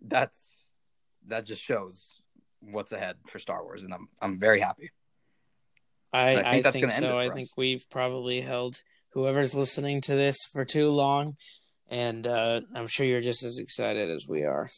that's 0.07 0.67
that 1.29 1.47
just 1.47 1.63
shows 1.63 2.21
what's 2.61 2.93
ahead 2.93 3.17
for 3.27 3.39
Star 3.39 3.63
Wars, 3.65 3.83
and 3.83 3.95
I'm 3.95 4.09
I'm 4.21 4.39
very 4.39 4.61
happy. 4.61 4.91
I, 6.13 6.37
I 6.37 6.41
I 6.51 6.63
think 6.63 6.73
think, 6.73 6.85
end 6.85 7.05
it 7.05 7.09
so. 7.09 7.19
I 7.19 7.29
us. 7.29 7.35
think 7.35 7.49
we've 7.57 7.89
probably 7.89 8.41
held 8.41 8.83
whoever's 9.11 9.55
listening 9.55 10.01
to 10.03 10.15
this 10.15 10.45
for 10.53 10.65
too 10.65 10.89
long, 10.89 11.37
and 11.89 12.27
uh, 12.27 12.61
I'm 12.75 12.87
sure 12.89 13.07
you're 13.07 13.21
just 13.21 13.43
as 13.43 13.59
excited 13.59 14.11
as 14.11 14.29
we 14.29 14.45
are. 14.45 14.71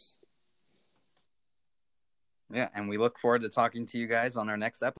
Yeah, 2.51 2.69
and 2.75 2.89
we 2.89 2.97
look 2.97 3.19
forward 3.19 3.43
to 3.43 3.51
talking 3.51 3.85
to 3.87 3.99
you 3.99 4.07
guys 4.07 4.37
on 4.37 4.49
our 4.49 4.57
next 4.57 4.83
episode. 4.83 4.97